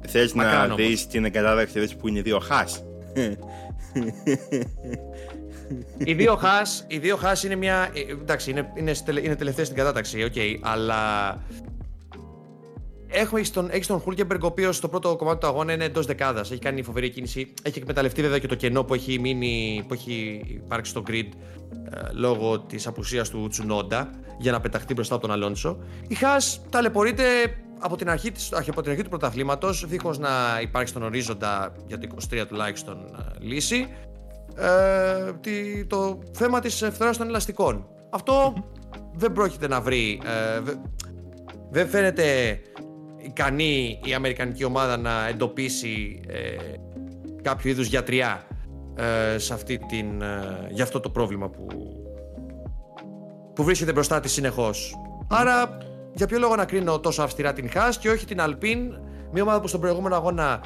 Θες 0.08 0.32
Μακράν 0.32 0.68
να 0.68 0.74
όμως. 0.74 0.76
δεις 0.76 1.06
την 1.06 1.24
κατάταξη 1.24 1.80
δεις 1.80 1.96
που 1.96 2.08
είναι 2.08 2.20
δύο 2.22 2.38
Haas. 2.38 2.84
οι 5.98 6.14
δύο 6.14 6.36
χάς, 6.36 6.84
οι 6.88 6.98
δύο 6.98 7.16
χάς 7.16 7.44
είναι 7.44 7.54
μια. 7.54 7.88
ε, 7.94 8.12
εντάξει, 8.12 8.50
είναι, 8.50 8.72
είναι, 8.76 8.94
στελε- 8.94 9.24
είναι 9.24 9.36
τελευταία 9.36 9.64
στην 9.64 9.76
κατάταξη, 9.76 10.22
οκ, 10.24 10.34
αλλά. 10.60 10.94
Έχουμε 13.08 13.38
έχεις 13.40 13.52
τον, 13.52 13.68
έχεις 13.70 13.86
τον 13.86 13.98
Χούλκεμπεργκ, 14.00 14.42
ο 14.42 14.46
οποίος 14.46 14.76
στο 14.76 14.88
πρώτο 14.88 15.16
κομμάτι 15.16 15.40
του 15.40 15.46
αγώνα 15.46 15.72
είναι 15.72 15.84
εντός 15.84 16.06
δεκάδας. 16.06 16.50
Έχει 16.50 16.60
κάνει 16.60 16.82
φοβερή 16.82 17.10
κίνηση. 17.10 17.52
Έχει 17.62 17.78
εκμεταλλευτεί 17.78 18.22
βέβαια 18.22 18.38
και 18.38 18.46
το 18.46 18.54
κενό 18.54 18.84
που 18.84 18.94
έχει, 18.94 19.18
μείνει, 19.18 19.84
που 19.88 19.94
έχει 19.94 20.42
υπάρξει 20.64 20.90
στο 20.90 21.02
grid 21.08 21.28
ε, 21.90 21.98
λόγω 22.12 22.60
της 22.60 22.86
απουσίας 22.86 23.28
του 23.30 23.46
Τσουνόντα 23.48 24.10
για 24.38 24.52
να 24.52 24.60
πεταχτεί 24.60 24.94
μπροστά 24.94 25.14
από 25.14 25.22
τον 25.26 25.32
Αλόνσο. 25.36 25.78
Η 26.08 26.14
Χά 26.14 26.36
ταλαιπωρείται 26.70 27.24
από 27.78 27.96
την 27.96 28.10
αρχή, 28.10 28.32
της, 28.32 28.52
από 28.52 28.82
την 28.82 28.90
αρχή 28.90 29.02
του 29.02 29.08
πρωταθλήματος, 29.08 29.84
δίχως 29.86 30.18
να 30.18 30.28
υπάρχει 30.62 30.88
στον 30.88 31.02
ορίζοντα 31.02 31.72
για 31.86 31.98
το 31.98 32.08
23 32.34 32.44
τουλάχιστον 32.48 32.96
ε, 32.96 33.44
λύση. 33.44 33.86
Ε, 34.56 35.32
τη- 35.40 35.84
το 35.86 36.18
θέμα 36.32 36.60
της 36.60 36.84
φθοράς 36.92 37.16
των 37.16 37.26
ελαστικών. 37.28 37.86
Αυτό 38.10 38.54
δεν 39.14 39.32
πρόκειται 39.32 39.68
να 39.68 39.80
βρει. 39.80 40.20
ε, 40.56 40.60
δε- 40.60 40.74
δεν 41.70 41.88
φαίνεται 41.88 42.58
ικανή 43.26 44.00
η 44.04 44.14
Αμερικανική 44.14 44.64
ομάδα 44.64 44.96
να 44.96 45.28
εντοπίσει 45.28 46.20
ε, 46.26 46.56
κάποιο 47.42 47.70
είδους 47.70 47.86
γιατριά 47.86 48.46
ε, 48.96 49.38
σε 49.38 49.54
αυτή 49.54 49.78
την, 49.78 50.22
ε, 50.22 50.68
για 50.70 50.84
αυτό 50.84 51.00
το 51.00 51.10
πρόβλημα 51.10 51.48
που, 51.48 51.66
που 53.54 53.64
βρίσκεται 53.64 53.92
μπροστά 53.92 54.20
της 54.20 54.32
συνεχώς. 54.32 54.94
Άρα, 55.28 55.78
για 56.14 56.26
ποιο 56.26 56.38
λόγο 56.38 56.56
να 56.56 56.64
κρίνω 56.64 57.00
τόσο 57.00 57.22
αυστηρά 57.22 57.52
την 57.52 57.70
Haas 57.70 57.98
και 57.98 58.10
όχι 58.10 58.26
την 58.26 58.40
Αλπίν, 58.40 58.78
μια 59.32 59.42
ομάδα 59.42 59.60
που 59.60 59.68
στον 59.68 59.80
προηγούμενο 59.80 60.14
αγώνα 60.14 60.60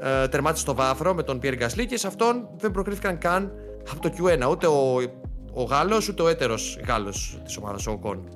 ε, 0.00 0.28
τερμάτισε 0.28 0.62
στο 0.62 0.74
βάθρο 0.74 1.14
με 1.14 1.22
τον 1.22 1.38
Πιέρ 1.38 1.54
Γκασλί 1.54 1.86
και 1.86 1.96
σε 1.96 2.06
αυτόν 2.06 2.48
δεν 2.56 2.70
προκρίθηκαν 2.70 3.18
καν 3.18 3.52
από 3.90 4.00
το 4.00 4.12
Q1 4.18 4.50
ούτε 4.50 4.66
ο, 4.66 4.96
ο 5.52 5.62
Γάλλος 5.62 6.08
ούτε 6.08 6.22
ο 6.22 6.28
έτερος 6.28 6.78
Γάλλος 6.86 7.40
της 7.44 7.56
ομάδας, 7.56 7.86
ο 7.86 7.90
Οκόν. 7.92 8.28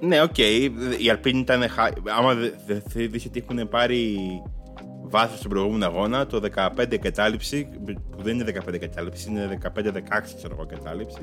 Ναι, 0.00 0.22
οκ. 0.22 0.38
Η 0.98 1.10
Αλπίν 1.10 1.38
ήταν. 1.38 1.68
χα- 1.68 1.92
Άμα 2.18 2.34
δεν 2.34 2.52
δε, 2.66 3.06
δεις 3.06 3.24
ότι 3.26 3.44
έχουν 3.48 3.68
πάρει 3.68 4.16
βάθος 5.02 5.38
στον 5.38 5.50
προηγούμενο 5.50 5.84
αγώνα, 5.86 6.26
το 6.26 6.40
15 6.40 6.92
εγκατάλειψη, 6.92 7.68
που 8.10 8.22
δεν 8.22 8.34
είναι 8.34 8.44
15 8.44 8.72
εγκατάλειψη, 8.74 9.30
είναι 9.30 9.58
15-16 9.62 10.34
ξέρω 10.36 10.54
εγώ 10.58 10.66
εγκατάλειψη. 10.70 11.18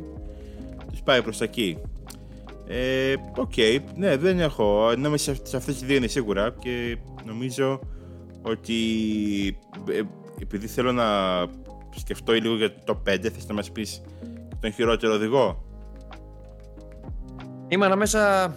Τους 0.92 1.02
πάει 1.02 1.22
προς 1.22 1.38
τα 1.38 1.44
εκεί. 1.44 1.78
Ε, 2.68 3.14
οκ, 3.38 3.54
ναι, 3.96 4.18
δεν 4.18 4.40
έχω. 4.40 4.94
Νόμιζα 4.98 5.34
σε, 5.34 5.40
σε 5.46 5.58
αυτές 5.58 5.74
τις 5.78 5.88
δύο 5.88 5.96
είναι 5.96 6.08
σίγουρα 6.08 6.56
και 6.60 6.98
νομίζω 7.26 7.80
ότι 8.42 8.76
ε, 9.90 10.02
επειδή 10.42 10.68
θέλω 10.68 10.92
να 10.92 11.06
σκεφτώ 11.96 12.34
λίγο 12.34 12.56
για 12.56 12.74
το 12.84 13.02
5, 13.10 13.18
θες 13.22 13.48
να 13.48 13.54
μας 13.54 13.72
πεις 13.72 14.02
τον 14.60 14.72
χειρότερο 14.74 15.14
οδηγό; 15.14 15.65
Είμαι 17.68 17.86
ανάμεσα, 17.86 18.56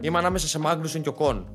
είμαι 0.00 0.18
ανάμεσα 0.18 0.46
σε 0.46 0.58
Μάγνουσεν 0.58 1.02
και 1.02 1.08
ο 1.08 1.12
Κον. 1.12 1.48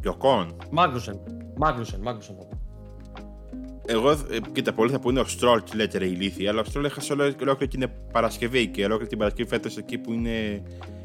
Και 0.00 0.08
ο 0.08 0.14
Κον. 0.16 0.56
Μάγνουσεν. 0.70 1.20
Μάγνουσεν, 1.56 2.00
Μάγνουσεν. 2.00 2.34
θα 2.38 2.44
πω. 2.44 2.56
Εγώ, 3.86 4.10
ε, 4.10 4.16
κοίτα, 4.52 4.72
πολλοί 4.72 4.90
θα 4.90 4.98
πούνε 5.00 5.20
ο 5.20 5.24
Στρόλ, 5.24 5.62
τι 5.62 5.76
λέτε 5.76 5.98
ρε 5.98 6.06
ηλίθεια, 6.06 6.50
αλλά 6.50 6.60
ο 6.60 6.64
Στρόλ 6.64 6.84
έχασε 6.84 7.12
όλο- 7.12 7.34
ολόκληρη 7.40 7.76
την 7.78 7.90
Παρασκευή 8.12 8.66
και 8.66 8.84
ολόκληρη 8.84 9.08
την 9.08 9.18
Παρασκευή 9.18 9.48
φέτος 9.48 9.76
εκεί 9.76 9.98
που 9.98 10.12
είναι 10.12 10.62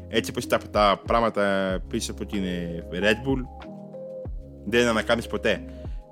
έτσι 0.08 0.30
όπως 0.30 0.46
τα, 0.46 0.58
τα 0.70 1.00
πράγματα 1.06 1.78
πίσω 1.88 2.12
από 2.12 2.26
την 2.26 2.44
ε, 2.44 2.84
Red 2.92 3.28
Bull 3.28 3.40
δεν 4.64 4.86
ανακάμεις 4.88 5.26
ποτέ. 5.26 5.64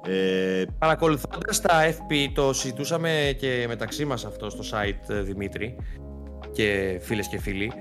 Ε, 0.07 0.64
Παρακολουθώντας 0.78 1.61
τα 1.61 1.70
FP, 1.91 2.14
το 2.35 2.53
συζητούσαμε 2.53 3.37
και 3.39 3.64
μεταξύ 3.68 4.05
μας 4.05 4.24
αυτό 4.24 4.51
στο 4.51 4.61
site 4.72 5.11
ε, 5.14 5.20
Δημήτρη 5.20 5.76
και 6.53 6.98
φίλες 7.03 7.28
και 7.28 7.38
φίλοι. 7.38 7.72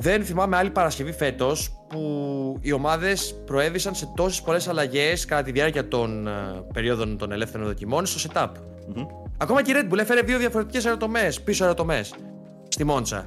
Δεν 0.00 0.24
θυμάμαι 0.24 0.56
άλλη 0.56 0.70
Παρασκευή 0.70 1.12
φέτος 1.12 1.70
που 1.88 2.58
οι 2.60 2.72
ομάδες 2.72 3.42
προέβησαν 3.46 3.94
σε 3.94 4.12
τόσες 4.16 4.42
πολλές 4.42 4.68
αλλαγές 4.68 5.24
κατά 5.24 5.42
τη 5.42 5.50
διάρκεια 5.50 5.88
των 5.88 6.26
ε, 6.26 6.30
περίοδων 6.72 7.18
των 7.18 7.32
ελεύθερων 7.32 7.66
δοκιμών 7.66 8.06
στο 8.06 8.30
setup. 8.32 8.48
μμμ. 8.94 9.06
Ακόμα 9.38 9.62
και 9.62 9.70
η 9.70 9.74
Red 9.76 9.92
Bull 9.92 9.98
έφερε 9.98 10.20
δύο 10.20 10.38
διαφορετικές 10.38 10.84
αεροτομές, 10.84 11.40
πίσω 11.40 11.64
αεροτομές, 11.64 12.14
στη 12.68 12.84
Μόντσα. 12.84 13.26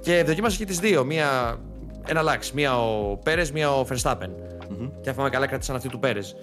Και 0.00 0.22
δοκίμασε 0.26 0.56
και 0.56 0.64
τις 0.64 0.78
δύο, 0.78 1.04
μία, 1.04 1.58
ένα 2.06 2.22
λάξ, 2.22 2.52
μία 2.52 2.78
ο 2.78 3.16
Πέρες, 3.16 3.52
μία 3.52 3.74
ο 3.74 3.86
Verstappen. 3.90 4.28
Μμμ. 4.68 4.90
Και 5.00 5.08
αν 5.08 5.14
θυμάμαι 5.14 5.30
καλά 5.30 5.46
κράτησαν 5.46 5.76
αυτή 5.76 5.88
του 5.88 5.98
Πέρες. 5.98 6.36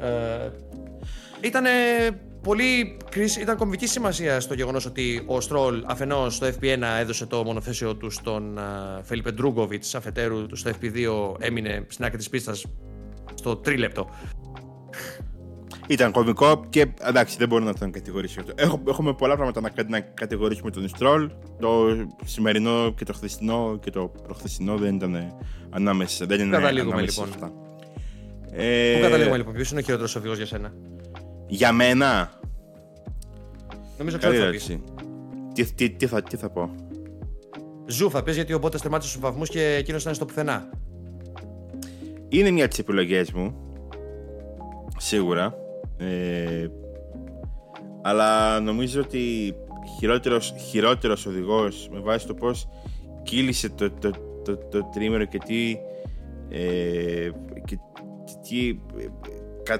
Ε, 0.00 0.50
ήταν 1.40 1.64
πολύ 2.42 2.96
κρίση, 3.10 3.40
ήταν 3.40 3.56
κομβικής 3.56 3.90
σημασίας 3.90 4.44
στο 4.44 4.54
γεγονός 4.54 4.86
ότι 4.86 5.22
ο 5.26 5.40
Στρόλ 5.40 5.82
αφενός 5.86 6.34
στο 6.34 6.46
FP1 6.46 6.82
έδωσε 6.98 7.26
το 7.26 7.44
μονοθέσιο 7.44 7.94
του 7.96 8.10
στον 8.10 8.58
Φελίπε 9.02 9.30
Ντρούγκοβιτς, 9.30 9.94
αφετέρου 9.94 10.46
του 10.46 10.56
στο 10.56 10.70
FP2 10.80 11.34
έμεινε 11.38 11.84
στην 11.88 12.04
άκρη 12.04 12.18
της 12.18 12.28
πίστας 12.28 12.64
στο 13.34 13.56
τρίλεπτο. 13.56 14.10
Ήταν 15.88 16.12
κωμικό 16.12 16.64
και 16.68 16.86
εντάξει, 17.00 17.36
δεν 17.38 17.48
μπορώ 17.48 17.64
να 17.64 17.74
τον 17.74 17.90
κατηγορήσω. 17.90 18.40
Έχω, 18.54 18.82
έχουμε 18.88 19.14
πολλά 19.14 19.36
πράγματα 19.36 19.60
να, 19.60 19.68
κα- 19.68 19.88
να 19.88 20.00
κατηγορήσουμε 20.00 20.70
τον 20.70 20.88
Στρόλ. 20.88 21.30
Το 21.60 21.86
σημερινό 22.24 22.94
και 22.96 23.04
το 23.04 23.12
χθεσινό 23.12 23.78
και 23.82 23.90
το 23.90 24.12
προχθεσινό 24.22 24.76
δεν 24.76 24.94
ήταν 24.94 25.34
ανάμεσα. 25.70 26.26
Δεν 26.26 26.40
είναι 26.40 26.56
καταλήγουμε, 26.56 26.92
ανάμεσα 26.92 27.12
σε 27.12 27.24
λοιπόν; 27.24 27.44
αυτά. 27.44 27.52
Ε, 28.52 28.94
Πού 28.96 29.02
καταλήγουμε 29.02 29.36
λοιπόν, 29.36 29.54
ποιος 29.54 29.70
είναι 29.70 29.80
ο 29.80 29.82
χειρότερος 29.82 30.16
οδηγός 30.16 30.36
για 30.36 30.46
σένα; 30.46 30.72
Για 31.48 31.72
μένα, 31.72 32.30
Νομίζω 33.98 34.18
ξέρω 34.18 34.32
καλή 34.32 34.44
τι 34.56 34.58
θα 34.58 34.64
πεις. 34.64 34.68
ερώτηση. 34.68 34.82
Τι, 35.54 35.72
τι, 35.74 35.90
τι, 35.96 36.06
θα, 36.06 36.22
τι 36.22 36.36
θα 36.36 36.50
πω. 36.50 36.70
Ζου 37.86 38.10
θα 38.10 38.22
πεις 38.22 38.34
γιατί 38.34 38.52
ο 38.54 38.58
Μπότας 38.58 38.80
τερμάτισε 38.80 39.10
στους 39.10 39.22
βαθμούς 39.22 39.48
και 39.48 39.74
εκείνος 39.74 40.02
ήταν 40.02 40.14
στο 40.14 40.24
πουθενά. 40.24 40.70
Είναι 42.28 42.50
μια 42.50 42.62
από 42.64 42.70
τις 42.70 42.78
επιλογές 42.82 43.32
μου. 43.32 43.54
Σίγουρα. 44.96 45.54
Ε, 45.98 46.66
αλλά 48.02 48.60
νομίζω 48.60 49.00
ότι 49.00 49.54
χειρότερος, 49.98 50.54
χειρότερος 50.70 51.26
οδηγός 51.26 51.88
με 51.92 52.00
βάση 52.00 52.26
το 52.26 52.34
πώς 52.34 52.68
κύλησε 53.22 53.68
το, 53.70 53.90
το, 53.90 54.10
το, 54.44 54.56
το, 54.56 54.88
τρίμερο 54.92 55.24
και 55.24 55.38
τι 55.38 55.76
ε, 56.48 57.30
και 57.64 57.78
τι 58.48 58.68
ε, 58.68 59.02
κα- 59.20 59.30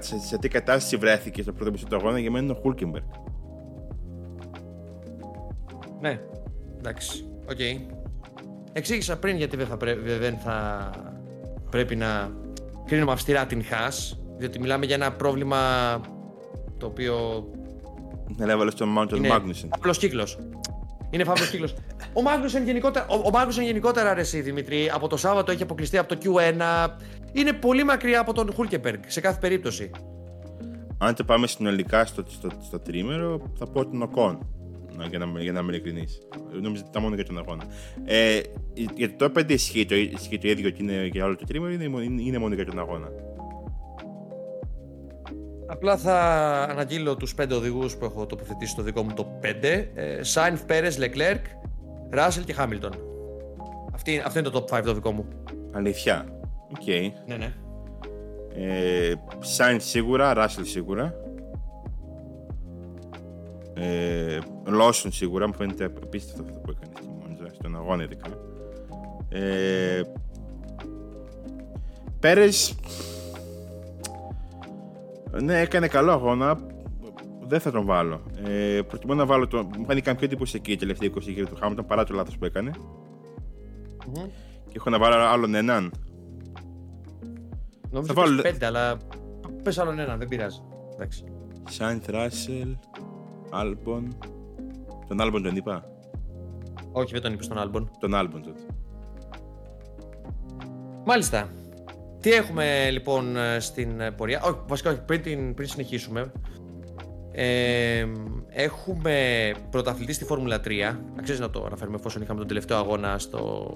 σε, 0.00 0.18
σε 0.18 0.38
τι 0.38 0.48
κατάσταση 0.48 0.96
βρέθηκες 0.96 1.44
στο 1.44 1.52
πρώτο 1.52 1.70
μισό 1.70 1.86
του 1.86 1.96
αγώνα 1.96 2.18
για 2.18 2.30
μένα 2.30 2.44
είναι 2.44 2.52
ο 2.52 2.60
Χούλκεμπεργκ. 2.62 3.04
Ναι, 6.00 6.20
εντάξει, 6.78 7.28
οκ. 7.50 7.58
Εξήγησα 8.72 9.18
πριν 9.18 9.36
γιατί 9.36 9.56
δεν 9.56 9.66
θα, 9.66 9.76
πρέ- 9.76 9.98
δεν 10.18 10.36
θα 10.38 10.90
πρέπει 11.70 11.96
να 11.96 12.30
κρίνουμε 12.84 13.12
αυστηρά 13.12 13.46
την 13.46 13.64
Haas, 13.64 14.18
διότι 14.36 14.60
μιλάμε 14.60 14.86
για 14.86 14.94
ένα 14.94 15.12
πρόβλημα 15.12 15.58
το 16.78 16.86
οποίο 16.86 17.46
Να 18.36 18.52
έβαλε 18.52 18.70
στον 18.70 18.88
Μάουντ 18.88 19.12
είναι 19.12 19.28
Μάγνουσεν. 19.28 19.68
απλό 19.72 19.92
κύκλος. 19.92 20.38
Είναι 21.10 21.24
φαύλος 21.24 21.50
κύκλος. 21.50 21.74
Ο 22.12 22.22
Μάγνουσεν 22.22 22.64
γενικότερα, 22.64 23.06
ο, 23.08 23.20
ο 23.24 23.30
Μάγνουσεν 23.30 23.64
γενικότερα 23.64 24.10
αρέσει 24.10 24.40
Δημήτρη. 24.40 24.90
Από 24.94 25.08
το 25.08 25.16
Σάββατο 25.16 25.52
έχει 25.52 25.62
αποκλειστεί 25.62 25.98
από 25.98 26.16
το 26.16 26.20
Q1. 26.24 26.86
Είναι 27.32 27.52
πολύ 27.52 27.84
μακριά 27.84 28.20
από 28.20 28.32
τον 28.32 28.52
Χούλκεμπεργκ 28.52 29.00
σε 29.06 29.20
κάθε 29.20 29.38
περίπτωση. 29.40 29.90
Αν 30.98 31.14
το 31.14 31.24
πάμε 31.24 31.46
συνολικά 31.46 32.04
στο, 32.04 32.22
στο, 32.28 32.48
στο 32.62 32.78
τρίμερο, 32.78 33.40
θα 33.58 33.66
πω 33.66 33.86
τον 33.86 34.02
Οκόν. 34.02 34.38
Να- 34.96 35.04
Για 35.06 35.18
να, 35.18 35.40
για 35.40 35.52
να 35.52 35.60
είμαι 35.60 35.72
ειλικρινής. 35.72 36.18
Νομίζω 36.52 36.80
ότι 36.80 36.88
ήταν 36.90 37.02
μόνο 37.02 37.14
για 37.14 37.24
τον 37.24 37.38
αγώνα. 37.38 37.64
Ε, 38.04 38.40
για 38.94 39.16
το 39.16 39.24
top 39.34 39.38
5 39.38 39.50
ισχύει 39.50 39.86
το, 39.86 39.94
ισχύει 39.94 40.38
το 40.38 40.48
ίδιο 40.48 40.70
και 40.70 40.82
είναι 40.82 41.06
για 41.12 41.24
όλο 41.24 41.36
το 41.36 41.44
τρίμερο, 41.44 41.72
είναι, 41.72 41.84
είναι, 41.84 42.22
είναι 42.22 42.38
μόνο 42.38 42.54
για 42.54 42.64
τον 42.66 42.78
αγώνα. 42.78 43.08
Απλά 45.66 45.96
θα 45.96 46.16
αναγγείλω 46.70 47.16
τους 47.16 47.34
πέντε 47.34 47.54
οδηγούς 47.54 47.96
που 47.96 48.04
έχω 48.04 48.26
τοποθετήσει 48.26 48.72
στο 48.72 48.82
δικό 48.82 49.02
μου 49.02 49.12
top 49.14 49.38
5. 49.42 49.46
Ε, 49.94 50.22
Σάινθ, 50.22 50.64
Πέρες, 50.64 50.98
Λεκλέρκ, 50.98 51.44
Ράσελ 52.10 52.44
και 52.44 52.52
Χάμιλτον. 52.52 52.92
Αυτή, 53.94 54.22
αυτό 54.24 54.38
είναι 54.38 54.48
το 54.48 54.64
top 54.70 54.78
5 54.78 54.82
το 54.84 54.94
δικό 54.94 55.10
μου. 55.12 55.24
Αλήθεια. 55.72 56.37
Οκ. 56.70 56.86
Ναι, 57.26 57.36
ναι. 57.36 57.54
Ε, 58.54 59.14
Σάινθ 59.38 59.82
σίγουρα, 59.82 60.34
Ράσελ 60.34 60.64
σίγουρα. 60.64 61.14
Ε, 63.74 64.38
Λόσον 64.64 65.12
σίγουρα, 65.12 65.46
μου 65.46 65.54
φαίνεται 65.54 65.84
απίστευτο 65.84 66.42
αυτό 66.42 66.58
που 66.58 66.70
έκανε 66.70 66.92
στη 66.96 67.08
Μόντζα, 67.08 67.54
στον 67.54 67.76
αγώνα 67.76 68.02
ειδικά. 68.02 68.28
Ε, 69.28 70.02
Πέρες 72.20 72.74
ναι, 75.42 75.60
έκανε 75.60 75.88
καλό 75.88 76.12
αγώνα. 76.12 76.58
Δεν 77.40 77.60
θα 77.60 77.70
τον 77.70 77.84
βάλω. 77.84 78.22
Ε, 78.44 78.80
προτιμώ 78.88 79.14
να 79.14 79.26
βάλω 79.26 79.46
τον. 79.46 79.68
Μου 79.78 79.84
κάνει 79.84 80.02
πιο 80.02 80.16
εντυπωσιακή 80.20 80.72
η 80.72 80.76
τελευταία 80.76 81.10
20 81.14 81.20
γύρω 81.20 81.46
του 81.46 81.56
Χάμιλτον 81.56 81.86
παρά 81.86 82.04
το 82.04 82.14
λάθος 82.14 82.38
που 82.38 82.44
έκανε. 82.44 82.70
Mm-hmm. 82.74 84.28
Και 84.68 84.74
έχω 84.76 84.90
να 84.90 84.98
βάλω 84.98 85.14
άλλον 85.14 85.54
έναν. 85.54 85.92
Νομίζω 87.90 88.14
θα 88.14 88.20
βάλω... 88.20 88.42
πέντε, 88.42 88.66
αλλά 88.66 88.96
πες 89.62 89.78
άλλον 89.78 89.98
έναν, 89.98 90.18
δεν 90.18 90.28
πειράζει. 90.28 90.60
Εντάξει. 90.94 91.24
Σάινθ 91.68 92.08
Ράσελ, 92.08 92.76
Άλμπον. 93.50 94.18
Τον 95.08 95.20
Άλμπον 95.20 95.42
τον 95.42 95.56
είπα. 95.56 95.84
Όχι, 96.92 97.12
δεν 97.12 97.22
τον 97.22 97.32
είπες 97.32 97.48
τον 97.48 97.58
Άλμπον. 97.58 97.90
Τον 98.00 98.14
Άλμπον 98.14 98.42
τότε. 98.42 98.60
Μάλιστα. 101.04 101.48
Τι 102.20 102.30
έχουμε 102.30 102.90
λοιπόν 102.90 103.36
στην 103.58 104.02
πορεία; 104.16 104.42
Όχι, 104.42 104.58
βασικά 104.66 104.94
πριν, 104.94 105.54
πριν 105.54 105.68
συνεχίσουμε. 105.68 106.32
Ε, 107.32 108.06
έχουμε 108.48 109.50
πρωταθλητή 109.70 110.12
στη 110.12 110.24
Φόρμουλα 110.24 110.60
3. 110.64 110.70
Αξίζει 111.18 111.40
να 111.40 111.50
το 111.50 111.64
αναφέρουμε 111.64 111.96
εφόσον 111.96 112.22
είχαμε 112.22 112.38
τον 112.38 112.48
τελευταίο 112.48 112.76
αγώνα 112.76 113.18
στο, 113.18 113.70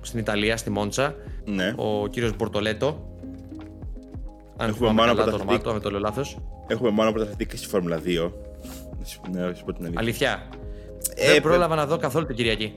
στην 0.00 0.18
Ιταλία, 0.18 0.56
στη 0.56 0.70
Μόντσα. 0.70 1.14
Ναι. 1.44 1.74
Ο 1.76 2.06
κύριος 2.06 2.36
Μπορτολέτο. 2.36 3.13
Αν 4.56 4.68
έχουμε 4.68 4.92
μόνο 4.92 5.14
καλά 5.14 5.30
το 5.30 5.34
όνομά 5.34 5.60
του, 5.60 5.70
αν 5.70 5.80
το 5.80 5.90
λέω 5.90 6.00
λάθος. 6.00 6.38
Έχουμε 6.66 6.90
μόνο 6.90 7.12
πρωταθλητή 7.12 7.46
και 7.46 7.56
στη 7.56 7.66
Φόρμουλα 7.66 8.00
2. 8.04 8.30
Να 9.32 9.54
σου 9.54 9.64
πω 9.64 9.72
την 9.72 9.84
αλήθεια. 9.84 10.00
αλήθεια. 10.00 10.48
Ε, 11.14 11.32
δεν 11.32 11.42
πρόλαβα 11.42 11.74
να 11.74 11.86
δω 11.86 11.96
καθόλου 11.96 12.26
την 12.26 12.36
Κυριακή. 12.36 12.74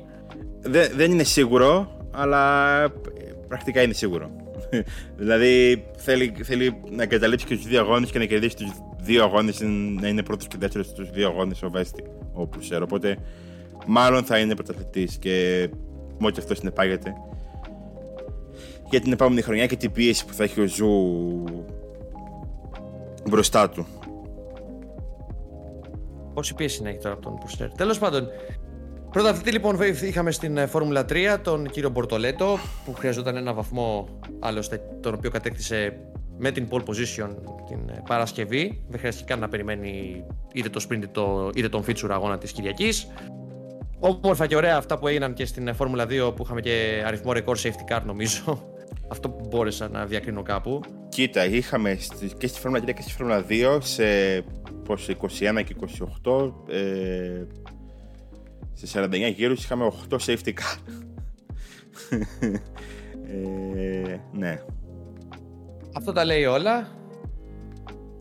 Δε, 0.60 0.88
δεν 0.88 1.12
είναι 1.12 1.24
σίγουρο, 1.24 1.98
αλλά 2.12 2.92
πρακτικά 3.48 3.82
είναι 3.82 3.94
σίγουρο. 3.94 4.30
δηλαδή 5.18 5.86
θέλει, 5.98 6.34
θέλει 6.44 6.82
να 6.90 7.04
εγκαταλείψει 7.04 7.46
και 7.46 7.56
τους 7.56 7.68
δύο 7.68 7.80
αγώνες 7.80 8.12
και 8.12 8.20
να 8.20 8.26
κερδίσει 8.26 8.56
τους 8.56 8.72
δύο 9.02 9.24
αγώνες, 9.24 9.60
να 10.00 10.08
είναι 10.08 10.24
πρώτος 10.24 10.48
και 10.48 10.56
δεύτερος 10.60 10.88
στους 10.88 11.10
δύο 11.10 11.28
αγώνες 11.28 11.64
ο 11.64 11.70
Βέστη, 11.70 12.04
όπου 12.34 12.60
ξέρω. 12.60 12.84
Οπότε 12.84 13.18
μάλλον 13.86 14.24
θα 14.24 14.38
είναι 14.38 14.56
πρωταθλητής 14.56 15.18
και 15.18 15.68
με 16.18 16.28
ό,τι 16.28 16.40
αυτό 16.40 16.58
συνεπάγεται. 16.58 17.14
Για 18.90 19.02
την 19.02 19.12
επόμενη 19.12 19.42
χρονιά 19.42 19.66
και 19.66 19.76
την 19.76 19.92
πίεση 19.92 20.26
που 20.26 20.34
θα 20.34 20.44
έχει 20.44 20.62
ο 20.62 20.68
Ζου 20.68 21.44
μπροστά 23.30 23.70
του. 23.70 23.88
Πόση 26.34 26.54
πίεση 26.54 26.82
να 26.82 26.90
έχει 26.90 26.98
τώρα 26.98 27.14
από 27.14 27.24
τον 27.24 27.36
Πουσέρ. 27.36 27.72
Τέλος 27.72 28.00
πάντων, 28.00 28.28
Πρωταθλητή 29.12 29.52
λοιπόν 29.52 29.78
είχαμε 30.04 30.32
στην 30.32 30.58
ε, 30.58 30.66
Φόρμουλα 30.66 31.06
3 31.10 31.38
τον 31.42 31.70
κύριο 31.70 31.90
Μπορτολέτο 31.90 32.58
που 32.86 32.94
χρειαζόταν 32.94 33.36
ένα 33.36 33.54
βαθμό 33.54 34.08
άλλωστε 34.40 34.82
τον 35.02 35.14
οποίο 35.14 35.30
κατέκτησε 35.30 36.00
με 36.38 36.52
την 36.52 36.68
pole 36.72 36.84
position 36.84 37.30
την 37.68 37.90
ε, 37.90 38.04
Παρασκευή. 38.08 38.84
Δεν 38.90 39.00
χρειάστηκε 39.00 39.26
καν 39.26 39.40
να 39.40 39.48
περιμένει 39.48 40.24
είτε 40.54 40.70
το 40.70 40.86
sprint 40.90 41.04
είτε 41.56 41.70
τον 41.70 41.84
feature 41.88 42.10
αγώνα 42.10 42.38
της 42.38 42.52
Κυριακής. 42.52 43.08
Όμορφα 44.00 44.48
και 44.48 44.56
ωραία 44.56 44.78
αυτά 44.78 44.98
που 44.98 45.08
έγιναν 45.08 45.34
και 45.34 45.46
στην 45.46 45.68
ε, 45.68 45.74
Φόρμουλα 45.74 46.06
2 46.10 46.36
που 46.36 46.44
είχαμε 46.44 46.62
και 46.62 47.04
αριθμό 47.06 47.32
record 47.36 47.58
safety 47.62 47.96
car 47.96 48.02
νομίζω. 48.06 48.76
Αυτό 49.08 49.30
που 49.30 49.48
μπόρεσα 49.48 49.90
να 49.90 50.06
διακρίνω 50.06 50.42
κάπου. 50.42 50.82
Κοίτα, 51.10 51.46
είχαμε 51.46 51.98
και 52.38 52.48
στη 52.48 52.60
Φόρμουλα 52.60 52.84
3 52.84 52.94
και 52.94 53.02
στη 53.02 53.12
Φόρμουλα 53.12 53.46
2 53.50 53.78
σε 53.82 54.04
21 54.88 55.64
και 55.66 55.76
28 56.24 56.52
ε, 56.68 57.44
σε 58.74 59.00
49 59.04 59.34
γύρους 59.36 59.64
είχαμε 59.64 59.92
8 60.10 60.18
safety 60.26 60.48
car. 60.48 60.78
ε, 63.28 64.18
ναι. 64.32 64.62
Αυτό 65.96 66.12
τα 66.12 66.26
λέει 66.26 66.46
όλα. 66.46 66.88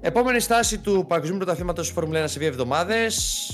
Επόμενη 0.01 0.41
στάση 0.41 0.78
του 0.78 1.05
Παγκοσμίου 1.09 1.37
Πρωταθλήματος 1.37 1.91
Φόρμουλα 1.91 2.24
1 2.24 2.28
σε 2.28 2.39
δύο 2.39 2.49
εβδομάδες. 2.49 3.49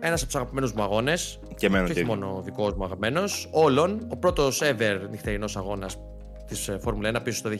Ένας 0.00 0.20
από 0.20 0.30
τους 0.30 0.40
αγαπημένους 0.40 0.72
μου 0.72 0.82
αγώνες. 0.82 1.40
Και 1.56 1.66
εμένα. 1.66 1.84
όχι 1.84 2.04
μόνο 2.04 2.42
δικός 2.44 2.74
μου 2.74 2.84
αγαπημένος. 2.84 3.48
Όλων. 3.52 4.06
Ο 4.10 4.16
πρώτος 4.16 4.62
ever 4.64 5.00
νυχτερινός 5.10 5.56
αγώνας 5.56 5.96
της 6.46 6.70
Φόρμουλα 6.80 7.10
1 7.18 7.22
πίσω 7.24 7.38
στο 7.38 7.50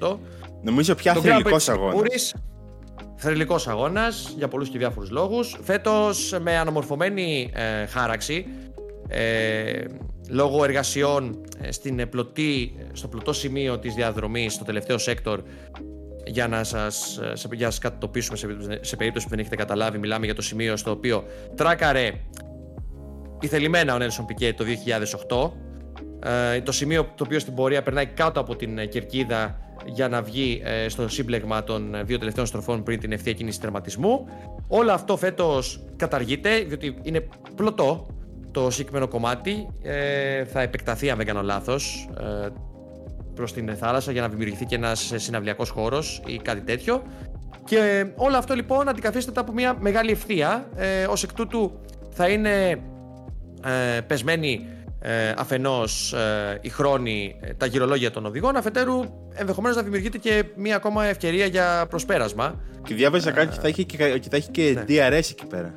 2008. 0.00 0.18
Νομίζω 0.62 0.94
πια 0.94 1.14
θρυλικός 1.14 1.68
αγώνας. 1.68 2.34
Θρυλικός 3.16 3.68
αγώνας 3.68 4.34
για 4.36 4.48
πολλούς 4.48 4.68
και 4.68 4.78
διάφορους 4.78 5.10
λόγους. 5.10 5.58
Φέτος 5.62 6.34
με 6.40 6.58
αναμορφωμένη 6.58 7.50
ε, 7.54 7.86
χάραξη 7.86 8.46
ε, 9.08 9.84
λόγω 10.28 10.64
εργασιών 10.64 11.40
ε, 11.60 11.72
στην 11.72 12.08
πλωτή, 12.08 12.76
στο 12.92 13.08
πλωτό 13.08 13.32
σημείο 13.32 13.78
της 13.78 13.94
διαδρομής, 13.94 14.52
στο 14.52 14.64
τελευταίο 14.64 14.98
sector 14.98 15.42
για 16.26 16.48
να 16.48 16.64
σας, 16.64 17.18
ε, 17.18 17.34
σε, 17.34 17.48
για 17.52 17.70
σας 17.70 17.78
κατοπίσουμε 17.78 18.36
σε, 18.36 18.46
σε 18.80 18.96
περίπτωση 18.96 19.24
που 19.24 19.30
δεν 19.30 19.38
έχετε 19.38 19.56
καταλάβει 19.56 19.98
μιλάμε 19.98 20.24
για 20.24 20.34
το 20.34 20.42
σημείο 20.42 20.76
στο 20.76 20.90
οποίο 20.90 21.24
τράκαρε 21.54 22.12
ηθελημένα 23.40 23.94
ο 23.94 23.98
Νέλσον 23.98 24.26
Πικέ 24.26 24.54
το 24.54 24.64
2008 24.64 25.50
ε, 25.50 25.65
το 26.62 26.72
σημείο 26.72 27.04
το 27.14 27.24
οποίο 27.24 27.38
στην 27.38 27.54
πορεία 27.54 27.82
περνάει 27.82 28.06
κάτω 28.06 28.40
από 28.40 28.56
την 28.56 28.88
κερκίδα 28.88 29.60
για 29.84 30.08
να 30.08 30.22
βγει 30.22 30.62
ε, 30.64 30.88
στο 30.88 31.08
σύμπλεγμα 31.08 31.64
των 31.64 31.96
δύο 32.04 32.18
τελευταίων 32.18 32.46
στροφών 32.46 32.82
πριν 32.82 33.00
την 33.00 33.12
ευθεία 33.12 33.32
κίνηση 33.32 33.60
τερματισμού. 33.60 34.28
Όλο 34.68 34.92
αυτό 34.92 35.16
φέτος 35.16 35.84
καταργείται, 35.96 36.58
διότι 36.58 36.98
είναι 37.02 37.28
πλωτό 37.54 38.06
το 38.50 38.70
συγκεκριμένο 38.70 39.08
κομμάτι. 39.08 39.68
Ε, 39.82 40.44
θα 40.44 40.60
επεκταθεί, 40.60 41.10
αν 41.10 41.16
δεν 41.16 41.26
κάνω 41.26 41.42
λάθος, 41.42 42.08
ε, 42.20 42.48
προς 43.34 43.52
την 43.52 43.76
θάλασσα 43.76 44.12
για 44.12 44.20
να 44.20 44.28
δημιουργηθεί 44.28 44.64
και 44.64 44.74
ένας 44.74 45.12
συναυλιακός 45.16 45.70
χώρος 45.70 46.22
ή 46.26 46.36
κάτι 46.36 46.60
τέτοιο. 46.60 47.02
Και 47.64 47.78
ε, 47.78 48.12
όλο 48.16 48.36
αυτό 48.36 48.54
λοιπόν 48.54 48.88
αντικαθίσταται 48.88 49.40
από 49.40 49.52
μια 49.52 49.76
μεγάλη 49.80 50.10
ευθεία. 50.10 50.68
Ε, 50.76 51.04
Ω 51.04 51.14
εκ 51.22 51.32
τούτου 51.32 51.80
θα 52.10 52.28
είναι 52.28 52.70
ε, 53.64 54.00
πεσμένη 54.06 54.66
ε, 55.08 55.34
αφενός 55.36 56.12
ε, 56.12 56.58
η 56.60 56.68
χρόνη, 56.68 57.36
ε, 57.40 57.54
τα 57.54 57.66
γυρολόγια 57.66 58.10
των 58.10 58.26
οδηγών, 58.26 58.56
αφετέρου 58.56 59.02
ενδεχομένως 59.34 59.76
να 59.76 59.82
δημιουργείται 59.82 60.18
και 60.18 60.44
μία 60.56 60.76
ακόμα 60.76 61.04
ευκαιρία 61.04 61.46
για 61.46 61.86
προσπέρασμα. 61.88 62.60
Και 62.82 62.94
διάβαζα 62.94 63.30
κάτι 63.30 63.46
ότι 63.46 63.60
θα 63.60 63.68
έχει 63.68 63.84
και, 63.84 63.96
και, 64.18 64.28
θα 64.30 64.36
έχει 64.36 64.50
και 64.50 64.72
ναι. 64.74 64.84
DRS 64.88 65.30
εκεί 65.30 65.46
πέρα. 65.46 65.74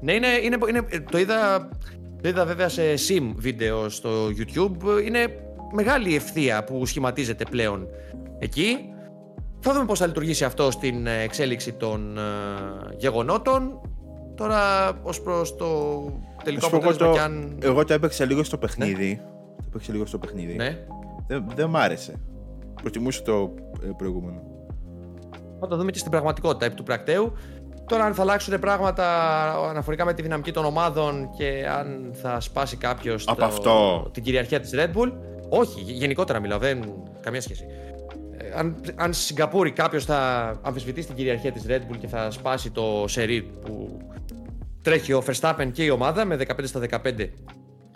Ναι, 0.00 0.12
είναι, 0.12 0.26
είναι, 0.42 0.58
είναι, 0.68 0.86
το, 1.10 1.18
είδα, 1.18 1.68
το 2.22 2.28
είδα 2.28 2.44
βέβαια 2.44 2.68
σε 2.68 2.82
sim 3.08 3.32
βίντεο 3.36 3.88
στο 3.88 4.10
YouTube. 4.26 5.04
Είναι 5.06 5.26
μεγάλη 5.74 6.14
ευθεία 6.14 6.64
που 6.64 6.86
σχηματίζεται 6.86 7.44
πλέον 7.50 7.86
εκεί. 8.38 8.78
Θα 9.60 9.72
δούμε 9.72 9.84
πώς 9.84 9.98
θα 9.98 10.06
λειτουργήσει 10.06 10.44
αυτό 10.44 10.70
στην 10.70 11.06
εξέλιξη 11.06 11.72
των 11.72 12.18
γεγονότων. 12.96 13.80
Τώρα, 14.34 14.92
ως 15.02 15.20
προς 15.20 15.56
το 15.56 15.66
τελικό 16.44 16.66
αποτέλεσμα 16.66 17.06
εγώ 17.06 17.14
το, 17.14 17.20
αν... 17.20 17.58
Εγώ 17.62 17.84
το 17.84 17.92
έπαιξα 17.92 18.24
λίγο 18.24 18.44
στο 18.44 18.58
παιχνίδι. 18.58 19.08
Ναι. 19.08 19.56
Το 19.56 19.64
έπαιξα 19.66 19.92
λίγο 19.92 20.06
στο 20.06 20.18
παιχνίδι. 20.18 20.54
Ναι. 20.54 20.78
Δεν, 21.26 21.44
δεν 21.54 21.68
μ' 21.68 21.76
άρεσε. 21.76 22.20
Προτιμούσα 22.82 23.22
το 23.22 23.54
ε, 23.82 23.88
προηγούμενο. 23.96 24.42
Θα 25.60 25.66
το 25.66 25.76
δούμε 25.76 25.90
και 25.90 25.98
στην 25.98 26.10
πραγματικότητα 26.10 26.66
επί 26.66 26.74
του 26.74 26.82
πρακτέου. 26.82 27.32
Τώρα, 27.86 28.04
αν 28.04 28.14
θα 28.14 28.22
αλλάξουν 28.22 28.58
πράγματα 28.58 29.04
αναφορικά 29.68 30.04
με 30.04 30.14
τη 30.14 30.22
δυναμική 30.22 30.52
των 30.52 30.64
ομάδων 30.64 31.30
και 31.36 31.66
αν 31.78 32.10
θα 32.12 32.40
σπάσει 32.40 32.76
κάποιος 32.76 33.24
την 34.12 34.22
κυριαρχία 34.22 34.60
της 34.60 34.70
Red 34.74 34.96
Bull. 34.96 35.12
Όχι, 35.48 35.80
γενικότερα 35.80 36.40
μιλάω, 36.40 36.58
δεν. 36.58 37.02
καμία 37.20 37.40
σχέση. 37.40 37.64
Ε, 38.36 38.58
αν, 38.58 38.80
αν 38.96 39.12
στη 39.12 39.24
Σιγκαπούρη 39.24 39.72
κάποιος 39.72 40.04
θα 40.04 40.52
αμφισβητήσει 40.62 41.06
την 41.06 41.16
κυριαρχία 41.16 41.52
της 41.52 41.64
Red 41.68 41.80
Bull 41.80 41.96
και 42.00 42.06
θα 42.06 42.30
σπάσει 42.30 42.70
το 42.70 43.04
σερί 43.08 43.42
που 43.42 43.98
τρέχει 44.88 45.12
ο 45.12 45.22
Verstappen 45.26 45.68
και 45.72 45.84
η 45.84 45.90
ομάδα 45.90 46.24
με 46.24 46.38
15 46.48 46.52
στα 46.62 46.80
15 46.90 47.28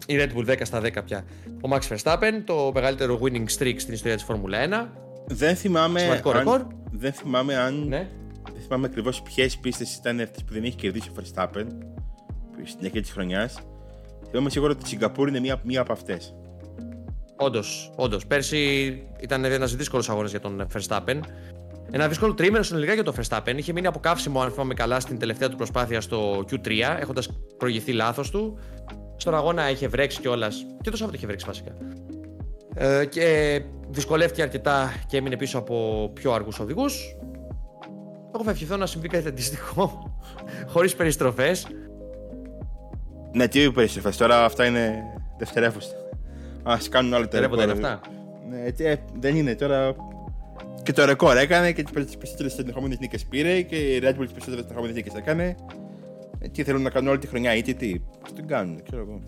η 0.07 0.17
Red 0.19 0.29
Bull 0.37 0.51
10 0.51 0.61
στα 0.63 0.81
10 0.81 1.05
πια. 1.05 1.25
Ο 1.47 1.69
Max 1.73 1.97
Verstappen, 1.97 2.43
το 2.45 2.71
μεγαλύτερο 2.75 3.21
winning 3.23 3.47
streak 3.59 3.75
στην 3.77 3.95
ιστορία 3.95 4.15
της 4.15 4.25
Φόρμουλα 4.25 4.89
1. 4.89 4.89
Δεν 5.27 5.57
θυμάμαι, 5.57 6.23
αν, 6.35 6.67
δεν 6.91 7.13
θυμάμαι 7.13 7.57
αν. 7.57 7.89
Ναι. 7.89 8.09
Δεν 8.53 8.63
θυμάμαι 8.63 8.87
ακριβώς 8.87 9.23
ποιες 9.23 9.57
πίστες 9.57 9.97
ήταν 9.97 10.21
αυτές 10.21 10.45
που 10.45 10.53
δεν 10.53 10.65
έχει 10.65 10.77
κερδίσει 10.77 11.09
ο 11.09 11.13
Verstappen 11.17 11.67
στην 12.65 12.85
αρχή 12.85 13.01
της 13.01 13.11
χρονιάς. 13.11 13.59
Είμαι 14.35 14.51
σίγουρο 14.51 14.73
ότι 14.73 14.85
η 14.85 14.89
Σιγκαπούρη 14.89 15.31
είναι 15.31 15.41
μία, 15.41 15.61
μία 15.65 15.81
από 15.81 15.93
αυτές. 15.93 16.35
Όντως, 17.37 17.93
όντως. 17.97 18.27
Πέρσι 18.27 18.57
ήταν 19.21 19.45
ένας 19.45 19.77
δύσκολος 19.77 20.09
αγώνας 20.09 20.31
για 20.31 20.41
τον 20.41 20.67
Verstappen. 20.75 21.21
Ένα 21.95 22.09
δύσκολο 22.09 22.35
τρίμηνο 22.35 22.63
συνολικά 22.63 22.95
για 22.95 23.03
τον 23.03 23.15
Verstappen. 23.15 23.55
Είχε 23.57 23.73
μείνει 23.73 23.87
από 23.87 23.99
καύσιμο, 23.99 24.41
αν 24.41 24.51
θυμάμαι 24.51 24.75
καλά, 24.75 25.01
στην 25.01 25.19
τελευταία 25.19 25.49
του 25.49 25.57
προσπάθεια 25.57 26.01
στο 26.01 26.45
Q3, 26.51 26.71
έχοντας 27.01 27.29
προηγηθεί 27.57 27.93
λάθος 27.93 28.31
του. 28.31 28.59
Στον 29.17 29.35
αγώνα 29.35 29.71
είχε 29.71 29.89
βρέξει 29.89 30.21
κιόλας. 30.21 30.67
Και 30.81 30.91
το 30.91 30.97
Σάββατο 30.97 31.17
είχε 31.17 31.27
βρέξει 31.27 31.47
βασικά. 31.47 31.71
Ε, 32.75 33.05
και 33.05 33.61
δυσκολεύτηκε 33.89 34.43
αρκετά 34.43 34.93
και 35.07 35.17
έμεινε 35.17 35.37
πίσω 35.37 35.59
από 35.59 36.11
πιο 36.15 36.33
αργούς 36.33 36.59
οδηγούς. 36.59 37.17
Εγώ 38.35 38.45
θα 38.45 38.51
ευχηθώ 38.51 38.77
να 38.77 38.87
συμβεί 38.87 39.09
κάτι 39.09 39.29
αντίστοιχο, 39.29 40.17
χωρίς 40.73 40.95
περιστροφές. 40.95 41.67
Ναι, 43.33 43.49
τι 43.49 43.71
περιστροφές 43.71 44.17
τώρα, 44.17 44.45
αυτά 44.45 44.67
είναι 44.67 44.95
δευτερεύουστα. 45.39 45.95
Α 46.63 46.77
κάνουν 46.91 47.15
άλλο 47.15 47.29
τελευταία. 47.29 47.67
Δεν 47.67 47.77
είναι 47.77 47.89
αυτά. 47.89 48.01
Ναι, 48.49 48.63
έτσι, 48.65 48.85
ε, 48.85 48.97
δεν 49.21 49.37
είναι 49.37 49.55
τώρα. 49.55 49.95
Και 50.83 50.93
το 50.93 51.05
ρεκόρ 51.05 51.37
έκανε 51.37 51.73
και 51.73 51.83
τις 51.83 52.17
περισσότερε 52.17 52.49
συνεχόμενε 52.49 52.97
νίκες 53.01 53.25
πήρε 53.25 53.63
και 53.63 53.77
η 53.77 54.01
Red 54.03 54.09
Bull 54.09 54.25
τις 54.25 54.33
περισσότερες 54.33 54.61
συνεχόμενε 54.61 54.93
νίκες 54.93 55.15
έκανε. 55.15 55.57
Ε, 56.39 56.49
τι 56.49 56.63
θέλουν 56.63 56.83
να 56.83 56.91
κάνουν 56.91 57.09
όλη 57.09 57.19
τη 57.19 57.27
χρονιά, 57.27 57.55
είτε 57.55 57.73
τι. 57.73 57.93
Τι 57.99 58.33
την 58.35 58.47
κάνουν, 58.47 58.83
ξέρω 58.83 59.03
εγώ. 59.03 59.21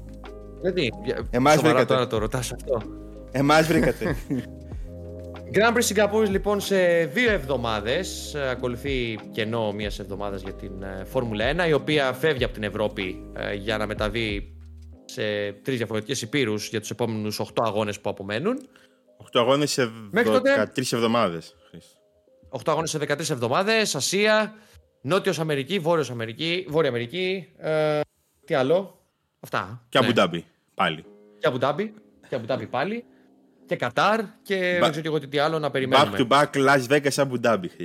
Γιατί, 0.63 0.93
εμάς 1.31 1.61
βρήκατε. 1.61 1.85
Τώρα 1.85 2.07
το 2.07 2.19
ρωτάς 2.19 2.53
αυτό. 2.53 2.83
Εμάς 3.31 3.67
βρήκατε. 3.67 4.17
Grand 5.57 5.77
Prix 5.77 5.79
Σιγκαπούρης 5.79 6.31
λοιπόν 6.31 6.61
σε 6.61 7.05
δύο 7.05 7.31
εβδομάδες 7.31 8.35
ε, 8.35 8.51
ακολουθεί 8.51 9.19
κενό 9.33 9.73
μιας 9.73 9.99
εβδομάδας 9.99 10.43
για 10.43 10.53
την 10.53 10.83
ε, 10.83 11.05
Φόρμουλα 11.05 11.67
1 11.67 11.69
η 11.69 11.73
οποία 11.73 12.13
φεύγει 12.13 12.45
από 12.45 12.53
την 12.53 12.63
Ευρώπη 12.63 13.23
για 13.59 13.79
να 13.79 13.87
μεταβεί 13.87 14.55
σε 15.05 15.23
τρεις 15.63 15.77
διαφορετικές 15.77 16.23
υπήρους 16.23 16.69
για 16.69 16.81
τους 16.81 16.91
επόμενους 16.91 17.41
8 17.41 17.47
αγώνες 17.55 18.01
που 18.01 18.11
απομένουν 18.11 18.59
8 19.35 19.41
αγώνες 19.41 19.71
σε 19.71 19.91
13 20.75 20.93
εβδομάδες 20.93 21.55
8 22.57 22.61
αγώνες 22.67 22.91
σε 22.91 22.99
13 22.99 23.31
εβδομάδες, 23.31 23.95
Ασία, 23.95 24.55
Νότιος 25.01 25.39
Αμερική, 25.39 25.79
Βόρειος 25.79 26.11
Αμερική, 26.11 26.67
Βόρεια 26.69 26.89
Αμερική, 26.89 27.49
ε, 27.59 28.01
τι 28.45 28.55
άλλο, 28.55 29.01
αυτά. 29.41 29.87
Και 29.89 29.99
Αμπουντάμπι, 29.99 30.37
ναι. 30.37 30.45
πάλι. 30.75 31.05
Και 31.39 31.47
Αμπουντάμπι, 31.47 31.95
και 32.29 32.35
Αμπουντάμπι 32.35 32.67
πάλι. 32.67 33.05
Και 33.67 33.77
Κατάρ 33.77 34.21
και 34.43 34.79
δεν 34.81 34.91
ξέρω 34.91 35.07
εγώ 35.07 35.19
τι 35.19 35.39
άλλο 35.39 35.59
να 35.59 35.71
περιμένουμε. 35.71 36.17
Back 36.19 36.21
to 36.21 36.29
back 36.29 36.69
Las 36.69 36.87
Vegas 36.89 37.15
Αμπουντάμπι, 37.17 37.71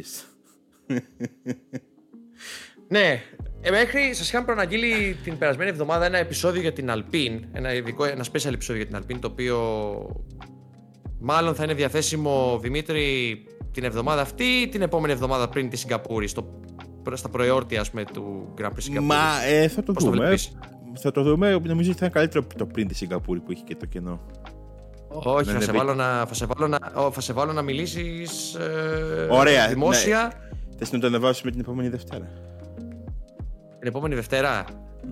ναι, 2.88 3.24
ε, 3.62 3.70
μέχρι 3.70 4.14
σας 4.14 4.28
είχαμε 4.28 4.46
προαναγγείλει 4.46 5.18
την 5.24 5.38
περασμένη 5.38 5.70
εβδομάδα 5.70 6.06
ένα 6.06 6.18
επεισόδιο 6.18 6.62
για 6.62 6.74
την 6.74 6.90
Alpine. 6.92 7.40
Ένα, 7.52 7.74
ειδικό, 7.74 8.06
ένα 8.06 8.24
special 8.24 8.54
επεισόδιο 8.54 8.84
για 8.84 8.86
την 8.86 8.98
Alpine, 8.98 9.20
το 9.20 9.28
οποίο 9.28 9.58
μάλλον 11.20 11.56
θα 11.56 11.64
είναι 11.64 11.74
διαθέσιμο 11.74 12.60
Δημήτρη 12.62 13.44
την 13.72 13.84
εβδομάδα 13.84 14.22
αυτή 14.22 14.44
ή 14.44 14.68
την 14.68 14.82
επόμενη 14.82 15.14
εβδομάδα 15.14 15.50
πριν 15.50 15.70
τη 15.70 15.78
Σιγκαπούρη, 15.78 16.28
στο, 16.28 16.60
στα 17.14 17.30
προεόρτια 17.30 17.86
πούμε, 17.90 18.04
του 18.04 18.54
Grand 18.58 18.66
Prix 18.66 18.78
Σιγκαπούρης; 18.78 19.16
Μα 19.16 19.44
ε, 19.46 19.68
θα 19.68 19.84
το 19.84 19.94
δούμε. 19.94 20.38
Θα 20.94 21.12
το 21.12 21.24
δούμε. 21.24 21.60
Νομίζω 21.64 21.90
ότι 21.90 22.00
θα 22.00 22.06
είναι 22.06 22.14
καλύτερο 22.14 22.46
το 22.58 22.66
πριν 22.66 22.88
τη 22.88 22.96
Σιγκαπούρη 22.96 23.40
που 23.40 23.52
είχε 23.52 23.64
και 23.64 23.76
το 23.76 23.86
κενό. 23.86 24.20
Όχι, 25.08 25.52
θα, 25.52 25.62
σε 25.62 25.72
βάλω 25.72 25.94
να, 25.94 26.26
θα, 26.26 26.34
σε 26.34 26.46
βάλω 26.46 26.68
να, 26.68 27.10
θα 27.12 27.22
σε 27.22 27.34
βάλω 27.34 27.54
να 27.54 27.62
μιλήσεις 27.62 28.54
ε, 28.54 29.68
δημόσια. 29.70 30.32
Ναι. 30.34 30.58
Θες 30.78 30.92
να 30.92 31.00
το 31.00 31.08
ανεβάσουμε 31.08 31.52
την 31.52 31.60
επόμενη 31.60 31.90
Δευτέρα. 31.90 32.28
Την 33.80 33.88
επόμενη 33.88 34.16
Δευτέρα; 34.16 34.66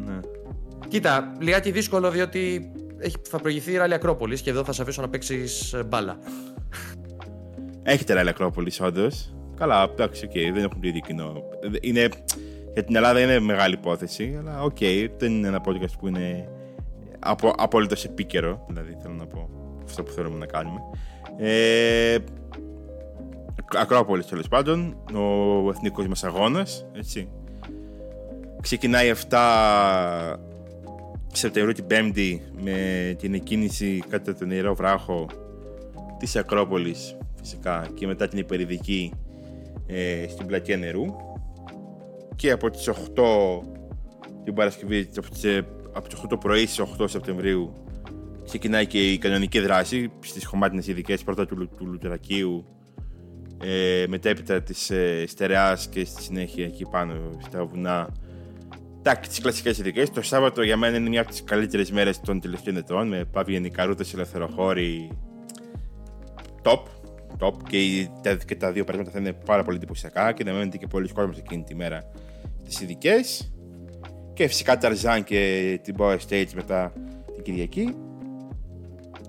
Ναι. 0.05 0.19
Κοίτα, 0.87 1.33
λιγάκι 1.39 1.71
δύσκολο 1.71 2.09
διότι 2.09 2.71
θα 3.29 3.39
προηγηθεί 3.39 3.71
η 3.71 3.77
Ράλι 3.77 3.93
Ακρόπολης 3.93 4.41
και 4.41 4.49
εδώ 4.49 4.63
θα 4.63 4.71
σε 4.71 4.81
αφήσω 4.81 5.01
να 5.01 5.09
παίξεις 5.09 5.73
ε, 5.73 5.83
μπάλα. 5.83 6.17
Έχετε 7.83 8.13
Ράλι 8.13 8.29
Ακρόπολης, 8.29 8.81
όντως. 8.81 9.35
Καλά, 9.57 9.83
εντάξει, 9.83 10.25
OK, 10.25 10.31
okay, 10.31 10.51
δεν 10.53 10.63
έχουν 10.63 10.81
το 10.81 10.87
ίδιο 10.87 11.01
κοινό. 11.01 11.43
Είναι, 11.81 12.09
για 12.73 12.83
την 12.83 12.95
Ελλάδα 12.95 13.21
είναι 13.21 13.39
μεγάλη 13.39 13.73
υπόθεση, 13.73 14.35
αλλά 14.39 14.61
OK, 14.61 14.75
okay, 14.79 15.07
δεν 15.17 15.31
είναι 15.31 15.47
ένα 15.47 15.61
podcast 15.65 15.99
που 15.99 16.07
είναι 16.07 16.49
απο, 17.19 17.53
απολύτως 17.57 17.95
επίκαιρο. 18.05 18.65
Δηλαδή, 18.67 18.97
θέλω 19.01 19.13
να 19.13 19.25
πω 19.25 19.49
αυτό 19.83 20.03
που 20.03 20.11
θέλουμε 20.11 20.37
να 20.37 20.45
κάνουμε. 20.45 20.79
Ε, 21.37 22.17
Ακρόπολης 23.75 24.25
τέλος 24.25 24.47
πάντων, 24.47 24.97
ο 25.13 25.69
εθνικός 25.69 26.07
μας 26.07 26.23
αγώνας. 26.23 26.85
Ξεκινάει 28.61 29.09
7 29.09 30.37
Σεπτεμβρίου 31.33 31.73
την 31.73 31.87
Πέμπτη 31.87 32.41
με 32.61 33.15
την 33.19 33.33
εκκίνηση 33.33 34.03
κατά 34.09 34.35
τον 34.35 34.51
Ιερό 34.51 34.75
Βράχο 34.75 35.29
της 36.19 36.35
Ακρόπολης 36.35 37.17
φυσικά 37.39 37.87
και 37.93 38.07
μετά 38.07 38.27
την 38.27 38.39
υπερηδική 38.39 39.13
ε, 39.87 40.25
στην 40.29 40.45
πλατεία 40.45 40.77
νερού. 40.77 41.05
Και 42.35 42.51
από 42.51 42.69
τις 42.69 42.89
8 42.89 42.95
την 44.43 44.53
Παρασκευή 44.53 45.09
από 45.17 45.29
τις, 45.29 45.43
ε, 45.43 45.67
από 45.93 46.07
τις 46.07 46.19
8 46.19 46.27
το 46.29 46.37
πρωί 46.37 46.65
στις 46.65 46.79
8 46.99 47.09
Σεπτεμβρίου 47.09 47.73
ξεκινάει 48.45 48.85
και 48.85 49.11
η 49.11 49.17
κανονική 49.17 49.59
δράση 49.59 50.11
στις 50.19 50.45
χωμάτινες 50.45 50.87
ειδικές 50.87 51.23
πρώτα 51.23 51.45
του, 51.45 51.69
του 51.77 51.85
Λουτερακίου 51.85 52.65
ε, 53.63 54.05
μετέπειτα 54.07 54.61
της 54.61 54.89
ε, 54.89 55.23
Στερεάς 55.27 55.87
και 55.87 56.05
στη 56.05 56.21
συνέχεια 56.21 56.65
εκεί 56.65 56.85
πάνω 56.91 57.13
στα 57.45 57.65
βουνά 57.65 58.09
Εντάξει, 59.09 59.29
τις 59.29 59.39
κλασικές 59.39 59.77
ειδικές. 59.77 60.09
Το 60.09 60.21
Σάββατο 60.21 60.61
για 60.63 60.77
μένα 60.77 60.97
είναι 60.97 61.09
μια 61.09 61.21
από 61.21 61.29
τις 61.29 61.43
καλύτερες 61.43 61.91
μέρες 61.91 62.19
των 62.19 62.39
τελευταίων 62.39 62.77
ετών. 62.77 63.07
Με 63.07 63.25
Παύγενη 63.25 63.69
Καρούτα, 63.69 64.03
ελευθεροχώρη. 64.13 65.11
Top. 66.63 66.79
Top. 67.39 67.53
Και, 67.69 68.07
τα, 68.21 68.35
και 68.35 68.55
τα 68.55 68.71
δύο 68.71 68.83
πράγματα 68.83 69.11
θα 69.11 69.19
είναι 69.19 69.33
πάρα 69.33 69.63
πολύ 69.63 69.77
εντυπωσιακά 69.77 70.31
και 70.31 70.43
να 70.43 70.53
μένετε 70.53 70.77
και 70.77 70.87
πολλοί 70.87 71.09
κόσμοι 71.09 71.33
εκείνη 71.37 71.63
τη 71.63 71.75
μέρα 71.75 72.11
στι 72.67 72.83
ειδικές. 72.83 73.53
Και 74.33 74.47
φυσικά 74.47 74.77
Ταρζάν 74.77 75.23
και 75.23 75.79
την 75.83 75.95
Power 75.97 76.17
Stage 76.29 76.51
μετά 76.55 76.93
την 77.33 77.43
Κυριακή. 77.43 77.95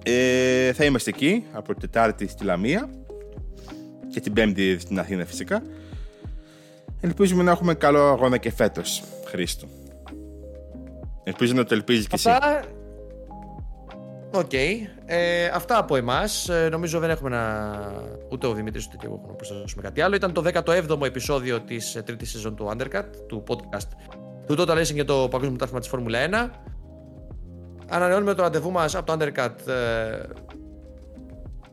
Ε, 0.03 0.73
θα 0.73 0.85
είμαστε 0.85 1.11
εκεί 1.11 1.45
από 1.53 1.73
την 1.73 1.81
Τετάρτη 1.81 2.29
στη 2.29 2.45
Λαμία 2.45 2.91
και 4.11 4.21
την 4.21 4.33
Πέμπτη 4.33 4.79
στην 4.79 4.99
Αθήνα 4.99 5.25
φυσικά. 5.25 5.63
Ελπίζουμε 7.01 7.43
να 7.43 7.51
έχουμε 7.51 7.75
καλό 7.75 8.01
αγώνα 8.01 8.37
και 8.37 8.51
φέτος, 8.51 9.03
Χρήστο. 9.25 9.67
Ελπίζω 11.25 11.53
να 11.55 11.65
το 11.65 11.75
ελπίζεις 11.75 12.07
και 12.07 12.15
εσύ. 12.15 12.31
Οκ. 14.31 14.51
Okay. 14.51 14.73
Ε, 15.07 15.47
αυτά 15.47 15.79
από 15.79 15.97
εμάς. 15.97 16.49
Ε, 16.49 16.69
νομίζω 16.71 16.99
δεν 16.99 17.11
έχουμε 17.11 17.31
να. 17.31 17.73
Ούτε 18.31 18.47
ο 18.47 18.53
Δημήτρης 18.53 18.87
ούτε 18.87 18.97
και 18.97 19.07
εγώ 19.07 19.25
να 19.27 19.33
προσθέσουμε 19.33 19.83
κάτι 19.83 20.01
άλλο. 20.01 20.15
Ήταν 20.15 20.33
το 20.33 20.45
17ο 20.55 21.05
επεισόδιο 21.05 21.61
της 21.61 21.95
ε, 21.95 22.03
τρίτης 22.03 22.31
σεζόν 22.31 22.57
του 22.57 22.71
Undercut, 22.73 23.05
του 23.27 23.45
podcast 23.49 23.89
του 24.47 24.55
Total 24.59 24.79
Racing 24.79 24.95
για 24.95 25.05
το 25.05 25.15
Παγκόσμιο 25.15 25.51
Μετάφημα 25.51 25.79
της 25.79 25.89
Φόρμουλα 25.89 26.19
1. 26.31 26.51
Ανανεώνουμε 27.89 28.35
το 28.35 28.43
ραντεβού 28.43 28.71
μας 28.71 28.95
από 28.95 29.07
το 29.07 29.25
Undercut 29.25 29.69
ε, 29.69 30.19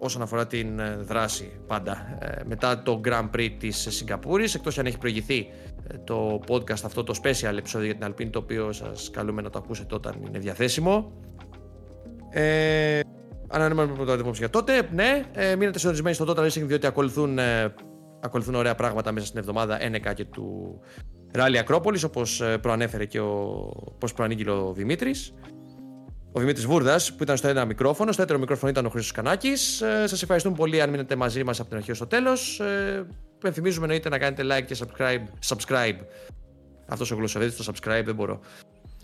όσον 0.05 0.21
αφορά 0.21 0.47
την 0.47 0.79
ε, 0.79 0.95
δράση 0.95 1.51
πάντα. 1.67 2.17
Ε, 2.19 2.43
μετά 2.45 2.83
το 2.83 3.01
Grand 3.05 3.29
Prix 3.35 3.49
της 3.59 3.87
Σιγκαπούρης 3.89 4.55
εκτός 4.55 4.79
αν 4.79 4.85
έχει 4.85 4.97
προηγηθεί 4.97 5.47
ε, 5.87 5.97
το 5.97 6.39
podcast 6.47 6.83
αυτό 6.83 7.03
το 7.03 7.19
special 7.23 7.57
επεισόδιο 7.57 7.87
για 7.91 7.95
την 7.95 8.13
Alpine 8.13 8.29
το 8.29 8.39
οποίο 8.39 8.71
σας 8.71 9.09
καλούμε 9.13 9.41
να 9.41 9.49
το 9.49 9.57
ακούσετε 9.57 9.95
όταν 9.95 10.15
είναι 10.27 10.39
διαθέσιμο. 10.39 11.11
Ε, 12.29 12.99
ανανεώνουμε 13.47 14.05
το 14.05 14.11
ραντεβού 14.11 14.31
για 14.33 14.49
τότε. 14.49 14.89
Ναι, 14.93 15.23
ε, 15.33 15.55
μείνετε 15.55 15.79
συντονισμένοι 15.79 16.15
στο 16.15 16.25
Total 16.27 16.45
Racing 16.45 16.63
διότι 16.63 16.87
ακολουθούν, 16.87 17.39
ε, 17.39 17.73
ακολουθούν 18.19 18.55
ωραία 18.55 18.75
πράγματα 18.75 19.11
μέσα 19.11 19.25
στην 19.25 19.39
εβδομάδα 19.39 19.83
ένεκα 19.83 20.13
και 20.13 20.25
του 20.25 20.79
Ράλι 21.33 21.57
Ακρόπολης 21.57 22.03
όπως 22.03 22.43
προανέφερε 22.61 23.05
και 23.05 23.19
ο, 23.19 23.69
πώς 23.99 24.13
προανήγγειλε 24.13 24.51
ο 24.51 24.73
Δημήτρης 24.73 25.33
ο 26.35 26.39
Δημήτρης 26.39 26.65
Βούρδας 26.65 27.13
που 27.13 27.23
ήταν 27.23 27.37
στο 27.37 27.47
ένα 27.47 27.65
μικρόφωνο. 27.65 28.11
Στο 28.11 28.17
δεύτερο 28.21 28.39
μικρόφωνο 28.39 28.71
ήταν 28.71 28.85
ο 28.85 28.89
Χρήστος 28.89 29.11
Κανάκης. 29.11 29.81
Ε, 29.81 30.07
Σας 30.07 30.21
ευχαριστούμε 30.21 30.55
πολύ 30.55 30.81
αν 30.81 30.89
μείνετε 30.89 31.15
μαζί 31.15 31.43
μας 31.43 31.59
από 31.59 31.69
την 31.69 31.77
αρχή 31.77 31.93
στο 31.93 32.07
τέλος. 32.07 32.59
Ε, 32.59 33.05
Πενθυμίζουμε 33.39 33.85
εννοείται 33.85 34.09
να 34.09 34.17
κάνετε 34.17 34.43
like 34.43 34.65
και 34.65 34.77
subscribe. 34.79 35.23
subscribe. 35.47 35.95
Αυτός 36.87 37.11
ο 37.11 37.15
γλωσσοδέτη, 37.15 37.55
το 37.55 37.71
subscribe 37.73 38.01
δεν 38.05 38.15
μπορώ. 38.15 38.39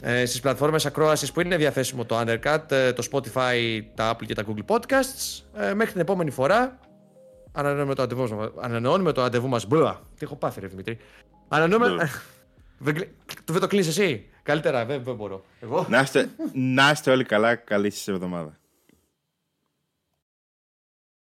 Ε, 0.02 0.26
Στις 0.26 0.40
πλατφόρμες 0.40 0.86
ακρόασης 0.86 1.32
που 1.32 1.42
είναι 1.42 1.58
διαθέσιμο 1.58 2.06
το 2.06 2.20
Undercut, 2.20 2.72
ε, 2.72 2.94
το 2.94 3.08
Spotify, 3.12 3.82
τα 3.96 4.16
Apple 4.16 4.26
και 4.26 4.36
τα 4.36 4.44
Google 4.48 4.76
Podcasts. 4.76 5.44
Ε, 5.56 5.74
μέχρι 5.74 5.92
την 5.92 6.02
επόμενη 6.02 6.32
φορά. 6.32 6.80
Ανανεώνουμε 7.52 7.96
το 7.96 8.02
ραντεβού 8.02 8.36
μα. 8.36 8.52
Ανανεώνουμε 8.62 9.12
το 9.12 9.22
ραντεβού 9.22 9.48
μας. 9.48 9.66
Μπλα. 9.66 10.00
Τι 10.18 10.26
έχω 10.26 10.36
πάθει, 10.36 10.60
ρε 10.60 10.68
Δημήτρη. 10.68 10.98
Ανανεώνουμε. 11.48 12.10
δεν 13.46 13.60
το 13.60 13.68
κλείσει 13.68 13.90
εσύ; 13.90 14.26
Καλύτερα, 14.44 14.86
δεν, 14.86 15.04
δεν 15.04 15.16
μπορώ. 15.16 15.44
Εγώ. 15.62 15.86
Να 15.90 16.00
είστε, 16.00 16.30
να 16.54 16.90
είστε 16.92 17.12
όλοι 17.12 17.24
καλά. 17.24 17.56
Καλή 17.56 17.90
σας 17.90 18.08
εβδομάδα. 18.08 18.60